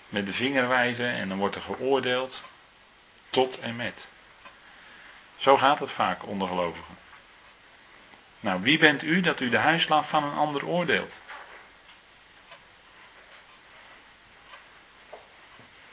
[0.10, 2.42] Met de vinger wijzen en dan wordt er geoordeeld
[3.30, 4.00] tot en met.
[5.38, 6.98] Zo gaat het vaak onder gelovigen.
[8.40, 11.12] Nou, wie bent u dat u de huisslaaf van een ander oordeelt?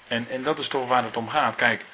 [0.09, 1.55] En, en dat is toch waar het om gaat.
[1.55, 1.85] Kijk,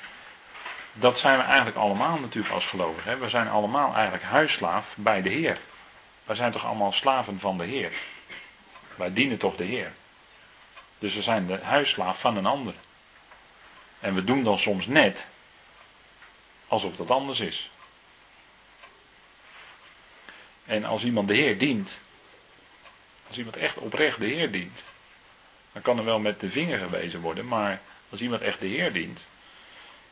[0.92, 3.20] dat zijn we eigenlijk allemaal natuurlijk als gelovigen.
[3.20, 5.58] We zijn allemaal eigenlijk huisslaaf bij de Heer.
[6.24, 7.92] Wij zijn toch allemaal slaven van de Heer.
[8.94, 9.92] Wij dienen toch de Heer.
[10.98, 12.74] Dus we zijn de huisslaaf van een ander.
[14.00, 15.24] En we doen dan soms net
[16.68, 17.70] alsof dat anders is.
[20.64, 21.90] En als iemand de Heer dient,
[23.28, 24.82] als iemand echt oprecht de Heer dient,
[25.72, 27.80] dan kan er wel met de vinger gewezen worden, maar
[28.10, 29.20] als iemand echt de Heer dient,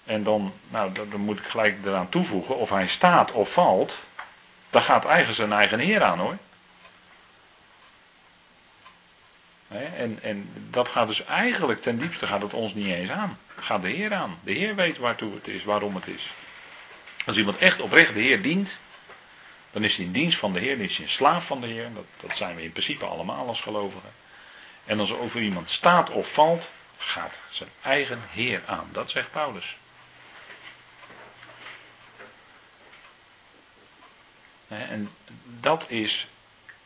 [0.05, 3.95] en dan, nou, dan moet ik gelijk eraan toevoegen, of hij staat of valt,
[4.71, 6.37] dan gaat eigenlijk zijn eigen Heer aan hoor.
[9.97, 13.39] En, en dat gaat dus eigenlijk ten diepste gaat het ons niet eens aan.
[13.59, 14.39] Gaat de Heer aan.
[14.43, 16.31] De Heer weet waartoe het is, waarom het is.
[17.27, 18.71] Als iemand echt oprecht de Heer dient,
[19.71, 21.67] dan is hij in dienst van de Heer, dan is hij een slaaf van de
[21.67, 21.93] Heer.
[21.95, 24.13] Dat, dat zijn we in principe allemaal als gelovigen.
[24.85, 26.69] En als er over iemand staat of valt,
[26.99, 28.89] gaat zijn eigen Heer aan.
[28.93, 29.77] Dat zegt Paulus.
[34.69, 35.11] En
[35.45, 36.27] dat is,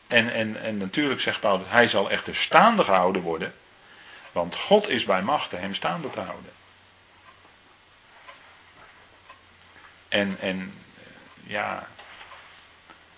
[0.07, 3.55] en, en, en natuurlijk zegt Paulus, hij zal echter staande gehouden worden,
[4.31, 6.51] want God is bij machten hem staande te houden.
[10.07, 10.81] En, en
[11.43, 11.87] ja,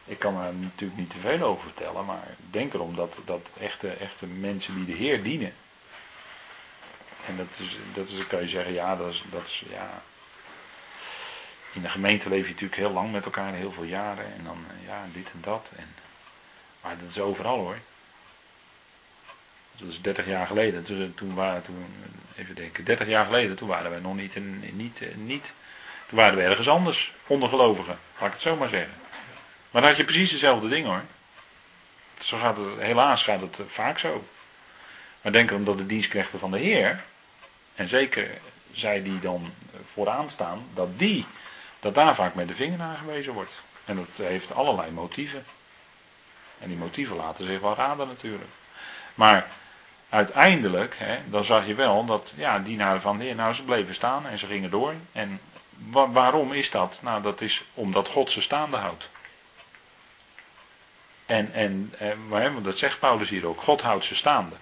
[0.07, 3.89] ik kan er natuurlijk niet te veel over vertellen, maar denk erom dat, dat echte,
[3.89, 5.53] echte mensen die de Heer dienen.
[7.27, 10.01] En dat is, dat is, kan je zeggen, ja, dat is, dat is, ja.
[11.73, 14.25] In de gemeente leef je natuurlijk heel lang met elkaar, heel veel jaren.
[14.25, 15.65] En dan, ja, dit en dat.
[15.75, 15.93] En,
[16.81, 17.77] maar dat is overal hoor.
[19.77, 20.83] Dat is 30 jaar geleden.
[20.83, 21.85] Toen, toen waren, toen,
[22.35, 25.45] even denken, 30 jaar geleden, toen waren wij nog niet, in, niet, niet
[26.07, 28.93] toen waren we ergens anders, ondergelovigen, laat ik het zo maar zeggen.
[29.77, 31.03] Maar dan had je precies dezelfde dingen hoor.
[32.19, 34.23] Zo gaat het, helaas gaat het vaak zo.
[35.21, 37.03] Maar denk erom dat de dienstknechten van de Heer,
[37.75, 38.29] en zeker
[38.71, 39.53] zij die dan
[39.93, 41.25] vooraan staan, dat die,
[41.79, 43.51] dat daar vaak met de vinger aangewezen wordt.
[43.85, 45.45] En dat heeft allerlei motieven.
[46.59, 48.51] En die motieven laten zich wel raden natuurlijk.
[49.15, 49.47] Maar
[50.09, 53.95] uiteindelijk, hè, dan zag je wel dat ja, dienaren van de Heer, nou ze bleven
[53.95, 54.93] staan en ze gingen door.
[55.11, 55.39] En
[56.11, 56.97] waarom is dat?
[57.01, 59.07] Nou, dat is omdat God ze staande houdt.
[61.27, 64.55] En, en, en eh, want dat zegt Paulus hier ook, God houdt ze staande.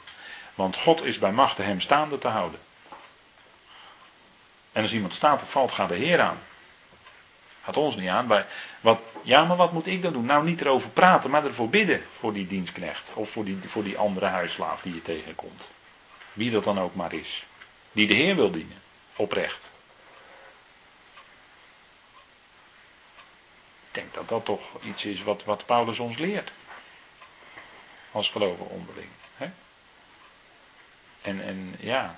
[0.56, 2.60] Want God is bij machten hem staande te houden.
[4.72, 6.38] En als iemand staat of valt, gaat de Heer aan.
[7.64, 8.28] Gaat ons niet aan.
[8.28, 8.46] Bij,
[8.82, 10.26] wat, ja, maar wat moet ik dan doen?
[10.26, 13.10] Nou, niet erover praten, maar ervoor bidden voor die dienstknecht.
[13.14, 15.62] Of voor die, voor die andere huisslaaf die je tegenkomt.
[16.34, 17.46] Wie dat dan ook maar is.
[17.92, 18.82] Die de Heer wil dienen.
[19.16, 19.65] Oprecht.
[23.96, 26.52] Denk dat dat toch iets is wat, wat Paulus ons leert.
[28.12, 29.10] Als geloven onderling.
[29.38, 29.50] Hè?
[31.22, 32.16] En, en ja.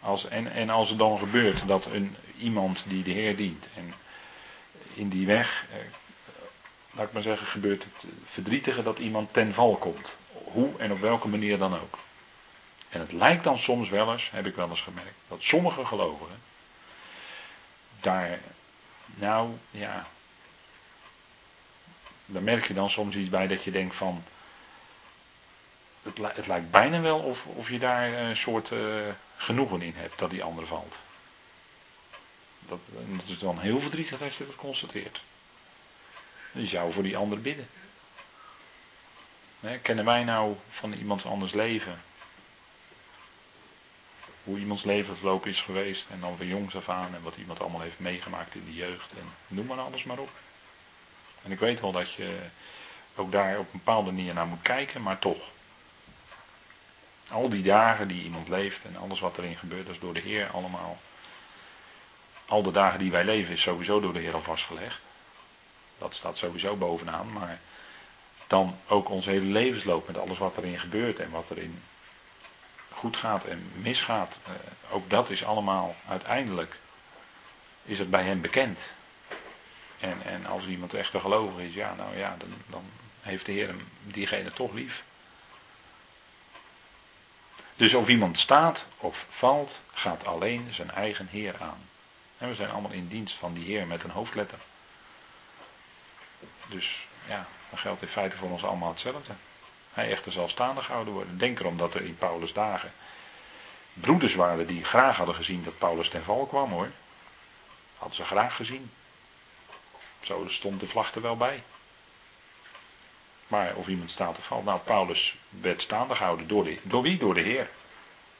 [0.00, 3.64] Als, en, en als het dan gebeurt dat een, iemand die de Heer dient.
[3.74, 3.94] En
[4.94, 5.66] in die weg.
[5.72, 5.78] Eh,
[6.90, 10.08] laat ik maar zeggen, gebeurt het verdrietige dat iemand ten val komt.
[10.32, 11.98] Hoe en op welke manier dan ook.
[12.88, 16.46] En het lijkt dan soms wel eens, heb ik wel eens gemerkt, dat sommige gelovigen
[18.00, 18.38] daar,
[19.14, 20.06] nou ja,
[22.30, 24.24] daar merk je dan soms iets bij dat je denkt van,
[26.02, 28.80] het, het lijkt bijna wel of, of je daar een soort uh,
[29.36, 30.94] genoegen in hebt dat die ander valt.
[32.58, 32.78] Dat,
[33.16, 35.20] dat is dan heel verdrietig dat je dat constateert.
[36.52, 37.68] Je zou voor die ander bidden.
[39.82, 42.02] kennen wij nou van iemands anders leven?
[44.44, 47.60] Hoe iemands leven verlopen is geweest en dan van jongs af aan en wat iemand
[47.60, 50.30] allemaal heeft meegemaakt in de jeugd en noem maar alles maar op.
[51.42, 52.38] En ik weet wel dat je
[53.14, 55.50] ook daar op een bepaalde manier naar moet kijken, maar toch.
[57.30, 60.20] Al die dagen die iemand leeft en alles wat erin gebeurt, dat is door de
[60.20, 60.98] Heer allemaal.
[62.46, 65.00] Al de dagen die wij leven is sowieso door de Heer al vastgelegd.
[65.98, 67.60] Dat staat sowieso bovenaan, maar
[68.46, 71.82] dan ook onze hele levensloop met alles wat erin gebeurt en wat erin
[72.90, 74.32] goed gaat en misgaat.
[74.44, 74.52] Eh,
[74.90, 76.76] ook dat is allemaal uiteindelijk,
[77.84, 78.78] is het bij hem bekend.
[80.00, 82.84] En, en als iemand echt een gelovig is, ja, nou ja, dan, dan
[83.20, 85.02] heeft de Heer hem, diegene toch lief.
[87.76, 91.88] Dus of iemand staat of valt, gaat alleen zijn eigen Heer aan.
[92.38, 94.58] En we zijn allemaal in dienst van die Heer met een hoofdletter.
[96.68, 99.32] Dus ja, dan geldt in feite voor ons allemaal hetzelfde.
[99.92, 101.38] Hij echter zal staande gehouden worden.
[101.38, 102.92] Denk erom dat er in Paulus' dagen
[104.00, 106.90] broeders waren die graag hadden gezien dat Paulus ten val kwam hoor.
[107.98, 108.90] Hadden ze graag gezien.
[110.28, 111.62] Zo stond de vlag er wel bij.
[113.46, 114.64] Maar of iemand staat of valt.
[114.64, 117.18] Nou, Paulus werd staande gehouden door de Door wie?
[117.18, 117.70] Door de Heer.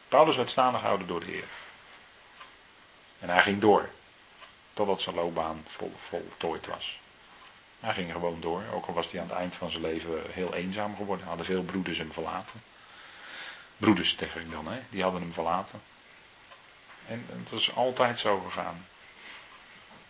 [0.09, 1.45] Paulus werd staande gehouden door de Heer.
[3.19, 3.89] En hij ging door.
[4.75, 7.01] Totdat zijn loopbaan vol, voltooid was.
[7.81, 8.63] Hij ging gewoon door.
[8.73, 11.27] Ook al was hij aan het eind van zijn leven heel eenzaam geworden.
[11.27, 12.63] Hadden veel broeders hem verlaten.
[13.77, 14.81] Broeders tegen ik dan, hè?
[14.91, 15.83] Die hadden hem verlaten.
[17.07, 18.87] En het is altijd zo gegaan.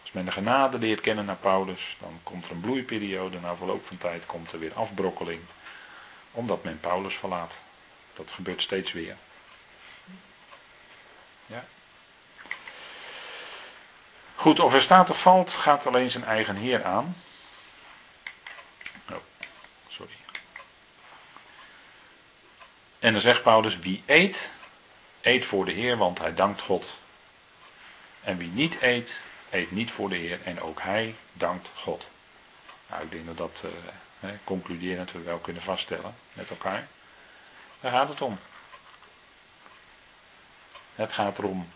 [0.09, 3.41] Als men de genade leert kennen naar Paulus, dan komt er een bloeiperiode.
[3.41, 5.41] Na verloop van tijd komt er weer afbrokkeling.
[6.31, 7.53] Omdat men Paulus verlaat.
[8.15, 9.17] Dat gebeurt steeds weer.
[11.47, 11.65] Ja.
[14.35, 17.17] Goed, of er staat of valt, gaat alleen zijn eigen Heer aan.
[19.11, 19.17] Oh,
[19.89, 20.17] sorry.
[22.99, 24.37] En dan zegt Paulus, wie eet,
[25.21, 26.87] eet voor de Heer, want hij dankt God.
[28.21, 29.13] En wie niet eet,
[29.51, 32.07] eet niet voor de Heer en ook hij dankt God.
[32.87, 33.63] Nou, ik denk dat dat
[34.21, 36.89] uh, concluderend we wel kunnen vaststellen met elkaar.
[37.81, 38.39] Daar gaat het om.
[40.95, 41.69] Het gaat erom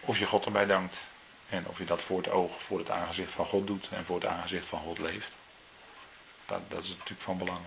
[0.00, 0.96] of je God erbij dankt.
[1.48, 4.20] En of je dat voor het oog, voor het aangezicht van God doet en voor
[4.20, 5.28] het aangezicht van God leeft.
[6.46, 7.60] Dat, dat is natuurlijk van belang.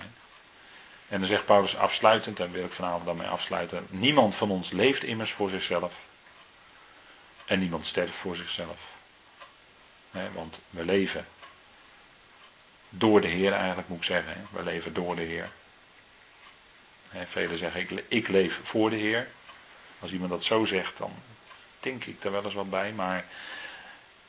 [1.08, 3.88] En dan zegt Paulus afsluitend, en wil ik vanavond daarmee afsluiten.
[3.90, 5.94] Niemand van ons leeft immers voor zichzelf.
[7.50, 8.78] En niemand sterft voor zichzelf.
[10.12, 11.26] want we leven
[12.90, 14.48] door de Heer eigenlijk moet ik zeggen.
[14.52, 15.50] We leven door de Heer.
[17.30, 19.28] velen zeggen ik, ik leef voor de Heer.
[20.00, 21.14] Als iemand dat zo zegt, dan
[21.80, 22.92] denk ik er wel eens wat bij.
[22.94, 23.26] Maar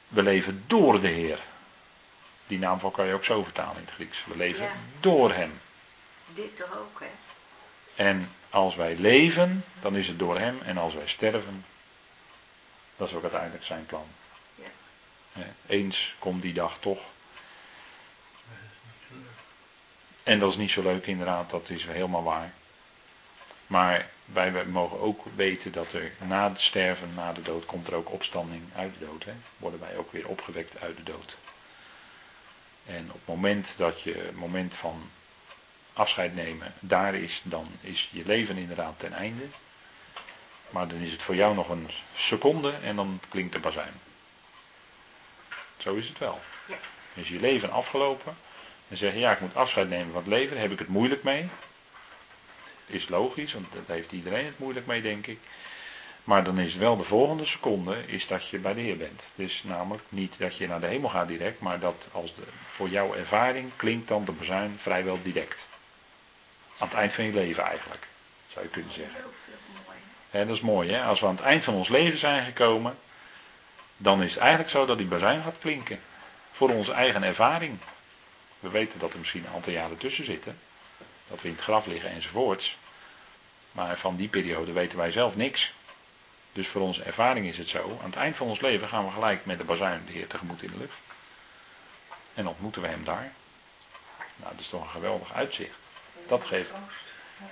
[0.09, 1.39] we leven door de Heer.
[2.47, 4.25] Die naamval kan je ook zo vertalen in het Grieks.
[4.27, 4.69] We leven
[5.01, 5.61] door Hem.
[6.27, 7.11] Dit toch ook, hè?
[8.05, 10.61] En als wij leven, dan is het door Hem.
[10.65, 11.65] En als wij sterven,
[13.01, 14.07] dat is ook uiteindelijk zijn plan.
[14.55, 15.43] Ja.
[15.67, 17.01] Eens komt die dag toch.
[20.23, 22.53] En dat is niet zo leuk inderdaad, dat is helemaal waar.
[23.67, 27.95] Maar wij mogen ook weten dat er na het sterven, na de dood, komt er
[27.95, 29.25] ook opstanding uit de dood.
[29.25, 29.33] Hè?
[29.57, 31.37] Worden wij ook weer opgewekt uit de dood.
[32.87, 35.11] En op het moment dat je het moment van
[35.93, 39.45] afscheid nemen daar is, dan is je leven inderdaad ten einde.
[40.71, 44.01] Maar dan is het voor jou nog een seconde en dan klinkt de bazuin.
[45.77, 46.41] Zo is het wel.
[46.67, 46.77] Ja.
[47.15, 48.37] Is je leven afgelopen
[48.89, 50.89] en zeg je ja, ik moet afscheid nemen van het leven, daar heb ik het
[50.89, 51.49] moeilijk mee.
[52.87, 55.39] Is logisch, want dat heeft iedereen het moeilijk mee, denk ik.
[56.25, 59.21] Maar dan is wel de volgende seconde is dat je bij de Heer bent.
[59.35, 62.89] Dus namelijk niet dat je naar de hemel gaat direct, maar dat als de, voor
[62.89, 65.65] jouw ervaring klinkt dan de bazuin vrijwel direct.
[66.79, 68.07] Aan het eind van je leven eigenlijk,
[68.49, 69.21] zou je kunnen zeggen.
[70.31, 71.05] Dat is mooi, hè?
[71.05, 72.99] Als we aan het eind van ons leven zijn gekomen,
[73.97, 76.01] dan is het eigenlijk zo dat die bazuin gaat klinken.
[76.53, 77.79] Voor onze eigen ervaring.
[78.61, 80.59] We weten dat er misschien een aantal jaren tussen zitten.
[81.29, 82.77] Dat we in het graf liggen enzovoorts.
[83.73, 85.73] Maar van die periode weten wij zelf niks.
[86.53, 87.99] Dus voor onze ervaring is het zo.
[88.03, 90.71] Aan het eind van ons leven gaan we gelijk met de bazuin de tegemoet in
[90.71, 90.99] de lucht.
[92.35, 93.33] En ontmoeten we hem daar.
[94.37, 95.75] Nou, dat is toch een geweldig uitzicht.
[96.29, 96.71] Dat geeft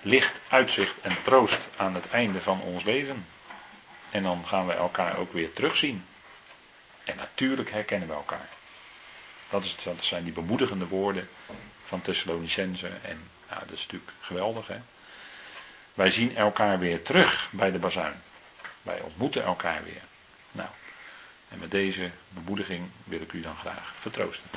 [0.03, 3.27] licht, uitzicht en troost aan het einde van ons leven.
[4.11, 6.05] En dan gaan we elkaar ook weer terugzien.
[7.05, 8.49] En natuurlijk herkennen we elkaar.
[9.51, 11.29] Dat, is, dat zijn die bemoedigende woorden
[11.87, 12.89] van Thessalonicense.
[13.03, 14.67] En dat is natuurlijk geweldig.
[14.67, 14.79] Hè?
[15.95, 18.23] Wij zien elkaar weer terug bij de bazuin.
[18.83, 20.03] Wij ontmoeten elkaar weer.
[20.53, 20.69] Nou,
[21.49, 24.51] en met deze bemoediging wil ik u dan graag vertroosten.